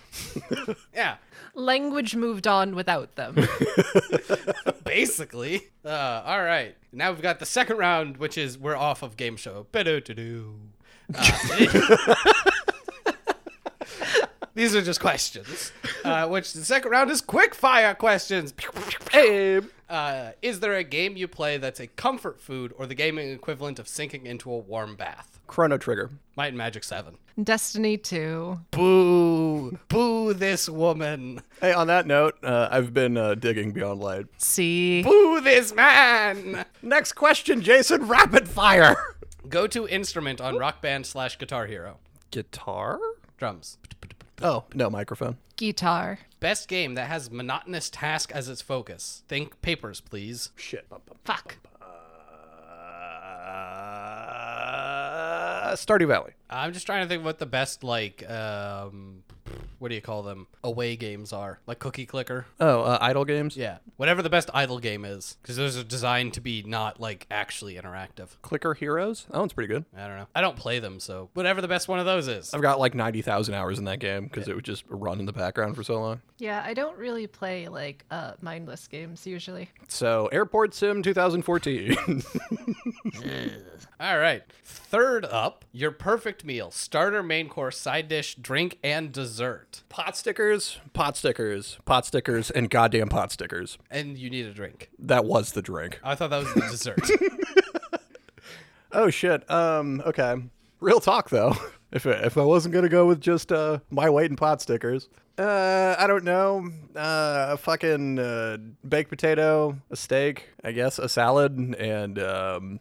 Yeah, 0.93 1.15
Language 1.55 2.15
moved 2.15 2.45
on 2.47 2.75
without 2.75 3.15
them. 3.15 3.35
basically. 4.83 5.69
Uh, 5.83 6.21
all 6.25 6.41
right, 6.43 6.75
now 6.91 7.11
we've 7.11 7.21
got 7.21 7.39
the 7.39 7.45
second 7.45 7.77
round, 7.77 8.17
which 8.17 8.37
is 8.37 8.57
we're 8.57 8.75
off 8.75 9.01
of 9.01 9.17
game 9.17 9.35
show. 9.37 9.65
Ba-do-do-do. 9.71 10.53
Uh, 11.13 12.15
These 14.55 14.75
are 14.75 14.83
just 14.83 14.99
questions. 14.99 15.71
Uh, 16.05 16.27
which 16.27 16.53
the 16.53 16.63
second 16.63 16.91
round 16.91 17.09
is 17.09 17.21
quick 17.21 17.55
fire 17.55 17.95
questions. 17.95 18.53
Hey, 19.11 19.61
Uh, 19.89 20.31
is 20.41 20.59
there 20.59 20.73
a 20.75 20.83
game 20.83 21.17
you 21.17 21.27
play 21.27 21.57
that's 21.57 21.79
a 21.79 21.87
comfort 21.87 22.39
food 22.39 22.71
or 22.77 22.85
the 22.85 22.95
gaming 22.95 23.29
equivalent 23.31 23.77
of 23.79 23.87
sinking 23.87 24.25
into 24.27 24.51
a 24.51 24.57
warm 24.57 24.95
bath? 24.95 25.39
Chrono 25.47 25.77
Trigger. 25.77 26.11
Might 26.35 26.47
and 26.49 26.57
Magic 26.57 26.83
7. 26.83 27.15
Destiny 27.43 27.97
2. 27.97 28.59
Boo! 28.71 29.77
Boo 29.87 30.33
this 30.33 30.69
woman! 30.69 31.41
Hey, 31.59 31.73
on 31.73 31.87
that 31.87 32.05
note, 32.07 32.35
uh, 32.43 32.69
I've 32.71 32.93
been 32.93 33.17
uh, 33.17 33.35
digging 33.35 33.71
Beyond 33.71 33.99
Light. 34.01 34.25
See? 34.37 35.01
Boo 35.03 35.41
this 35.41 35.73
man! 35.75 36.63
Next 36.81 37.13
question, 37.13 37.61
Jason. 37.61 38.07
Rapid 38.07 38.47
fire. 38.47 38.95
Go 39.53 39.67
to 39.67 39.87
instrument 39.87 40.41
on 40.41 40.57
Rock 40.57 40.81
Band 40.81 41.05
slash 41.05 41.37
Guitar 41.37 41.67
Hero. 41.67 41.99
Guitar? 42.31 42.99
Drums. 43.37 43.77
Oh 44.41 44.63
no, 44.73 44.89
microphone. 44.89 45.37
Guitar. 45.57 46.17
Best 46.39 46.67
game 46.67 46.95
that 46.95 47.07
has 47.07 47.29
monotonous 47.29 47.91
task 47.91 48.31
as 48.31 48.49
its 48.49 48.63
focus. 48.63 49.21
Think 49.27 49.61
papers, 49.61 50.01
please. 50.01 50.49
Shit. 50.55 50.87
Fuck. 51.23 51.57
Uh, 51.79 51.85
Stardew 55.75 56.07
Valley. 56.07 56.31
I'm 56.53 56.73
just 56.73 56.85
trying 56.85 57.03
to 57.03 57.09
think 57.09 57.23
what 57.23 57.39
the 57.39 57.45
best 57.45 57.83
like 57.83 58.29
um 58.29 59.23
what 59.79 59.89
do 59.89 59.95
you 59.95 60.01
call 60.01 60.23
them? 60.23 60.47
Away 60.63 60.95
games 60.95 61.33
are. 61.33 61.59
Like 61.67 61.79
Cookie 61.79 62.05
Clicker. 62.05 62.45
Oh, 62.59 62.83
uh, 62.83 62.97
idle 63.01 63.25
games. 63.25 63.57
Yeah. 63.57 63.79
Whatever 63.97 64.21
the 64.21 64.29
best 64.29 64.49
idle 64.53 64.79
game 64.79 65.03
is. 65.03 65.35
Because 65.41 65.57
those 65.57 65.77
are 65.77 65.83
designed 65.83 66.33
to 66.35 66.41
be 66.41 66.63
not 66.63 67.01
like 67.01 67.27
actually 67.29 67.75
interactive. 67.75 68.29
Clicker 68.41 68.73
Heroes. 68.75 69.25
That 69.29 69.39
one's 69.39 69.51
pretty 69.51 69.73
good. 69.73 69.83
I 69.95 70.07
don't 70.07 70.17
know. 70.17 70.27
I 70.33 70.39
don't 70.39 70.55
play 70.55 70.79
them, 70.79 71.01
so 71.01 71.29
whatever 71.33 71.59
the 71.61 71.67
best 71.67 71.89
one 71.89 71.99
of 71.99 72.05
those 72.05 72.29
is. 72.29 72.53
I've 72.53 72.61
got 72.61 72.79
like 72.79 72.95
ninety 72.95 73.21
thousand 73.21 73.55
hours 73.55 73.77
in 73.77 73.83
that 73.85 73.99
game 73.99 74.23
because 74.23 74.47
it 74.47 74.55
would 74.55 74.63
just 74.63 74.85
run 74.87 75.19
in 75.19 75.25
the 75.25 75.33
background 75.33 75.75
for 75.75 75.83
so 75.83 75.99
long. 75.99 76.21
Yeah, 76.37 76.63
I 76.65 76.73
don't 76.73 76.97
really 76.97 77.27
play 77.27 77.67
like 77.67 78.05
uh 78.09 78.33
mindless 78.41 78.87
games 78.87 79.27
usually. 79.27 79.69
So, 79.89 80.27
Airport 80.27 80.73
Sim 80.73 81.03
2014. 81.03 81.97
All 83.99 84.17
right. 84.17 84.43
Third 84.63 85.25
up, 85.25 85.65
your 85.71 85.91
perfect 85.91 86.42
meal 86.43 86.71
starter, 86.71 87.23
main 87.23 87.49
course, 87.49 87.77
side 87.77 88.07
dish, 88.07 88.35
drink, 88.35 88.77
and 88.83 89.11
dessert. 89.11 89.83
pot 89.89 90.15
stickers, 90.17 90.79
pot 90.93 91.15
stickers, 91.17 91.77
pot 91.85 92.05
stickers, 92.05 92.49
and 92.51 92.69
goddamn 92.69 93.09
pot 93.09 93.31
stickers. 93.31 93.77
And 93.89 94.17
you 94.17 94.29
need 94.29 94.45
a 94.45 94.53
drink. 94.53 94.89
That 94.99 95.25
was 95.25 95.51
the 95.53 95.61
drink. 95.61 95.99
I 96.03 96.15
thought 96.15 96.29
that 96.31 96.43
was 96.43 96.53
the 96.53 96.61
dessert. 96.71 96.99
Oh 98.95 99.09
shit. 99.09 99.49
Um. 99.49 100.03
Okay. 100.05 100.35
Real 100.79 100.99
talk 100.99 101.29
though. 101.29 101.55
If 101.91 102.07
if 102.07 102.39
I 102.39 102.43
wasn't 102.43 102.73
gonna 102.73 102.89
go 102.89 103.05
with 103.05 103.21
just 103.21 103.51
uh 103.51 103.77
my 103.91 104.09
weight 104.09 104.31
in 104.31 104.35
pot 104.35 104.63
stickers, 104.63 105.09
uh, 105.37 105.95
I 105.99 106.07
don't 106.07 106.23
know. 106.23 106.67
Uh, 106.95 107.49
a 107.51 107.57
fucking 107.57 108.17
uh, 108.17 108.57
baked 108.87 109.11
potato, 109.11 109.77
a 109.91 109.95
steak, 109.95 110.49
I 110.63 110.71
guess, 110.71 110.97
a 110.97 111.07
salad, 111.07 111.55
and 111.77 112.17
um, 112.17 112.79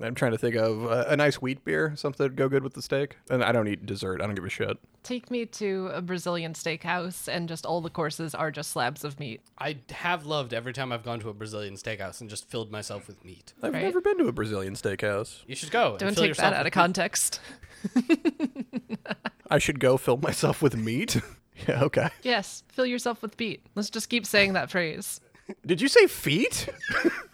I'm 0.00 0.14
trying 0.14 0.32
to 0.32 0.38
think 0.38 0.54
of 0.54 0.84
uh, 0.84 1.04
a 1.08 1.16
nice 1.16 1.42
wheat 1.42 1.64
beer, 1.64 1.92
something 1.96 2.22
that'd 2.24 2.36
go 2.36 2.48
good 2.48 2.62
with 2.62 2.74
the 2.74 2.82
steak. 2.82 3.16
And 3.30 3.42
I 3.42 3.50
don't 3.52 3.66
eat 3.66 3.84
dessert. 3.84 4.20
I 4.22 4.26
don't 4.26 4.34
give 4.36 4.44
a 4.44 4.48
shit. 4.48 4.76
Take 5.02 5.30
me 5.30 5.44
to 5.46 5.90
a 5.92 6.00
Brazilian 6.00 6.52
steakhouse 6.52 7.26
and 7.26 7.48
just 7.48 7.66
all 7.66 7.80
the 7.80 7.90
courses 7.90 8.34
are 8.34 8.50
just 8.50 8.70
slabs 8.70 9.02
of 9.02 9.18
meat. 9.18 9.40
I 9.58 9.78
have 9.90 10.24
loved 10.26 10.54
every 10.54 10.72
time 10.72 10.92
I've 10.92 11.02
gone 11.04 11.18
to 11.20 11.28
a 11.30 11.34
Brazilian 11.34 11.74
steakhouse 11.74 12.20
and 12.20 12.30
just 12.30 12.48
filled 12.48 12.70
myself 12.70 13.08
with 13.08 13.24
meat. 13.24 13.52
I've 13.62 13.72
Right. 13.72 13.82
never 13.82 14.00
been 14.00 14.18
to 14.18 14.28
a 14.28 14.32
Brazilian 14.32 14.74
steakhouse. 14.74 15.42
You 15.46 15.56
should 15.56 15.70
go. 15.72 15.90
and 15.92 15.98
Don't 15.98 16.14
fill 16.14 16.22
take 16.24 16.28
yourself 16.28 16.52
that 16.52 16.56
out 16.58 16.64
with 16.64 16.72
of 16.72 16.74
context. 16.74 17.40
I 19.50 19.58
should 19.58 19.80
go 19.80 19.96
fill 19.96 20.18
myself 20.18 20.62
with 20.62 20.76
meat. 20.76 21.20
yeah. 21.68 21.82
Okay. 21.84 22.08
Yes, 22.22 22.62
fill 22.68 22.86
yourself 22.86 23.22
with 23.22 23.38
meat. 23.38 23.64
Let's 23.74 23.90
just 23.90 24.08
keep 24.08 24.26
saying 24.26 24.52
that 24.52 24.70
phrase. 24.70 25.20
Did 25.64 25.80
you 25.80 25.88
say 25.88 26.06
feet? 26.06 26.68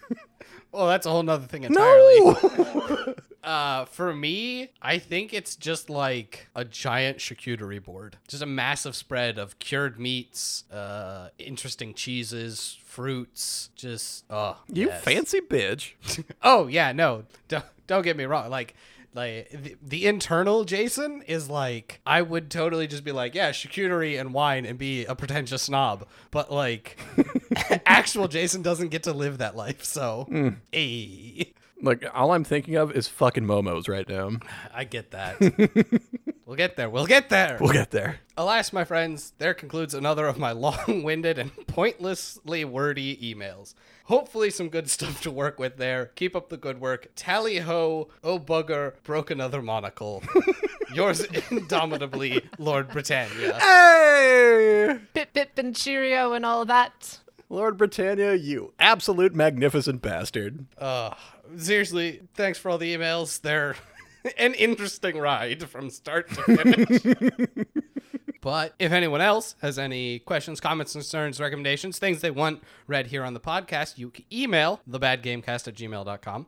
Well, 0.74 0.88
that's 0.88 1.06
a 1.06 1.10
whole 1.10 1.22
nother 1.22 1.46
thing 1.46 1.64
entirely. 1.64 2.20
no. 2.20 3.14
Uh, 3.44 3.84
for 3.84 4.14
me, 4.14 4.70
I 4.80 4.96
think 4.96 5.34
it's 5.34 5.54
just 5.54 5.90
like 5.90 6.48
a 6.56 6.64
giant 6.64 7.18
charcuterie 7.18 7.84
board. 7.84 8.16
Just 8.26 8.42
a 8.42 8.46
massive 8.46 8.96
spread 8.96 9.36
of 9.36 9.58
cured 9.58 10.00
meats, 10.00 10.64
uh, 10.72 11.28
interesting 11.38 11.92
cheeses, 11.92 12.78
fruits. 12.86 13.68
Just 13.76 14.24
oh, 14.30 14.56
you 14.72 14.86
yes. 14.86 15.04
fancy 15.04 15.42
bitch. 15.42 15.92
Oh 16.42 16.68
yeah, 16.68 16.92
no, 16.92 17.24
don't, 17.48 17.66
don't 17.86 18.00
get 18.02 18.16
me 18.16 18.24
wrong. 18.24 18.48
Like, 18.48 18.74
like 19.14 19.48
the, 19.50 19.76
the 19.80 20.06
internal 20.06 20.64
Jason 20.64 21.22
is 21.22 21.48
like 21.48 22.00
I 22.04 22.20
would 22.20 22.50
totally 22.50 22.86
just 22.86 23.04
be 23.04 23.12
like, 23.12 23.34
yeah, 23.34 23.50
charcuterie 23.50 24.20
and 24.20 24.34
wine 24.34 24.66
and 24.66 24.76
be 24.76 25.04
a 25.04 25.14
pretentious 25.14 25.62
snob. 25.62 26.06
But 26.32 26.50
like, 26.50 26.98
actual 27.86 28.26
Jason 28.26 28.62
doesn't 28.62 28.88
get 28.88 29.04
to 29.04 29.12
live 29.12 29.38
that 29.38 29.54
life. 29.54 29.84
So, 29.84 30.26
hmm. 30.28 30.48
hey, 30.72 31.54
Like 31.82 32.04
all 32.14 32.32
I'm 32.32 32.44
thinking 32.44 32.76
of 32.76 32.92
is 32.92 33.08
fucking 33.08 33.44
momos 33.44 33.88
right 33.88 34.08
now. 34.08 34.30
I 34.72 34.84
get 34.84 35.10
that. 35.10 35.40
we'll 36.46 36.56
get 36.56 36.76
there. 36.76 36.88
We'll 36.88 37.06
get 37.06 37.28
there. 37.28 37.58
We'll 37.60 37.72
get 37.72 37.90
there. 37.90 38.20
Alas, 38.36 38.72
my 38.72 38.84
friends, 38.84 39.32
there 39.38 39.54
concludes 39.54 39.94
another 39.94 40.26
of 40.26 40.38
my 40.38 40.52
long 40.52 41.02
winded 41.02 41.38
and 41.38 41.52
pointlessly 41.66 42.64
wordy 42.64 43.16
emails. 43.16 43.74
Hopefully, 44.04 44.50
some 44.50 44.68
good 44.68 44.90
stuff 44.90 45.22
to 45.22 45.30
work 45.30 45.58
with 45.58 45.76
there. 45.78 46.06
Keep 46.14 46.36
up 46.36 46.48
the 46.50 46.56
good 46.56 46.80
work. 46.80 47.08
Tally 47.16 47.58
ho, 47.58 48.08
oh 48.22 48.38
bugger, 48.38 48.94
broke 49.02 49.30
another 49.30 49.62
monocle. 49.62 50.22
Yours 50.94 51.22
indomitably, 51.50 52.42
Lord 52.58 52.90
Britannia. 52.90 53.58
Hey, 53.58 54.98
Bip 55.14 55.32
bip 55.32 55.58
and 55.58 55.74
Cheerio 55.74 56.34
and 56.34 56.44
all 56.44 56.64
that. 56.66 57.18
Lord 57.48 57.76
Britannia, 57.76 58.34
you 58.34 58.72
absolute 58.78 59.34
magnificent 59.34 60.02
bastard. 60.02 60.66
Uh, 60.76 61.14
seriously, 61.56 62.22
thanks 62.34 62.58
for 62.58 62.70
all 62.70 62.78
the 62.78 62.94
emails. 62.94 63.40
They're 63.40 63.76
an 64.38 64.54
interesting 64.54 65.18
ride 65.18 65.68
from 65.68 65.90
start 65.90 66.30
to 66.30 66.42
finish. 66.42 67.66
but 68.40 68.74
if 68.78 68.92
anyone 68.92 69.20
else 69.20 69.54
has 69.62 69.78
any 69.78 70.20
questions, 70.20 70.60
comments, 70.60 70.92
concerns, 70.92 71.40
recommendations, 71.40 71.98
things 71.98 72.20
they 72.20 72.30
want 72.30 72.62
read 72.86 73.08
here 73.08 73.24
on 73.24 73.34
the 73.34 73.40
podcast, 73.40 73.98
you 73.98 74.10
can 74.10 74.24
email 74.32 74.80
thebadgamecast 74.88 75.68
at 75.68 75.74
gmail.com. 75.74 76.46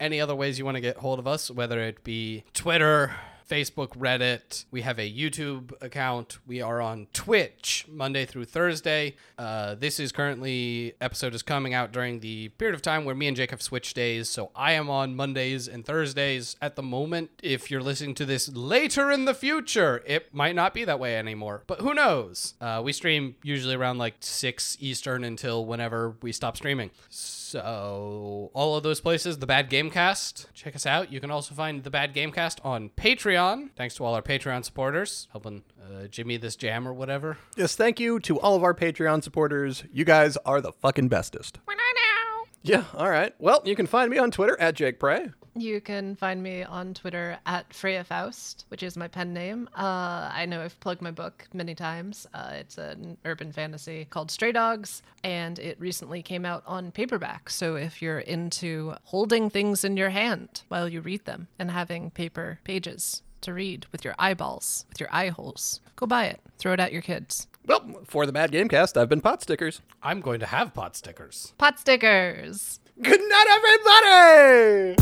Any 0.00 0.20
other 0.20 0.34
ways 0.34 0.58
you 0.58 0.64
want 0.64 0.76
to 0.76 0.80
get 0.80 0.98
hold 0.98 1.18
of 1.18 1.26
us, 1.26 1.50
whether 1.50 1.80
it 1.80 2.04
be 2.04 2.44
Twitter, 2.54 3.12
Facebook, 3.48 3.96
Reddit. 3.96 4.66
We 4.70 4.82
have 4.82 4.98
a 4.98 5.10
YouTube 5.10 5.72
account. 5.82 6.38
We 6.46 6.60
are 6.60 6.80
on 6.80 7.06
Twitch 7.12 7.86
Monday 7.88 8.26
through 8.26 8.44
Thursday. 8.44 9.16
Uh, 9.38 9.74
this 9.74 9.98
is 9.98 10.12
currently 10.12 10.94
episode 11.00 11.34
is 11.34 11.42
coming 11.42 11.72
out 11.72 11.90
during 11.90 12.20
the 12.20 12.50
period 12.50 12.74
of 12.74 12.82
time 12.82 13.04
where 13.04 13.14
me 13.14 13.26
and 13.26 13.36
Jake 13.36 13.50
have 13.50 13.62
switched 13.62 13.96
days. 13.96 14.28
So 14.28 14.50
I 14.54 14.72
am 14.72 14.90
on 14.90 15.16
Mondays 15.16 15.66
and 15.66 15.84
Thursdays 15.84 16.56
at 16.60 16.76
the 16.76 16.82
moment. 16.82 17.30
If 17.42 17.70
you're 17.70 17.82
listening 17.82 18.14
to 18.16 18.26
this 18.26 18.48
later 18.54 19.10
in 19.10 19.24
the 19.24 19.34
future, 19.34 20.02
it 20.06 20.34
might 20.34 20.54
not 20.54 20.74
be 20.74 20.84
that 20.84 21.00
way 21.00 21.16
anymore. 21.16 21.62
But 21.66 21.80
who 21.80 21.94
knows? 21.94 22.54
Uh, 22.60 22.82
we 22.84 22.92
stream 22.92 23.36
usually 23.42 23.74
around 23.74 23.98
like 23.98 24.16
six 24.20 24.76
Eastern 24.80 25.24
until 25.24 25.64
whenever 25.64 26.16
we 26.20 26.32
stop 26.32 26.56
streaming. 26.56 26.90
So 27.08 27.37
all 27.54 28.76
of 28.76 28.82
those 28.82 29.00
places, 29.00 29.38
the 29.38 29.46
Bad 29.46 29.70
Gamecast, 29.70 30.46
check 30.54 30.74
us 30.74 30.86
out. 30.86 31.12
You 31.12 31.20
can 31.20 31.30
also 31.30 31.54
find 31.54 31.82
the 31.84 31.90
Bad 31.90 32.14
Gamecast 32.14 32.64
on 32.64 32.90
Patreon. 32.90 33.70
Thanks 33.76 33.94
to 33.96 34.04
all 34.04 34.14
our 34.14 34.22
Patreon 34.22 34.64
supporters 34.64 35.28
helping 35.32 35.62
uh, 35.82 36.06
Jimmy 36.08 36.36
this 36.36 36.56
jam 36.56 36.86
or 36.86 36.92
whatever. 36.92 37.38
Yes, 37.56 37.76
thank 37.76 38.00
you 38.00 38.20
to 38.20 38.38
all 38.40 38.56
of 38.56 38.62
our 38.62 38.74
Patreon 38.74 39.22
supporters. 39.22 39.84
You 39.92 40.04
guys 40.04 40.36
are 40.44 40.60
the 40.60 40.72
fucking 40.72 41.08
bestest. 41.08 41.58
When 41.64 41.78
I 41.78 41.92
know. 41.96 42.46
Yeah, 42.62 42.84
all 42.94 43.10
right. 43.10 43.34
Well, 43.38 43.62
you 43.64 43.76
can 43.76 43.86
find 43.86 44.10
me 44.10 44.18
on 44.18 44.30
Twitter 44.30 44.58
at 44.60 44.74
Jake 44.74 44.98
Pray. 44.98 45.30
You 45.60 45.80
can 45.80 46.14
find 46.14 46.40
me 46.40 46.62
on 46.62 46.94
Twitter 46.94 47.38
at 47.44 47.72
Freya 47.74 48.04
Faust, 48.04 48.64
which 48.68 48.84
is 48.84 48.96
my 48.96 49.08
pen 49.08 49.32
name. 49.32 49.68
Uh, 49.76 50.30
I 50.32 50.46
know 50.46 50.62
I've 50.62 50.78
plugged 50.78 51.02
my 51.02 51.10
book 51.10 51.48
many 51.52 51.74
times. 51.74 52.26
Uh, 52.32 52.50
it's 52.52 52.78
an 52.78 53.16
urban 53.24 53.50
fantasy 53.50 54.06
called 54.08 54.30
Stray 54.30 54.52
Dogs, 54.52 55.02
and 55.24 55.58
it 55.58 55.80
recently 55.80 56.22
came 56.22 56.44
out 56.44 56.62
on 56.64 56.92
paperback. 56.92 57.50
So 57.50 57.74
if 57.74 58.00
you're 58.00 58.20
into 58.20 58.94
holding 59.02 59.50
things 59.50 59.84
in 59.84 59.96
your 59.96 60.10
hand 60.10 60.62
while 60.68 60.88
you 60.88 61.00
read 61.00 61.24
them 61.24 61.48
and 61.58 61.72
having 61.72 62.10
paper 62.10 62.60
pages 62.62 63.22
to 63.40 63.52
read 63.52 63.86
with 63.90 64.04
your 64.04 64.14
eyeballs, 64.18 64.86
with 64.88 65.00
your 65.00 65.08
eye 65.12 65.28
holes, 65.28 65.80
go 65.96 66.06
buy 66.06 66.26
it. 66.26 66.40
Throw 66.58 66.72
it 66.72 66.80
at 66.80 66.92
your 66.92 67.02
kids. 67.02 67.48
Well, 67.66 68.00
for 68.06 68.26
the 68.26 68.32
Bad 68.32 68.52
Gamecast, 68.52 68.96
I've 68.96 69.08
been 69.08 69.20
Pot 69.20 69.42
Stickers. 69.42 69.82
I'm 70.02 70.20
going 70.20 70.40
to 70.40 70.46
have 70.46 70.72
pot 70.72 70.96
stickers. 70.96 71.52
Pot 71.58 71.78
stickers! 71.78 72.80
Good 73.00 73.20
night, 73.20 73.46
everybody! 73.48 74.96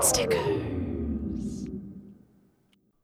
Stickers! 0.00 1.68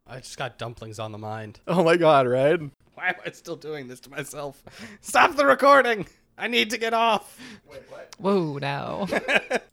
I 0.09 0.19
just 0.19 0.37
got 0.37 0.59
dumplings 0.59 0.99
on 0.99 1.13
the 1.13 1.19
mind. 1.19 1.61
Oh 1.69 1.85
my 1.85 1.97
god, 1.97 2.27
right? 2.27 2.59
Why 2.95 3.09
am 3.09 3.15
I 3.25 3.31
still 3.31 3.57
doing 3.57 3.89
this 3.89 4.01
to 4.01 4.11
myself? 4.11 4.63
Stop 5.01 5.37
the 5.37 5.47
recording. 5.47 6.07
I 6.37 6.49
need 6.49 6.71
to 6.71 6.79
get 6.79 6.95
off. 6.95 7.39
Wait, 7.71 7.83
what? 7.91 8.15
Whoa, 8.19 8.59
now. 8.59 9.07